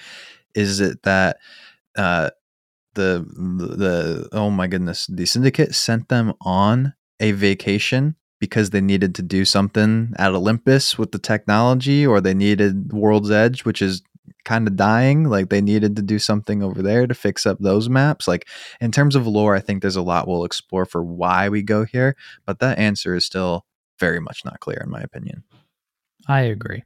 Is 0.55 0.79
it 0.79 1.03
that 1.03 1.37
uh, 1.95 2.31
the 2.95 3.23
the 3.29 4.27
oh 4.31 4.49
my 4.49 4.65
goodness, 4.65 5.05
the 5.05 5.27
syndicate 5.27 5.75
sent 5.75 6.09
them 6.09 6.33
on 6.41 6.95
a 7.19 7.31
vacation 7.33 8.15
because 8.39 8.69
they 8.69 8.81
needed 8.81 9.13
to 9.15 9.21
do 9.21 9.45
something 9.45 10.13
at 10.17 10.33
Olympus 10.33 10.97
with 10.97 11.11
the 11.11 11.19
technology, 11.19 12.05
or 12.05 12.21
they 12.21 12.33
needed 12.33 12.93
World's 12.93 13.31
Edge, 13.31 13.65
which 13.65 13.81
is 13.81 14.01
kind 14.45 14.67
of 14.67 14.75
dying. 14.75 15.25
Like 15.25 15.49
they 15.49 15.61
needed 15.61 15.95
to 15.97 16.01
do 16.01 16.17
something 16.19 16.63
over 16.63 16.81
there 16.81 17.05
to 17.05 17.13
fix 17.13 17.45
up 17.45 17.57
those 17.59 17.89
maps. 17.89 18.27
Like 18.27 18.47
in 18.79 18.91
terms 18.91 19.15
of 19.15 19.27
lore, 19.27 19.55
I 19.55 19.59
think 19.59 19.81
there's 19.81 19.95
a 19.97 20.01
lot 20.01 20.27
we'll 20.27 20.45
explore 20.45 20.85
for 20.85 21.03
why 21.03 21.49
we 21.49 21.61
go 21.61 21.83
here, 21.85 22.15
but 22.45 22.59
that 22.59 22.77
answer 22.79 23.13
is 23.15 23.25
still 23.25 23.65
very 23.99 24.19
much 24.21 24.45
not 24.45 24.59
clear 24.61 24.81
in 24.83 24.89
my 24.89 25.01
opinion. 25.01 25.43
I 26.27 26.41
agree. 26.41 26.83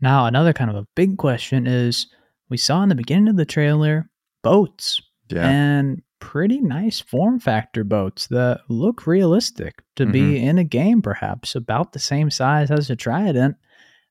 Now, 0.00 0.26
another 0.26 0.52
kind 0.52 0.70
of 0.70 0.76
a 0.76 0.86
big 0.94 1.16
question 1.18 1.66
is 1.66 2.06
we 2.48 2.56
saw 2.56 2.82
in 2.82 2.88
the 2.88 2.94
beginning 2.94 3.28
of 3.28 3.36
the 3.36 3.44
trailer 3.44 4.08
boats 4.42 5.00
Yeah. 5.28 5.48
and 5.48 6.02
pretty 6.20 6.60
nice 6.60 7.00
form 7.00 7.38
factor 7.40 7.84
boats 7.84 8.26
that 8.28 8.60
look 8.68 9.06
realistic 9.06 9.82
to 9.96 10.06
be 10.06 10.38
in 10.38 10.58
a 10.58 10.64
game, 10.64 11.00
perhaps 11.02 11.54
about 11.54 11.92
the 11.92 11.98
same 11.98 12.30
size 12.30 12.70
as 12.70 12.90
a 12.90 12.96
Trident. 12.96 13.56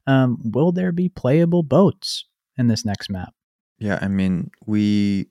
Um, 0.05 0.39
will 0.43 0.71
there 0.71 0.91
be 0.91 1.09
playable 1.09 1.63
boats 1.63 2.25
in 2.57 2.67
this 2.67 2.85
next 2.85 3.09
map? 3.09 3.33
Yeah, 3.79 3.99
I 4.01 4.07
mean, 4.07 4.51
we 4.65 5.27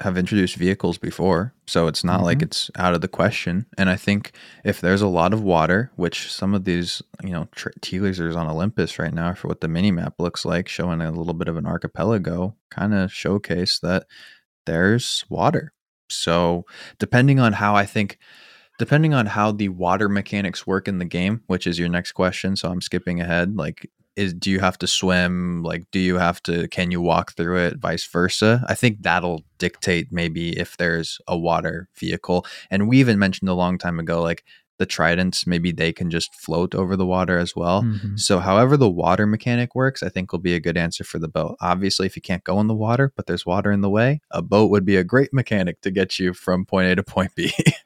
have 0.00 0.16
introduced 0.16 0.54
vehicles 0.56 0.96
before, 0.98 1.54
so 1.66 1.88
it's 1.88 2.04
not 2.04 2.22
like 2.22 2.38
Mhm. 2.38 2.42
it's 2.42 2.70
out 2.76 2.94
of 2.94 3.00
the 3.00 3.08
question. 3.08 3.66
And 3.76 3.90
I 3.90 3.96
think 3.96 4.32
if 4.64 4.80
there's 4.80 5.02
a 5.02 5.08
lot 5.08 5.32
of 5.32 5.42
water, 5.42 5.90
which 5.96 6.32
some 6.32 6.54
of 6.54 6.64
these, 6.64 7.02
you 7.24 7.30
know, 7.30 7.48
tr- 7.52 7.70
teasers 7.80 8.36
on 8.36 8.46
Olympus 8.48 8.98
right 8.98 9.12
now 9.12 9.34
for 9.34 9.48
what 9.48 9.60
the 9.60 9.66
mini 9.66 9.90
map 9.90 10.14
looks 10.20 10.44
like, 10.44 10.68
showing 10.68 11.00
a 11.00 11.10
little 11.10 11.34
bit 11.34 11.48
of 11.48 11.56
an 11.56 11.66
archipelago, 11.66 12.54
kind 12.70 12.94
of 12.94 13.12
showcase 13.12 13.80
that 13.80 14.06
there's 14.66 15.24
water. 15.28 15.72
So 16.10 16.64
depending 16.98 17.40
on 17.40 17.52
how 17.52 17.74
I 17.74 17.86
think, 17.86 18.18
depending 18.78 19.14
on 19.14 19.26
how 19.26 19.52
the 19.52 19.68
water 19.68 20.08
mechanics 20.08 20.66
work 20.66 20.88
in 20.88 20.98
the 20.98 21.04
game, 21.04 21.42
which 21.46 21.66
is 21.66 21.78
your 21.78 21.88
next 21.88 22.12
question, 22.12 22.56
so 22.56 22.70
I'm 22.70 22.80
skipping 22.80 23.20
ahead. 23.20 23.56
Like, 23.56 23.90
is 24.16 24.34
do 24.34 24.50
you 24.50 24.58
have 24.58 24.76
to 24.78 24.86
swim? 24.86 25.62
Like, 25.62 25.84
do 25.92 26.00
you 26.00 26.18
have 26.18 26.42
to? 26.42 26.66
Can 26.68 26.90
you 26.90 27.00
walk 27.00 27.34
through 27.34 27.58
it? 27.58 27.78
Vice 27.78 28.04
versa. 28.06 28.64
I 28.68 28.74
think 28.74 29.02
that'll 29.02 29.44
dictate 29.58 30.08
maybe 30.10 30.58
if 30.58 30.76
there's 30.76 31.20
a 31.28 31.38
water 31.38 31.88
vehicle. 31.96 32.44
And 32.70 32.88
we 32.88 32.98
even 32.98 33.18
mentioned 33.18 33.48
a 33.48 33.54
long 33.54 33.78
time 33.78 34.00
ago, 34.00 34.20
like 34.20 34.44
the 34.78 34.86
tridents, 34.86 35.46
maybe 35.46 35.72
they 35.72 35.92
can 35.92 36.10
just 36.10 36.34
float 36.34 36.74
over 36.74 36.96
the 36.96 37.06
water 37.06 37.38
as 37.38 37.54
well. 37.54 37.82
Mhm. 37.82 38.18
So, 38.18 38.38
however 38.38 38.76
the 38.76 38.90
water 38.90 39.26
mechanic 39.26 39.74
works, 39.74 40.02
I 40.02 40.08
think 40.08 40.32
will 40.32 40.38
be 40.38 40.54
a 40.54 40.60
good 40.60 40.76
answer 40.76 41.04
for 41.04 41.18
the 41.18 41.28
boat. 41.28 41.56
Obviously, 41.60 42.06
if 42.06 42.16
you 42.16 42.22
can't 42.22 42.44
go 42.44 42.60
in 42.60 42.66
the 42.68 42.74
water, 42.74 43.12
but 43.16 43.26
there's 43.26 43.44
water 43.44 43.70
in 43.72 43.80
the 43.80 43.90
way, 43.90 44.20
a 44.30 44.42
boat 44.42 44.70
would 44.70 44.84
be 44.84 44.96
a 44.96 45.04
great 45.04 45.32
mechanic 45.32 45.80
to 45.82 45.90
get 45.90 46.18
you 46.18 46.32
from 46.32 46.64
point 46.64 46.88
A 46.90 46.96
to 46.96 47.02
point 47.02 47.34
B. 47.34 47.52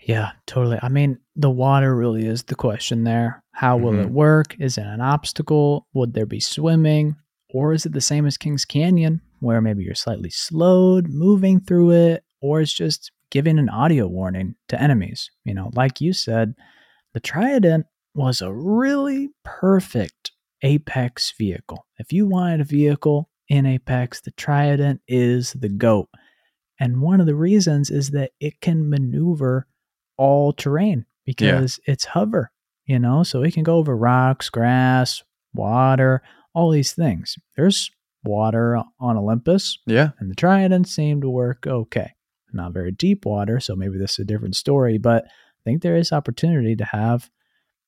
Yeah, 0.00 0.30
totally. 0.46 0.78
I 0.80 0.88
mean, 0.88 1.18
the 1.34 1.50
water 1.50 1.96
really 1.96 2.26
is 2.26 2.44
the 2.44 2.54
question 2.54 3.02
there. 3.02 3.42
How 3.50 3.76
will 3.76 3.98
it 3.98 4.10
work? 4.10 4.54
Is 4.60 4.78
it 4.78 4.86
an 4.86 5.00
obstacle? 5.00 5.88
Would 5.94 6.14
there 6.14 6.26
be 6.26 6.38
swimming? 6.38 7.16
Or 7.52 7.72
is 7.72 7.86
it 7.86 7.92
the 7.92 8.00
same 8.00 8.24
as 8.24 8.36
Kings 8.36 8.64
Canyon, 8.64 9.20
where 9.40 9.60
maybe 9.60 9.82
you're 9.82 9.96
slightly 9.96 10.30
slowed 10.30 11.08
moving 11.08 11.58
through 11.58 11.90
it, 11.90 12.22
or 12.40 12.60
it's 12.60 12.72
just 12.72 13.10
giving 13.30 13.58
an 13.58 13.68
audio 13.68 14.06
warning 14.06 14.54
to 14.68 14.80
enemies? 14.80 15.30
You 15.44 15.54
know, 15.54 15.70
like 15.74 16.00
you 16.00 16.12
said, 16.12 16.54
the 17.14 17.20
Trident 17.20 17.86
was 18.14 18.40
a 18.40 18.52
really 18.52 19.30
perfect 19.44 20.32
Apex 20.62 21.32
vehicle. 21.36 21.86
If 21.98 22.12
you 22.12 22.26
wanted 22.26 22.60
a 22.60 22.64
vehicle 22.64 23.28
in 23.48 23.66
Apex, 23.66 24.20
the 24.20 24.30
Trident 24.32 25.00
is 25.06 25.52
the 25.52 25.68
GOAT. 25.68 26.08
And 26.80 27.00
one 27.00 27.20
of 27.20 27.26
the 27.26 27.34
reasons 27.34 27.90
is 27.90 28.10
that 28.10 28.32
it 28.40 28.60
can 28.60 28.90
maneuver 28.90 29.66
all 30.16 30.52
terrain 30.52 31.06
because 31.24 31.80
it's 31.86 32.04
hover, 32.04 32.50
you 32.84 32.98
know, 32.98 33.22
so 33.22 33.42
it 33.42 33.54
can 33.54 33.62
go 33.62 33.76
over 33.76 33.96
rocks, 33.96 34.48
grass, 34.48 35.22
water, 35.54 36.22
all 36.54 36.70
these 36.70 36.92
things. 36.92 37.36
There's 37.56 37.90
water 38.24 38.78
on 38.98 39.16
Olympus, 39.16 39.78
yeah. 39.86 40.10
and 40.18 40.30
the 40.30 40.34
Trident 40.34 40.88
seemed 40.88 41.22
to 41.22 41.30
work 41.30 41.66
okay. 41.66 42.12
Not 42.56 42.72
very 42.72 42.92
deep 42.92 43.24
water, 43.24 43.60
so 43.60 43.76
maybe 43.76 43.98
this 43.98 44.12
is 44.12 44.18
a 44.20 44.24
different 44.24 44.56
story, 44.56 44.98
but 44.98 45.24
I 45.24 45.62
think 45.64 45.82
there 45.82 45.96
is 45.96 46.12
opportunity 46.12 46.74
to 46.76 46.84
have 46.84 47.30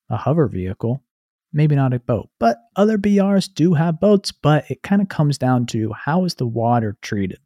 a 0.09 0.17
hover 0.17 0.47
vehicle. 0.47 1.03
Maybe 1.51 1.75
not 1.75 1.93
a 1.93 1.99
boat, 1.99 2.29
but 2.39 2.57
other 2.75 2.99
BRs 2.99 3.51
do 3.51 3.73
have 3.73 3.99
boats, 3.99 4.31
but 4.31 4.69
it 4.69 4.83
kind 4.83 5.01
of 5.01 5.09
comes 5.09 5.39
down 5.39 5.65
to 5.67 5.91
how 5.93 6.25
is 6.25 6.35
the 6.35 6.45
water 6.45 6.95
treated 7.01 7.39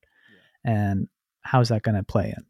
and 0.66 1.08
how's 1.42 1.70
that 1.70 1.84
going 1.84 1.96
to 1.96 2.04
play 2.04 2.34
in? 2.36 2.46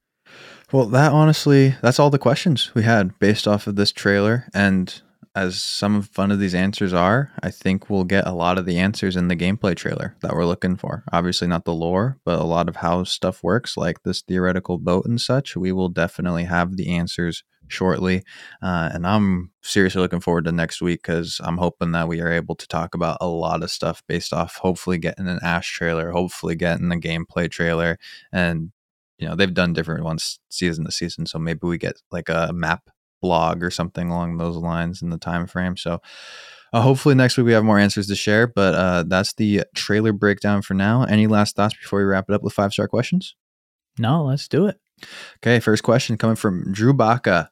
Well, 0.71 0.88
that 0.88 1.11
honestly, 1.11 1.76
that's 1.82 1.99
all 1.99 2.09
the 2.09 2.17
questions 2.17 2.74
we 2.74 2.84
had 2.84 3.19
based 3.19 3.47
off 3.47 3.67
of 3.67 3.76
this 3.76 3.91
trailer. 3.91 4.47
And 4.53 4.99
as 5.36 5.61
some 5.61 6.01
fun 6.03 6.31
of 6.31 6.39
these 6.39 6.53
answers 6.53 6.93
are, 6.93 7.31
I 7.41 7.49
think 7.49 7.89
we'll 7.89 8.03
get 8.03 8.27
a 8.27 8.34
lot 8.34 8.57
of 8.57 8.65
the 8.65 8.77
answers 8.77 9.15
in 9.15 9.29
the 9.29 9.36
gameplay 9.36 9.75
trailer 9.75 10.15
that 10.21 10.34
we're 10.34 10.45
looking 10.45 10.75
for. 10.75 11.03
Obviously, 11.11 11.47
not 11.47 11.65
the 11.65 11.73
lore, 11.73 12.17
but 12.23 12.39
a 12.39 12.43
lot 12.43 12.69
of 12.69 12.77
how 12.77 13.03
stuff 13.03 13.43
works, 13.43 13.75
like 13.75 14.03
this 14.03 14.21
theoretical 14.21 14.77
boat 14.77 15.05
and 15.05 15.19
such. 15.19 15.55
We 15.55 15.71
will 15.71 15.89
definitely 15.89 16.43
have 16.43 16.77
the 16.77 16.95
answers 16.95 17.43
shortly. 17.67 18.23
Uh, 18.61 18.91
and 18.93 19.07
I'm 19.07 19.51
seriously 19.63 20.01
looking 20.01 20.19
forward 20.19 20.45
to 20.45 20.51
next 20.51 20.81
week 20.81 21.01
because 21.01 21.41
I'm 21.43 21.57
hoping 21.57 21.93
that 21.93 22.07
we 22.07 22.21
are 22.21 22.31
able 22.31 22.55
to 22.55 22.67
talk 22.67 22.93
about 22.93 23.17
a 23.19 23.27
lot 23.27 23.63
of 23.63 23.71
stuff 23.71 24.03
based 24.07 24.34
off 24.34 24.57
hopefully 24.57 24.99
getting 24.99 25.27
an 25.27 25.39
Ash 25.41 25.71
trailer, 25.71 26.11
hopefully 26.11 26.55
getting 26.55 26.89
the 26.89 26.97
gameplay 26.97 27.49
trailer, 27.49 27.97
and 28.31 28.71
you 29.17 29.27
know 29.27 29.36
they've 29.36 29.53
done 29.53 29.73
different 29.73 30.03
ones 30.03 30.39
season 30.49 30.86
to 30.86 30.91
season 30.91 31.25
so 31.25 31.39
maybe 31.39 31.59
we 31.63 31.77
get 31.77 32.01
like 32.11 32.29
a 32.29 32.51
map 32.51 32.89
blog 33.24 33.63
or 33.63 33.71
something 33.71 34.11
along 34.11 34.38
those 34.38 34.57
lines 34.57 35.01
in 35.01 35.09
the 35.09 35.17
time 35.17 35.47
frame. 35.47 35.78
So 35.78 35.99
uh, 36.74 36.82
hopefully 36.82 37.15
next 37.15 37.38
week 37.38 37.45
we 37.45 37.53
have 37.53 37.63
more 37.63 37.80
answers 37.80 38.07
to 38.07 38.15
share. 38.15 38.45
But 38.45 38.76
uh, 38.76 39.03
that's 39.07 39.34
the 39.34 39.63
trailer 39.74 40.11
breakdown 40.11 40.61
for 40.61 40.74
now. 40.74 41.03
Any 41.03 41.26
last 41.26 41.55
thoughts 41.55 41.76
before 41.82 41.99
we 41.99 42.05
wrap 42.05 42.26
it 42.30 42.36
up 42.36 42.43
with 42.43 42.53
five 42.53 42.74
star 42.74 42.88
questions? 42.88 43.36
No, 43.97 44.26
let's 44.26 44.47
do 44.47 44.67
it. 44.67 44.80
Okay, 45.38 45.59
first 45.59 45.84
question 45.84 46.17
coming 46.17 46.36
from 46.36 46.71
Drew 46.71 46.93
Baca. 46.93 47.49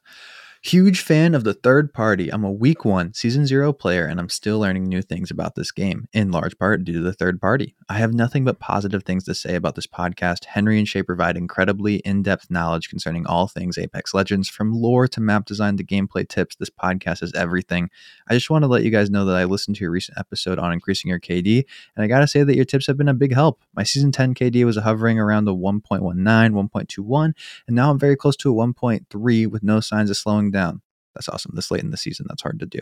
Huge 0.64 1.00
fan 1.00 1.34
of 1.34 1.42
the 1.42 1.54
third 1.54 1.92
party. 1.92 2.32
I'm 2.32 2.44
a 2.44 2.52
week 2.52 2.84
one, 2.84 3.14
season 3.14 3.46
zero 3.46 3.72
player, 3.72 4.06
and 4.06 4.20
I'm 4.20 4.28
still 4.28 4.60
learning 4.60 4.84
new 4.84 5.02
things 5.02 5.28
about 5.28 5.56
this 5.56 5.72
game, 5.72 6.06
in 6.12 6.30
large 6.30 6.56
part 6.56 6.84
due 6.84 6.92
to 6.92 7.00
the 7.00 7.12
third 7.12 7.40
party. 7.40 7.74
I 7.88 7.94
have 7.94 8.14
nothing 8.14 8.44
but 8.44 8.60
positive 8.60 9.02
things 9.02 9.24
to 9.24 9.34
say 9.34 9.56
about 9.56 9.74
this 9.74 9.88
podcast. 9.88 10.44
Henry 10.44 10.78
and 10.78 10.86
Shay 10.86 11.02
provide 11.02 11.36
incredibly 11.36 11.96
in 11.96 12.22
depth 12.22 12.48
knowledge 12.48 12.88
concerning 12.88 13.26
all 13.26 13.48
things 13.48 13.76
Apex 13.76 14.14
Legends, 14.14 14.48
from 14.48 14.72
lore 14.72 15.08
to 15.08 15.20
map 15.20 15.46
design 15.46 15.76
to 15.78 15.84
gameplay 15.84 16.28
tips. 16.28 16.54
This 16.54 16.70
podcast 16.70 17.24
is 17.24 17.34
everything. 17.34 17.90
I 18.28 18.34
just 18.34 18.48
want 18.48 18.62
to 18.62 18.68
let 18.68 18.84
you 18.84 18.92
guys 18.92 19.10
know 19.10 19.24
that 19.24 19.36
I 19.36 19.42
listened 19.42 19.74
to 19.78 19.80
your 19.80 19.90
recent 19.90 20.16
episode 20.16 20.60
on 20.60 20.72
increasing 20.72 21.08
your 21.08 21.18
KD, 21.18 21.64
and 21.96 22.04
I 22.04 22.06
gotta 22.06 22.28
say 22.28 22.44
that 22.44 22.54
your 22.54 22.64
tips 22.64 22.86
have 22.86 22.96
been 22.96 23.08
a 23.08 23.14
big 23.14 23.34
help. 23.34 23.60
My 23.74 23.82
season 23.82 24.12
10 24.12 24.34
KD 24.34 24.64
was 24.64 24.76
hovering 24.76 25.18
around 25.18 25.44
the 25.44 25.56
1.19, 25.56 26.22
1.21, 26.22 27.32
and 27.66 27.74
now 27.74 27.90
I'm 27.90 27.98
very 27.98 28.14
close 28.14 28.36
to 28.36 28.52
a 28.52 28.54
1.3 28.54 29.48
with 29.48 29.64
no 29.64 29.80
signs 29.80 30.08
of 30.08 30.16
slowing 30.16 30.51
down. 30.52 30.82
That's 31.14 31.28
awesome. 31.28 31.52
This 31.54 31.70
late 31.70 31.82
in 31.82 31.90
the 31.90 31.96
season, 31.96 32.26
that's 32.28 32.42
hard 32.42 32.60
to 32.60 32.66
do. 32.66 32.80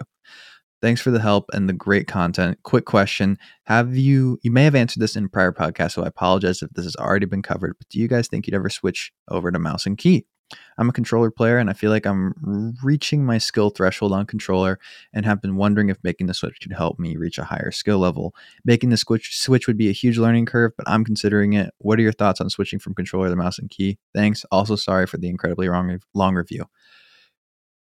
Thanks 0.83 1.01
for 1.01 1.11
the 1.11 1.21
help 1.21 1.51
and 1.53 1.69
the 1.69 1.75
great 1.75 2.07
content. 2.07 2.59
Quick 2.63 2.87
question. 2.87 3.39
Have 3.65 3.97
you, 3.97 4.39
you 4.43 4.51
may 4.51 4.65
have 4.65 4.75
answered 4.75 5.01
this 5.01 5.15
in 5.15 5.29
prior 5.29 5.53
podcasts, 5.53 5.93
so 5.93 6.05
I 6.05 6.07
apologize 6.07 6.63
if 6.63 6.71
this 6.71 6.87
has 6.87 6.97
already 6.97 7.27
been 7.27 7.43
covered, 7.43 7.75
but 7.79 7.89
do 7.91 7.99
you 7.99 8.09
guys 8.09 8.29
think 8.29 8.47
you'd 8.47 8.55
ever 8.55 8.71
switch 8.71 9.13
over 9.29 9.51
to 9.51 9.59
mouse 9.59 9.85
and 9.85 9.99
key? 9.99 10.25
I'm 10.79 10.89
a 10.89 10.93
controller 10.93 11.31
player 11.31 11.59
and 11.59 11.71
I 11.71 11.75
feel 11.75 11.91
like 11.91 12.07
I'm 12.07 12.75
reaching 12.83 13.25
my 13.25 13.39
skill 13.39 13.71
threshold 13.71 14.13
on 14.13 14.27
controller 14.27 14.79
and 15.13 15.25
have 15.25 15.41
been 15.41 15.57
wondering 15.57 15.91
if 15.91 15.99
making 16.03 16.27
the 16.27 16.35
switch 16.35 16.61
could 16.61 16.73
help 16.73 16.99
me 16.99 17.17
reach 17.17 17.39
a 17.39 17.45
higher 17.45 17.71
skill 17.71 17.99
level. 17.99 18.35
Making 18.65 18.91
the 18.91 18.97
switch 18.97 19.39
switch 19.39 19.67
would 19.67 19.77
be 19.77 19.89
a 19.89 19.93
huge 19.93 20.19
learning 20.19 20.47
curve, 20.47 20.73
but 20.77 20.89
I'm 20.89 21.05
considering 21.05 21.53
it. 21.53 21.73
What 21.79 21.99
are 21.99 22.03
your 22.03 22.13
thoughts 22.13 22.41
on 22.41 22.51
switching 22.51 22.79
from 22.79 22.95
controller 22.95 23.29
to 23.29 23.37
mouse 23.37 23.59
and 23.59 23.71
key? 23.71 23.99
Thanks. 24.15 24.45
Also 24.51 24.77
sorry 24.77 25.07
for 25.07 25.19
the 25.19 25.29
incredibly 25.29 25.69
long 25.69 26.01
long 26.15 26.35
review. 26.35 26.65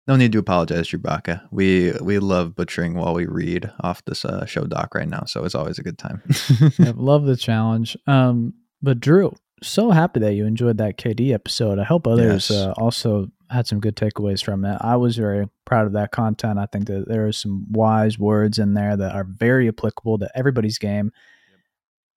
No 0.08 0.16
need 0.16 0.32
to 0.32 0.40
apologize, 0.40 0.88
Chewbacca. 0.90 1.42
We 1.52 1.94
we 2.02 2.20
love 2.20 2.56
butchering 2.56 2.96
while 2.96 3.14
we 3.14 3.26
read 3.28 3.72
off 3.82 4.04
this 4.06 4.26
uh, 4.26 4.46
show 4.46 4.64
doc 4.66 4.96
right 4.96 5.08
now, 5.08 5.24
so 5.26 5.46
it's 5.46 5.56
always 5.56 5.78
a 5.80 5.84
good 5.84 5.98
time. 6.00 6.22
I 6.80 6.92
love 6.96 7.26
the 7.26 7.36
challenge. 7.38 7.96
Um, 8.08 8.54
but 8.82 9.00
Drew, 9.00 9.34
so 9.62 9.92
happy 9.92 10.20
that 10.22 10.34
you 10.34 10.46
enjoyed 10.46 10.78
that 10.80 10.98
KD 10.98 11.32
episode. 11.34 11.78
I 11.78 11.84
hope 11.84 12.08
others 12.08 12.50
Yes. 12.50 12.52
uh, 12.52 12.74
also 12.78 13.28
had 13.52 13.68
some 13.68 13.80
good 13.80 13.96
takeaways 13.96 14.44
from 14.44 14.66
it. 14.66 14.78
I 14.82 14.96
was 14.96 15.18
very 15.18 15.48
proud 15.66 15.86
of 15.86 15.94
that 15.94 16.12
content. 16.12 16.58
I 16.58 16.66
think 16.66 16.88
that 16.88 17.08
there 17.08 17.28
are 17.28 17.32
some 17.34 17.68
wise 17.70 18.18
words 18.18 18.58
in 18.58 18.74
there 18.74 18.98
that 18.98 19.14
are 19.14 19.26
very 19.26 19.68
applicable 19.68 20.18
to 20.20 20.30
everybody's 20.36 20.78
game. 20.80 21.12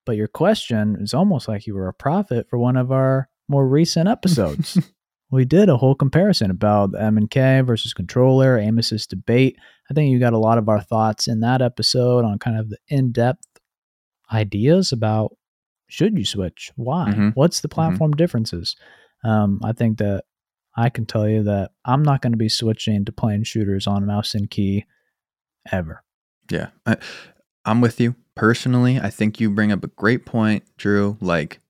But 0.07 0.17
your 0.17 0.29
question 0.29 0.97
is 1.01 1.13
almost 1.13 1.49
like 1.49 1.67
you 1.67 1.75
were 1.75 1.89
a 1.89 1.93
prophet 1.95 2.47
for 2.49 2.59
one 2.59 2.77
of 2.77 2.91
our 2.93 3.29
more 3.49 3.67
recent 3.69 4.09
episodes. 4.09 4.79
we 5.35 5.45
did 5.45 5.69
a 5.69 5.77
whole 5.77 5.95
comparison 5.95 6.51
about 6.51 6.91
M 6.99 7.17
and 7.17 7.31
K 7.31 7.61
versus 7.63 7.93
controller, 7.93 8.57
assist 8.57 9.11
debate. 9.11 9.57
I 9.91 9.95
think 9.95 10.11
you 10.11 10.19
got 10.19 10.33
a 10.33 10.39
lot 10.39 10.59
of 10.59 10.69
our 10.69 10.81
thoughts 10.81 11.29
in 11.29 11.41
that 11.41 11.61
episode 11.61 12.25
on 12.25 12.39
kind 12.39 12.59
of 12.59 12.71
the 12.71 12.79
in-depth 12.89 13.47
ideas 14.33 14.93
about 14.93 15.37
should 15.89 16.17
you 16.17 16.25
switch? 16.25 16.73
Why? 16.77 17.11
Mhm. 17.11 17.33
What's 17.35 17.61
the 17.61 17.69
platform 17.69 18.13
differences? 18.13 18.77
Um, 19.23 19.61
I 19.63 19.73
think 19.73 19.99
that 19.99 20.25
I 20.77 20.89
can 20.89 21.07
tell 21.07 21.29
you 21.29 21.43
that 21.45 21.73
I'm 21.85 22.03
not 22.03 22.23
going 22.23 22.33
to 22.33 22.39
be 22.39 22.49
switching 22.49 23.05
to 23.05 23.13
playing 23.13 23.45
shooters 23.45 23.87
on 23.87 24.07
mouse 24.07 24.35
and 24.35 24.51
key 24.51 24.87
ever. 25.71 26.03
Yeah, 26.51 26.69
I, 26.87 26.97
I'm 27.65 27.81
with 27.81 28.01
you 28.01 28.17
personally. 28.35 28.99
I 28.99 29.11
think 29.11 29.41
you 29.41 29.51
bring 29.51 29.73
up 29.73 29.85
a 29.85 29.89
great 29.89 30.27
point, 30.27 30.65
Drew. 30.77 31.17
Like 31.21 31.61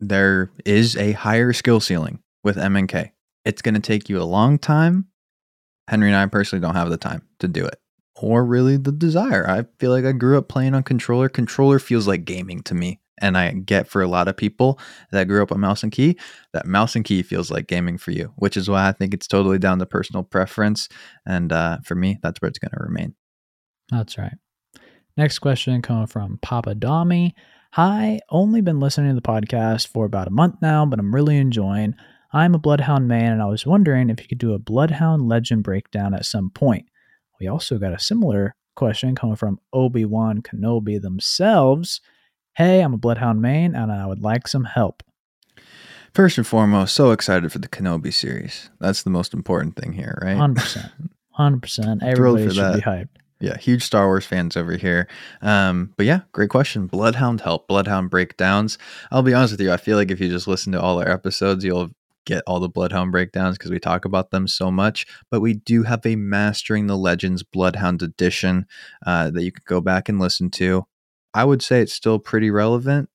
there 0.00 0.50
is 0.64 0.96
a 0.96 1.12
higher 1.12 1.52
skill 1.52 1.80
ceiling 1.80 2.20
with 2.44 2.58
M 2.58 2.76
and 2.76 2.88
K. 2.88 3.12
It's 3.44 3.62
going 3.62 3.74
to 3.74 3.80
take 3.80 4.08
you 4.08 4.20
a 4.20 4.24
long 4.24 4.58
time. 4.58 5.06
Henry 5.88 6.08
and 6.08 6.16
I 6.16 6.26
personally 6.26 6.60
don't 6.60 6.74
have 6.74 6.90
the 6.90 6.96
time 6.98 7.26
to 7.38 7.48
do 7.48 7.64
it, 7.64 7.80
or 8.14 8.44
really 8.44 8.76
the 8.76 8.92
desire. 8.92 9.48
I 9.48 9.64
feel 9.78 9.90
like 9.90 10.04
I 10.04 10.12
grew 10.12 10.36
up 10.36 10.48
playing 10.48 10.74
on 10.74 10.82
controller. 10.82 11.28
Controller 11.28 11.78
feels 11.78 12.06
like 12.06 12.26
gaming 12.26 12.62
to 12.64 12.74
me, 12.74 13.00
and 13.20 13.38
I 13.38 13.52
get 13.52 13.88
for 13.88 14.02
a 14.02 14.08
lot 14.08 14.28
of 14.28 14.36
people 14.36 14.78
that 15.12 15.28
grew 15.28 15.42
up 15.42 15.50
on 15.50 15.60
mouse 15.60 15.82
and 15.82 15.90
key 15.90 16.18
that 16.52 16.66
mouse 16.66 16.94
and 16.94 17.04
key 17.04 17.22
feels 17.22 17.50
like 17.50 17.68
gaming 17.68 17.96
for 17.96 18.10
you, 18.10 18.32
which 18.36 18.56
is 18.56 18.68
why 18.68 18.88
I 18.88 18.92
think 18.92 19.14
it's 19.14 19.26
totally 19.26 19.58
down 19.58 19.78
to 19.78 19.86
personal 19.86 20.22
preference. 20.22 20.88
And 21.26 21.52
uh, 21.52 21.78
for 21.84 21.94
me, 21.94 22.18
that's 22.22 22.40
where 22.42 22.48
it's 22.48 22.58
going 22.58 22.72
to 22.72 22.84
remain. 22.84 23.14
That's 23.90 24.18
right. 24.18 24.34
Next 25.16 25.38
question 25.38 25.82
coming 25.82 26.06
from 26.06 26.38
Papa 26.42 26.74
Dami. 26.74 27.32
Hi, 27.72 28.20
only 28.30 28.60
been 28.60 28.80
listening 28.80 29.10
to 29.10 29.14
the 29.14 29.22
podcast 29.22 29.88
for 29.88 30.04
about 30.04 30.28
a 30.28 30.30
month 30.30 30.56
now, 30.62 30.86
but 30.86 30.98
I'm 30.98 31.14
really 31.14 31.38
enjoying. 31.38 31.94
I'm 32.32 32.54
a 32.54 32.58
Bloodhound 32.58 33.08
man, 33.08 33.32
and 33.32 33.42
I 33.42 33.46
was 33.46 33.64
wondering 33.64 34.10
if 34.10 34.20
you 34.20 34.28
could 34.28 34.38
do 34.38 34.52
a 34.52 34.58
Bloodhound 34.58 35.28
legend 35.28 35.62
breakdown 35.62 36.12
at 36.12 36.26
some 36.26 36.50
point. 36.50 36.86
We 37.40 37.48
also 37.48 37.78
got 37.78 37.94
a 37.94 37.98
similar 37.98 38.54
question 38.76 39.14
coming 39.14 39.36
from 39.36 39.60
Obi 39.72 40.04
Wan 40.04 40.42
Kenobi 40.42 41.00
themselves. 41.00 42.00
Hey, 42.54 42.80
I'm 42.80 42.94
a 42.94 42.98
Bloodhound 42.98 43.40
man, 43.40 43.74
and 43.74 43.90
I 43.90 44.06
would 44.06 44.20
like 44.20 44.46
some 44.46 44.64
help. 44.64 45.02
First 46.12 46.36
and 46.36 46.46
foremost, 46.46 46.94
so 46.94 47.12
excited 47.12 47.50
for 47.50 47.60
the 47.60 47.68
Kenobi 47.68 48.12
series. 48.12 48.70
That's 48.78 49.02
the 49.02 49.10
most 49.10 49.32
important 49.32 49.76
thing 49.76 49.92
here, 49.92 50.18
right? 50.22 50.36
100%. 50.36 50.90
100%. 51.38 52.02
Everybody 52.02 52.54
should 52.54 52.74
be 52.74 52.80
hyped. 52.80 53.08
Yeah, 53.40 53.56
huge 53.56 53.84
Star 53.84 54.06
Wars 54.06 54.26
fans 54.26 54.56
over 54.56 54.76
here. 54.76 55.06
Um, 55.42 55.94
but 55.96 56.06
yeah, 56.06 56.22
great 56.32 56.50
question. 56.50 56.88
Bloodhound 56.88 57.40
help, 57.42 57.68
Bloodhound 57.68 58.10
breakdowns. 58.10 58.78
I'll 59.12 59.22
be 59.22 59.32
honest 59.32 59.52
with 59.52 59.60
you, 59.60 59.72
I 59.72 59.76
feel 59.76 59.96
like 59.96 60.10
if 60.10 60.20
you 60.20 60.28
just 60.28 60.48
listen 60.48 60.72
to 60.72 60.80
all 60.80 60.98
our 60.98 61.08
episodes, 61.08 61.64
you'll 61.64 61.90
get 62.28 62.44
all 62.46 62.60
the 62.60 62.68
Bloodhound 62.68 63.10
breakdowns 63.10 63.56
because 63.58 63.70
we 63.70 63.78
talk 63.80 64.04
about 64.04 64.30
them 64.30 64.46
so 64.46 64.70
much. 64.70 65.06
But 65.30 65.40
we 65.40 65.54
do 65.54 65.82
have 65.84 66.04
a 66.06 66.14
Mastering 66.16 66.86
the 66.86 66.96
Legends 66.96 67.42
Bloodhound 67.42 68.02
edition 68.02 68.66
uh, 69.06 69.30
that 69.30 69.42
you 69.42 69.50
can 69.50 69.62
go 69.66 69.80
back 69.80 70.08
and 70.08 70.18
listen 70.20 70.50
to. 70.52 70.84
I 71.34 71.44
would 71.44 71.62
say 71.62 71.80
it's 71.80 71.92
still 71.94 72.18
pretty 72.18 72.50
relevant. 72.50 73.08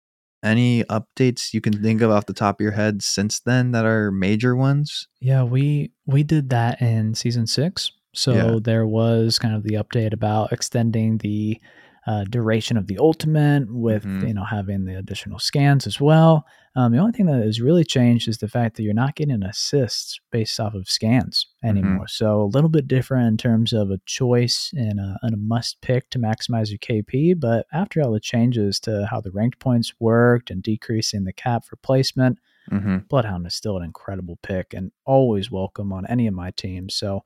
Any 0.43 0.83
updates 0.85 1.53
you 1.53 1.61
can 1.61 1.81
think 1.81 2.01
of 2.01 2.11
off 2.11 2.25
the 2.25 2.33
top 2.33 2.59
of 2.59 2.63
your 2.63 2.73
head 2.73 3.01
since 3.01 3.39
then 3.39 3.71
that 3.71 3.85
are 3.85 4.11
major 4.11 4.55
ones? 4.55 5.07
Yeah, 5.21 5.43
we 5.43 5.91
we 6.05 6.23
did 6.23 6.49
that 6.49 6.81
in 6.81 7.13
season 7.15 7.47
six. 7.47 7.91
So 8.13 8.33
Yeah. 8.33 8.59
there 8.61 8.85
was 8.85 9.39
kind 9.39 9.55
of 9.55 9.63
the 9.63 9.75
update 9.75 10.11
about 10.13 10.51
extending 10.51 11.17
the 11.19 11.59
uh, 12.05 12.25
duration 12.25 12.75
of 12.75 12.87
the 12.87 12.97
ultimate 12.97 13.73
with 13.73 14.03
Mhm. 14.03 14.27
you 14.27 14.33
know 14.33 14.43
having 14.43 14.83
the 14.83 14.95
additional 14.99 15.39
scans 15.39 15.87
as 15.87 16.01
well. 16.01 16.45
Um, 16.75 16.91
the 16.91 16.97
only 16.97 17.11
thing 17.11 17.27
that 17.27 17.43
has 17.43 17.61
really 17.61 17.83
changed 17.83 18.27
is 18.27 18.39
the 18.39 18.47
fact 18.47 18.77
that 18.77 18.83
you're 18.83 18.95
not 18.95 19.15
getting 19.15 19.43
assists 19.43 20.19
based 20.31 20.59
off 20.59 20.73
of 20.73 20.89
scans 20.89 21.45
anymore. 21.63 22.07
So 22.07 22.41
a 22.41 22.45
little 22.45 22.69
bit 22.69 22.87
different 22.87 23.27
in 23.27 23.37
terms 23.37 23.73
of 23.73 23.91
a 23.91 23.99
choice 24.07 24.71
and 24.73 24.99
a, 24.99 25.19
and 25.21 25.35
a 25.35 25.37
must 25.37 25.81
pick 25.81 26.09
to 26.09 26.19
maximize 26.19 26.69
your 26.69 26.79
KP. 26.79 27.39
But 27.39 27.67
after 27.71 28.01
all 28.01 28.11
the 28.11 28.19
changes 28.19 28.79
to 28.81 29.07
how 29.09 29.21
the 29.21 29.31
ranked 29.31 29.59
points 29.59 29.93
worked 29.99 30.49
and 30.49 30.63
decreasing 30.63 31.25
the 31.25 31.33
cap 31.33 31.63
for 31.65 31.75
placement, 31.75 32.39
Mm-hmm. 32.71 32.99
Bloodhound 33.09 33.45
is 33.45 33.55
still 33.55 33.77
an 33.77 33.83
incredible 33.83 34.39
pick 34.41 34.73
and 34.73 34.91
always 35.05 35.51
welcome 35.51 35.91
on 35.91 36.05
any 36.07 36.27
of 36.27 36.33
my 36.33 36.51
teams. 36.51 36.95
So 36.95 37.23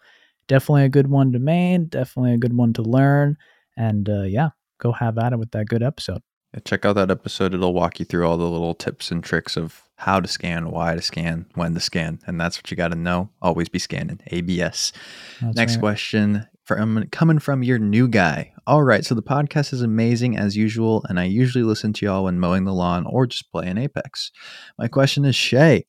definitely 0.47 0.85
a 0.85 0.89
good 0.89 1.07
one 1.07 1.31
to 1.33 1.39
main, 1.39 1.85
definitely 1.85 2.33
a 2.33 2.37
good 2.37 2.55
one 2.55 2.73
to 2.73 2.81
learn. 2.81 3.37
And 3.75 4.09
uh, 4.09 4.23
yeah, 4.23 4.49
go 4.79 4.91
have 4.91 5.17
at 5.17 5.33
it 5.33 5.39
with 5.39 5.51
that 5.51 5.67
good 5.67 5.83
episode. 5.83 6.21
Yeah, 6.53 6.61
check 6.65 6.85
out 6.85 6.93
that 6.93 7.11
episode. 7.11 7.53
It'll 7.53 7.73
walk 7.73 7.99
you 7.99 8.05
through 8.05 8.27
all 8.27 8.37
the 8.37 8.49
little 8.49 8.73
tips 8.73 9.11
and 9.11 9.23
tricks 9.23 9.57
of 9.57 9.83
how 9.97 10.19
to 10.19 10.27
scan, 10.27 10.69
why 10.71 10.95
to 10.95 11.01
scan, 11.01 11.45
when 11.55 11.73
to 11.73 11.79
scan. 11.79 12.19
And 12.27 12.39
that's 12.39 12.57
what 12.57 12.69
you 12.69 12.77
got 12.77 12.89
to 12.89 12.95
know. 12.95 13.29
Always 13.41 13.67
be 13.69 13.79
scanning. 13.79 14.21
ABS. 14.27 14.93
That's 15.41 15.55
Next 15.55 15.73
right. 15.73 15.81
question 15.81 16.47
from 16.67 17.07
coming 17.11 17.39
from 17.39 17.63
your 17.63 17.79
new 17.79 18.07
guy. 18.07 18.53
All 18.67 18.83
right, 18.83 19.05
so 19.05 19.15
the 19.15 19.23
podcast 19.23 19.71
is 19.71 19.81
amazing 19.81 20.37
as 20.37 20.57
usual, 20.57 21.03
and 21.07 21.19
I 21.19 21.23
usually 21.23 21.63
listen 21.63 21.93
to 21.93 22.05
y'all 22.05 22.25
when 22.25 22.39
mowing 22.39 22.65
the 22.65 22.73
lawn 22.73 23.05
or 23.07 23.25
just 23.25 23.49
playing 23.51 23.77
Apex. 23.77 24.31
My 24.77 24.89
question 24.89 25.23
is 25.23 25.35
Shay, 25.35 25.85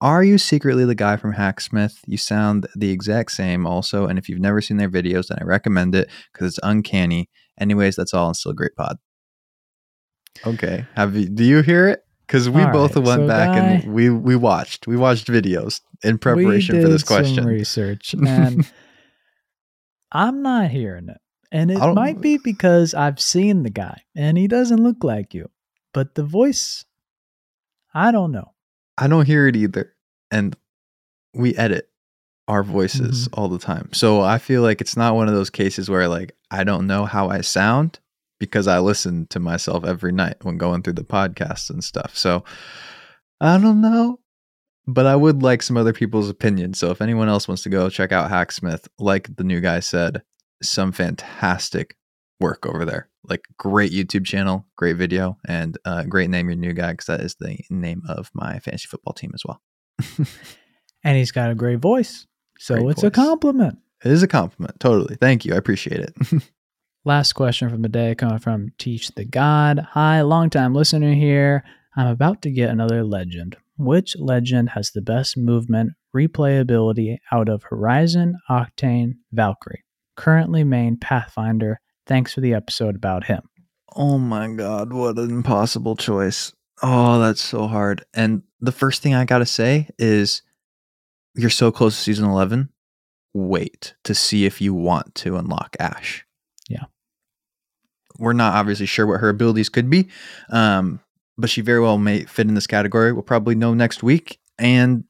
are 0.00 0.24
you 0.24 0.38
secretly 0.38 0.86
the 0.86 0.94
guy 0.94 1.16
from 1.18 1.34
Hacksmith? 1.34 1.98
You 2.06 2.16
sound 2.16 2.66
the 2.74 2.90
exact 2.90 3.32
same 3.32 3.66
also, 3.66 4.06
and 4.06 4.18
if 4.18 4.28
you've 4.28 4.40
never 4.40 4.62
seen 4.62 4.78
their 4.78 4.90
videos, 4.90 5.28
then 5.28 5.38
I 5.40 5.44
recommend 5.44 5.94
it 5.94 6.08
because 6.32 6.48
it's 6.48 6.60
uncanny. 6.62 7.28
Anyways, 7.60 7.96
that's 7.96 8.14
all 8.14 8.28
and 8.28 8.36
still 8.36 8.52
a 8.52 8.54
great 8.54 8.74
pod. 8.74 8.96
Okay. 10.46 10.86
Have 10.94 11.16
you 11.16 11.28
do 11.28 11.44
you 11.44 11.62
hear 11.62 11.88
it? 11.88 12.04
Because 12.26 12.48
we 12.48 12.62
All 12.62 12.72
both 12.72 12.96
right, 12.96 13.04
went 13.04 13.22
so 13.22 13.28
back 13.28 13.56
and 13.56 13.92
we 13.92 14.10
we 14.10 14.36
watched. 14.36 14.86
We 14.86 14.96
watched 14.96 15.28
videos 15.28 15.80
in 16.02 16.18
preparation 16.18 16.80
for 16.80 16.88
this 16.88 17.02
question. 17.02 17.36
Some 17.36 17.46
research 17.46 18.14
and 18.26 18.66
I'm 20.12 20.42
not 20.42 20.70
hearing 20.70 21.08
it. 21.08 21.18
And 21.50 21.70
it 21.70 21.78
might 21.78 22.20
be 22.20 22.38
because 22.38 22.94
I've 22.94 23.20
seen 23.20 23.62
the 23.62 23.70
guy 23.70 24.02
and 24.16 24.38
he 24.38 24.48
doesn't 24.48 24.82
look 24.82 25.04
like 25.04 25.34
you. 25.34 25.50
But 25.92 26.14
the 26.14 26.22
voice, 26.22 26.86
I 27.92 28.10
don't 28.10 28.32
know. 28.32 28.52
I 28.96 29.06
don't 29.06 29.26
hear 29.26 29.46
it 29.46 29.56
either. 29.56 29.92
And 30.30 30.56
we 31.34 31.54
edit 31.56 31.90
our 32.48 32.62
voices 32.62 33.28
mm-hmm. 33.28 33.40
all 33.40 33.48
the 33.48 33.58
time. 33.58 33.90
So 33.92 34.22
I 34.22 34.38
feel 34.38 34.62
like 34.62 34.80
it's 34.80 34.96
not 34.96 35.14
one 35.14 35.28
of 35.28 35.34
those 35.34 35.50
cases 35.50 35.90
where 35.90 36.08
like 36.08 36.34
I 36.50 36.64
don't 36.64 36.86
know 36.86 37.04
how 37.04 37.28
I 37.28 37.42
sound 37.42 37.98
because 38.42 38.66
I 38.66 38.78
listen 38.78 39.26
to 39.28 39.40
myself 39.40 39.84
every 39.84 40.12
night 40.12 40.36
when 40.42 40.58
going 40.58 40.82
through 40.82 40.94
the 40.94 41.04
podcasts 41.04 41.70
and 41.70 41.82
stuff. 41.82 42.16
So 42.16 42.44
I 43.40 43.58
don't 43.58 43.80
know, 43.80 44.18
but 44.86 45.06
I 45.06 45.16
would 45.16 45.42
like 45.42 45.62
some 45.62 45.76
other 45.76 45.92
people's 45.92 46.28
opinions. 46.28 46.78
So 46.78 46.90
if 46.90 47.00
anyone 47.00 47.28
else 47.28 47.48
wants 47.48 47.62
to 47.62 47.68
go 47.68 47.88
check 47.88 48.12
out 48.12 48.30
Hacksmith, 48.30 48.88
like 48.98 49.36
the 49.36 49.44
new 49.44 49.60
guy 49.60 49.80
said, 49.80 50.22
some 50.62 50.92
fantastic 50.92 51.96
work 52.40 52.66
over 52.66 52.84
there. 52.84 53.08
Like 53.28 53.44
great 53.56 53.92
YouTube 53.92 54.26
channel, 54.26 54.66
great 54.76 54.96
video, 54.96 55.38
and 55.46 55.78
uh, 55.84 56.02
great 56.04 56.28
name 56.28 56.48
your 56.48 56.56
new 56.56 56.72
guy 56.72 56.92
because 56.92 57.06
that 57.06 57.20
is 57.20 57.36
the 57.36 57.58
name 57.70 58.02
of 58.08 58.30
my 58.34 58.58
fantasy 58.58 58.88
football 58.88 59.14
team 59.14 59.30
as 59.34 59.44
well. 59.44 59.62
And 61.04 61.16
he's 61.16 61.32
got 61.32 61.50
a 61.50 61.54
great 61.54 61.80
voice. 61.80 62.26
So 62.58 62.76
Great 62.76 62.90
it's 62.90 63.02
a 63.02 63.10
compliment. 63.10 63.78
It 64.04 64.12
is 64.12 64.22
a 64.22 64.28
compliment, 64.28 64.78
totally. 64.80 65.16
Thank 65.16 65.44
you, 65.44 65.54
I 65.54 65.56
appreciate 65.56 66.00
it. 66.00 66.14
Last 67.04 67.32
question 67.32 67.68
from 67.68 67.82
the 67.82 67.88
day 67.88 68.14
coming 68.14 68.38
from 68.38 68.68
Teach 68.78 69.12
the 69.14 69.24
God. 69.24 69.80
Hi, 69.90 70.22
longtime 70.22 70.72
listener 70.72 71.14
here. 71.14 71.64
I'm 71.96 72.06
about 72.06 72.42
to 72.42 72.50
get 72.50 72.70
another 72.70 73.02
legend. 73.02 73.56
Which 73.76 74.14
legend 74.16 74.70
has 74.70 74.92
the 74.92 75.02
best 75.02 75.36
movement 75.36 75.92
replayability 76.14 77.16
out 77.32 77.48
of 77.48 77.64
Horizon, 77.64 78.36
Octane, 78.48 79.14
Valkyrie? 79.32 79.82
Currently 80.16 80.62
main 80.62 80.96
Pathfinder. 80.96 81.80
Thanks 82.06 82.32
for 82.34 82.40
the 82.40 82.54
episode 82.54 82.94
about 82.94 83.24
him. 83.24 83.42
oh 83.96 84.16
my 84.18 84.48
god, 84.48 84.92
what 84.92 85.18
an 85.18 85.30
impossible 85.30 85.96
choice! 85.96 86.52
Oh, 86.82 87.18
that's 87.20 87.42
so 87.42 87.66
hard. 87.66 88.04
And 88.14 88.42
the 88.60 88.72
first 88.72 89.02
thing 89.02 89.14
I 89.14 89.24
gotta 89.24 89.46
say 89.46 89.88
is, 89.98 90.42
you're 91.34 91.50
so 91.50 91.72
close 91.72 91.96
to 91.96 92.02
season 92.02 92.26
eleven. 92.28 92.70
Wait 93.34 93.94
to 94.04 94.14
see 94.14 94.44
if 94.44 94.60
you 94.60 94.72
want 94.72 95.14
to 95.16 95.36
unlock 95.36 95.76
Ash. 95.80 96.24
We're 98.22 98.32
not 98.32 98.54
obviously 98.54 98.86
sure 98.86 99.06
what 99.06 99.20
her 99.20 99.28
abilities 99.28 99.68
could 99.68 99.90
be, 99.90 100.08
um, 100.50 101.00
but 101.36 101.50
she 101.50 101.60
very 101.60 101.80
well 101.80 101.98
may 101.98 102.24
fit 102.24 102.46
in 102.46 102.54
this 102.54 102.68
category. 102.68 103.12
We'll 103.12 103.22
probably 103.22 103.56
know 103.56 103.74
next 103.74 104.04
week, 104.04 104.38
and 104.58 105.02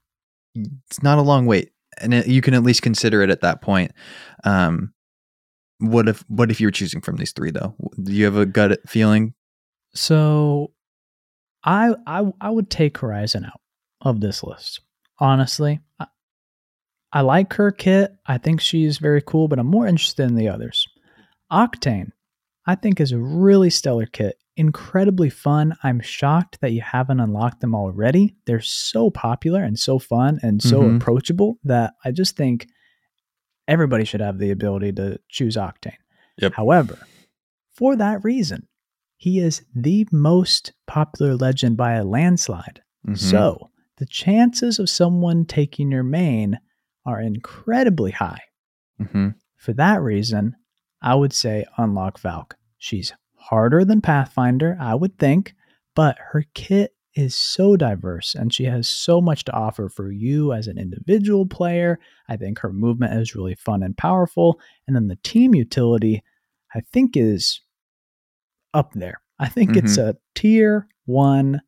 it's 0.54 1.02
not 1.02 1.18
a 1.18 1.22
long 1.22 1.44
wait, 1.44 1.72
and 1.98 2.14
it, 2.14 2.26
you 2.26 2.40
can 2.40 2.54
at 2.54 2.62
least 2.62 2.80
consider 2.80 3.20
it 3.20 3.28
at 3.28 3.42
that 3.42 3.60
point. 3.60 3.92
Um, 4.44 4.94
what 5.78 6.08
if 6.08 6.24
what 6.28 6.50
if 6.50 6.58
you 6.58 6.68
were 6.68 6.72
choosing 6.72 7.02
from 7.02 7.16
these 7.16 7.32
three 7.32 7.50
though? 7.50 7.74
Do 8.02 8.12
you 8.12 8.24
have 8.24 8.36
a 8.36 8.46
gut 8.46 8.80
feeling? 8.88 9.34
So 9.94 10.72
I 11.62 11.94
I 12.06 12.32
I 12.40 12.48
would 12.48 12.70
take 12.70 12.96
Horizon 12.96 13.44
out 13.44 13.60
of 14.00 14.20
this 14.20 14.42
list. 14.42 14.80
Honestly. 15.18 15.80
I, 16.00 16.06
I 17.12 17.20
like 17.20 17.52
her 17.54 17.70
kit. 17.70 18.16
I 18.24 18.38
think 18.38 18.62
she's 18.62 18.96
very 18.96 19.20
cool, 19.20 19.46
but 19.46 19.58
I'm 19.58 19.66
more 19.66 19.86
interested 19.86 20.22
in 20.22 20.34
the 20.34 20.48
others. 20.48 20.88
Octane, 21.52 22.12
I 22.66 22.74
think 22.76 23.00
is 23.00 23.12
a 23.12 23.18
really 23.18 23.70
stellar 23.70 24.06
kit. 24.06 24.36
Incredibly 24.56 25.30
fun. 25.30 25.74
I'm 25.82 26.00
shocked 26.00 26.60
that 26.60 26.72
you 26.72 26.80
haven't 26.82 27.20
unlocked 27.20 27.60
them 27.60 27.74
already. 27.74 28.36
They're 28.46 28.60
so 28.60 29.10
popular 29.10 29.62
and 29.64 29.78
so 29.78 29.98
fun 29.98 30.38
and 30.42 30.62
so 30.62 30.82
Mhm. 30.82 30.96
approachable 30.96 31.58
that 31.64 31.94
I 32.04 32.12
just 32.12 32.36
think 32.36 32.68
everybody 33.66 34.04
should 34.04 34.20
have 34.20 34.38
the 34.38 34.50
ability 34.50 34.92
to 34.92 35.18
choose 35.28 35.56
Octane. 35.56 35.96
Yep. 36.38 36.54
However, 36.54 36.98
for 37.72 37.96
that 37.96 38.22
reason, 38.22 38.68
he 39.16 39.38
is 39.38 39.62
the 39.74 40.06
most 40.12 40.72
popular 40.86 41.34
legend 41.36 41.76
by 41.76 41.92
a 41.94 42.04
landslide. 42.04 42.82
Mhm. 43.06 43.16
So 43.18 43.70
the 43.96 44.06
chances 44.06 44.78
of 44.78 44.90
someone 44.90 45.44
taking 45.46 45.90
your 45.90 46.02
main 46.02 46.58
are 47.06 47.20
incredibly 47.20 48.10
high. 48.12 48.42
Mhm. 49.00 49.34
For 49.56 49.72
that 49.74 50.02
reason, 50.02 50.54
I 51.02 51.14
would 51.14 51.32
say 51.32 51.64
unlock 51.76 52.18
Valk. 52.20 52.56
She's 52.78 53.12
harder 53.34 53.84
than 53.84 54.00
Pathfinder, 54.00 54.76
I 54.80 54.94
would 54.94 55.18
think, 55.18 55.54
but 55.94 56.16
her 56.32 56.44
kit 56.54 56.94
is 57.14 57.34
so 57.34 57.76
diverse 57.76 58.34
and 58.34 58.54
she 58.54 58.64
has 58.64 58.88
so 58.88 59.20
much 59.20 59.44
to 59.44 59.52
offer 59.52 59.88
for 59.88 60.10
you 60.10 60.52
as 60.52 60.66
an 60.66 60.78
individual 60.78 61.44
player. 61.44 61.98
I 62.28 62.36
think 62.36 62.60
her 62.60 62.72
movement 62.72 63.20
is 63.20 63.34
really 63.34 63.54
fun 63.54 63.82
and 63.82 63.96
powerful. 63.96 64.58
And 64.86 64.96
then 64.96 65.08
the 65.08 65.18
team 65.22 65.54
utility, 65.54 66.22
I 66.74 66.80
think, 66.80 67.16
is 67.16 67.60
up 68.72 68.92
there. 68.94 69.20
I 69.38 69.48
think 69.48 69.76
it's 69.76 69.98
a 69.98 70.16
tier 70.34 70.86
one, 71.04 71.60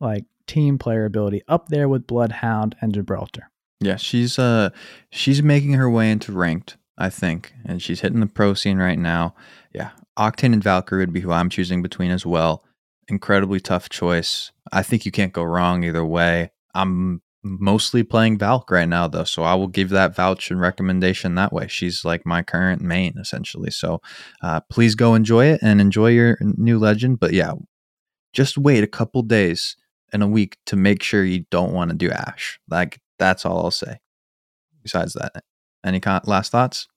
like 0.00 0.24
team 0.46 0.78
player 0.78 1.04
ability 1.04 1.42
up 1.48 1.68
there 1.68 1.88
with 1.88 2.06
Bloodhound 2.06 2.76
and 2.80 2.94
Gibraltar. 2.94 3.50
Yeah, 3.80 3.96
she's 3.96 4.38
uh 4.38 4.70
she's 5.10 5.42
making 5.42 5.74
her 5.74 5.90
way 5.90 6.10
into 6.10 6.32
ranked, 6.32 6.76
I 6.98 7.10
think, 7.10 7.54
and 7.64 7.80
she's 7.80 8.00
hitting 8.00 8.20
the 8.20 8.26
pro 8.26 8.54
scene 8.54 8.78
right 8.78 8.98
now. 8.98 9.34
Yeah, 9.72 9.90
Octane 10.18 10.52
and 10.52 10.62
Valkyrie 10.62 11.00
would 11.00 11.12
be 11.12 11.20
who 11.20 11.30
I'm 11.30 11.48
choosing 11.48 11.80
between 11.80 12.10
as 12.10 12.26
well. 12.26 12.64
Incredibly 13.08 13.60
tough 13.60 13.88
choice. 13.88 14.50
I 14.72 14.82
think 14.82 15.06
you 15.06 15.12
can't 15.12 15.32
go 15.32 15.44
wrong 15.44 15.84
either 15.84 16.04
way. 16.04 16.50
I'm 16.74 17.22
mostly 17.42 18.02
playing 18.02 18.38
Valk 18.38 18.70
right 18.70 18.88
now 18.88 19.08
though, 19.08 19.24
so 19.24 19.44
I 19.44 19.54
will 19.54 19.68
give 19.68 19.90
that 19.90 20.14
vouch 20.14 20.50
and 20.50 20.60
recommendation 20.60 21.36
that 21.36 21.52
way. 21.52 21.68
She's 21.68 22.04
like 22.04 22.26
my 22.26 22.42
current 22.42 22.82
main 22.82 23.14
essentially. 23.18 23.70
So 23.70 24.00
uh, 24.42 24.60
please 24.68 24.94
go 24.94 25.14
enjoy 25.14 25.46
it 25.46 25.60
and 25.62 25.80
enjoy 25.80 26.08
your 26.08 26.36
new 26.40 26.78
legend. 26.78 27.20
But 27.20 27.32
yeah, 27.32 27.52
just 28.32 28.58
wait 28.58 28.84
a 28.84 28.88
couple 28.88 29.22
days 29.22 29.76
and 30.12 30.22
a 30.22 30.28
week 30.28 30.58
to 30.66 30.76
make 30.76 31.02
sure 31.02 31.24
you 31.24 31.44
don't 31.50 31.72
want 31.72 31.90
to 31.90 31.96
do 31.96 32.10
Ash. 32.10 32.58
Like 32.68 33.00
that's 33.18 33.46
all 33.46 33.64
I'll 33.64 33.70
say. 33.70 34.00
Besides 34.82 35.14
that, 35.14 35.44
any 35.84 36.00
con- 36.00 36.20
last 36.24 36.52
thoughts? 36.52 36.88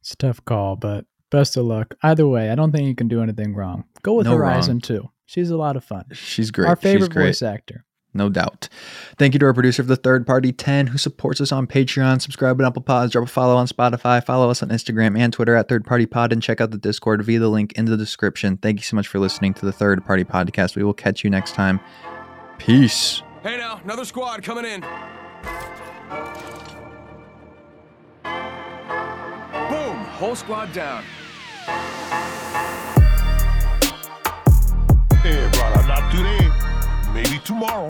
It's 0.00 0.12
a 0.12 0.16
tough 0.16 0.44
call, 0.44 0.76
but 0.76 1.04
best 1.30 1.56
of 1.56 1.64
luck. 1.66 1.94
Either 2.02 2.26
way, 2.26 2.50
I 2.50 2.54
don't 2.54 2.72
think 2.72 2.86
you 2.88 2.94
can 2.94 3.08
do 3.08 3.22
anything 3.22 3.54
wrong. 3.54 3.84
Go 4.02 4.14
with 4.14 4.26
No 4.26 4.36
Horizon 4.36 4.74
wrong. 4.76 4.80
too. 4.80 5.10
She's 5.26 5.50
a 5.50 5.56
lot 5.56 5.76
of 5.76 5.84
fun. 5.84 6.04
She's 6.12 6.50
great. 6.50 6.68
Our 6.68 6.76
She's 6.76 6.82
favorite 6.82 7.12
great. 7.12 7.26
voice 7.26 7.42
actor. 7.42 7.84
No 8.12 8.28
doubt. 8.28 8.68
Thank 9.18 9.34
you 9.34 9.38
to 9.38 9.46
our 9.46 9.54
producer 9.54 9.82
of 9.82 9.86
the 9.86 9.94
third 9.94 10.26
party 10.26 10.50
10 10.50 10.88
who 10.88 10.98
supports 10.98 11.40
us 11.40 11.52
on 11.52 11.68
Patreon. 11.68 12.20
Subscribe 12.20 12.60
on 12.60 12.66
Apple 12.66 12.82
Pods, 12.82 13.12
drop 13.12 13.24
a 13.28 13.30
follow 13.30 13.54
on 13.54 13.68
Spotify, 13.68 14.24
follow 14.24 14.50
us 14.50 14.64
on 14.64 14.70
Instagram 14.70 15.16
and 15.16 15.32
Twitter 15.32 15.54
at 15.54 15.68
third 15.68 15.84
party 15.84 16.06
pod, 16.06 16.32
and 16.32 16.42
check 16.42 16.60
out 16.60 16.72
the 16.72 16.78
Discord 16.78 17.22
via 17.24 17.38
the 17.38 17.48
link 17.48 17.72
in 17.74 17.84
the 17.84 17.96
description. 17.96 18.56
Thank 18.56 18.80
you 18.80 18.82
so 18.84 18.96
much 18.96 19.06
for 19.06 19.20
listening 19.20 19.54
to 19.54 19.64
the 19.66 19.70
third 19.72 20.04
party 20.04 20.24
podcast. 20.24 20.74
We 20.74 20.82
will 20.82 20.92
catch 20.94 21.22
you 21.22 21.30
next 21.30 21.54
time. 21.54 21.78
Peace. 22.58 23.22
Hey 23.44 23.56
now, 23.58 23.80
another 23.84 24.04
squad 24.04 24.42
coming 24.42 24.64
in. 24.64 25.19
Whole 30.20 30.36
squad 30.36 30.70
down. 30.74 31.02
Hey, 35.22 35.48
brother, 35.50 35.88
not 35.88 36.12
today. 36.12 36.50
Maybe 37.14 37.38
tomorrow. 37.42 37.88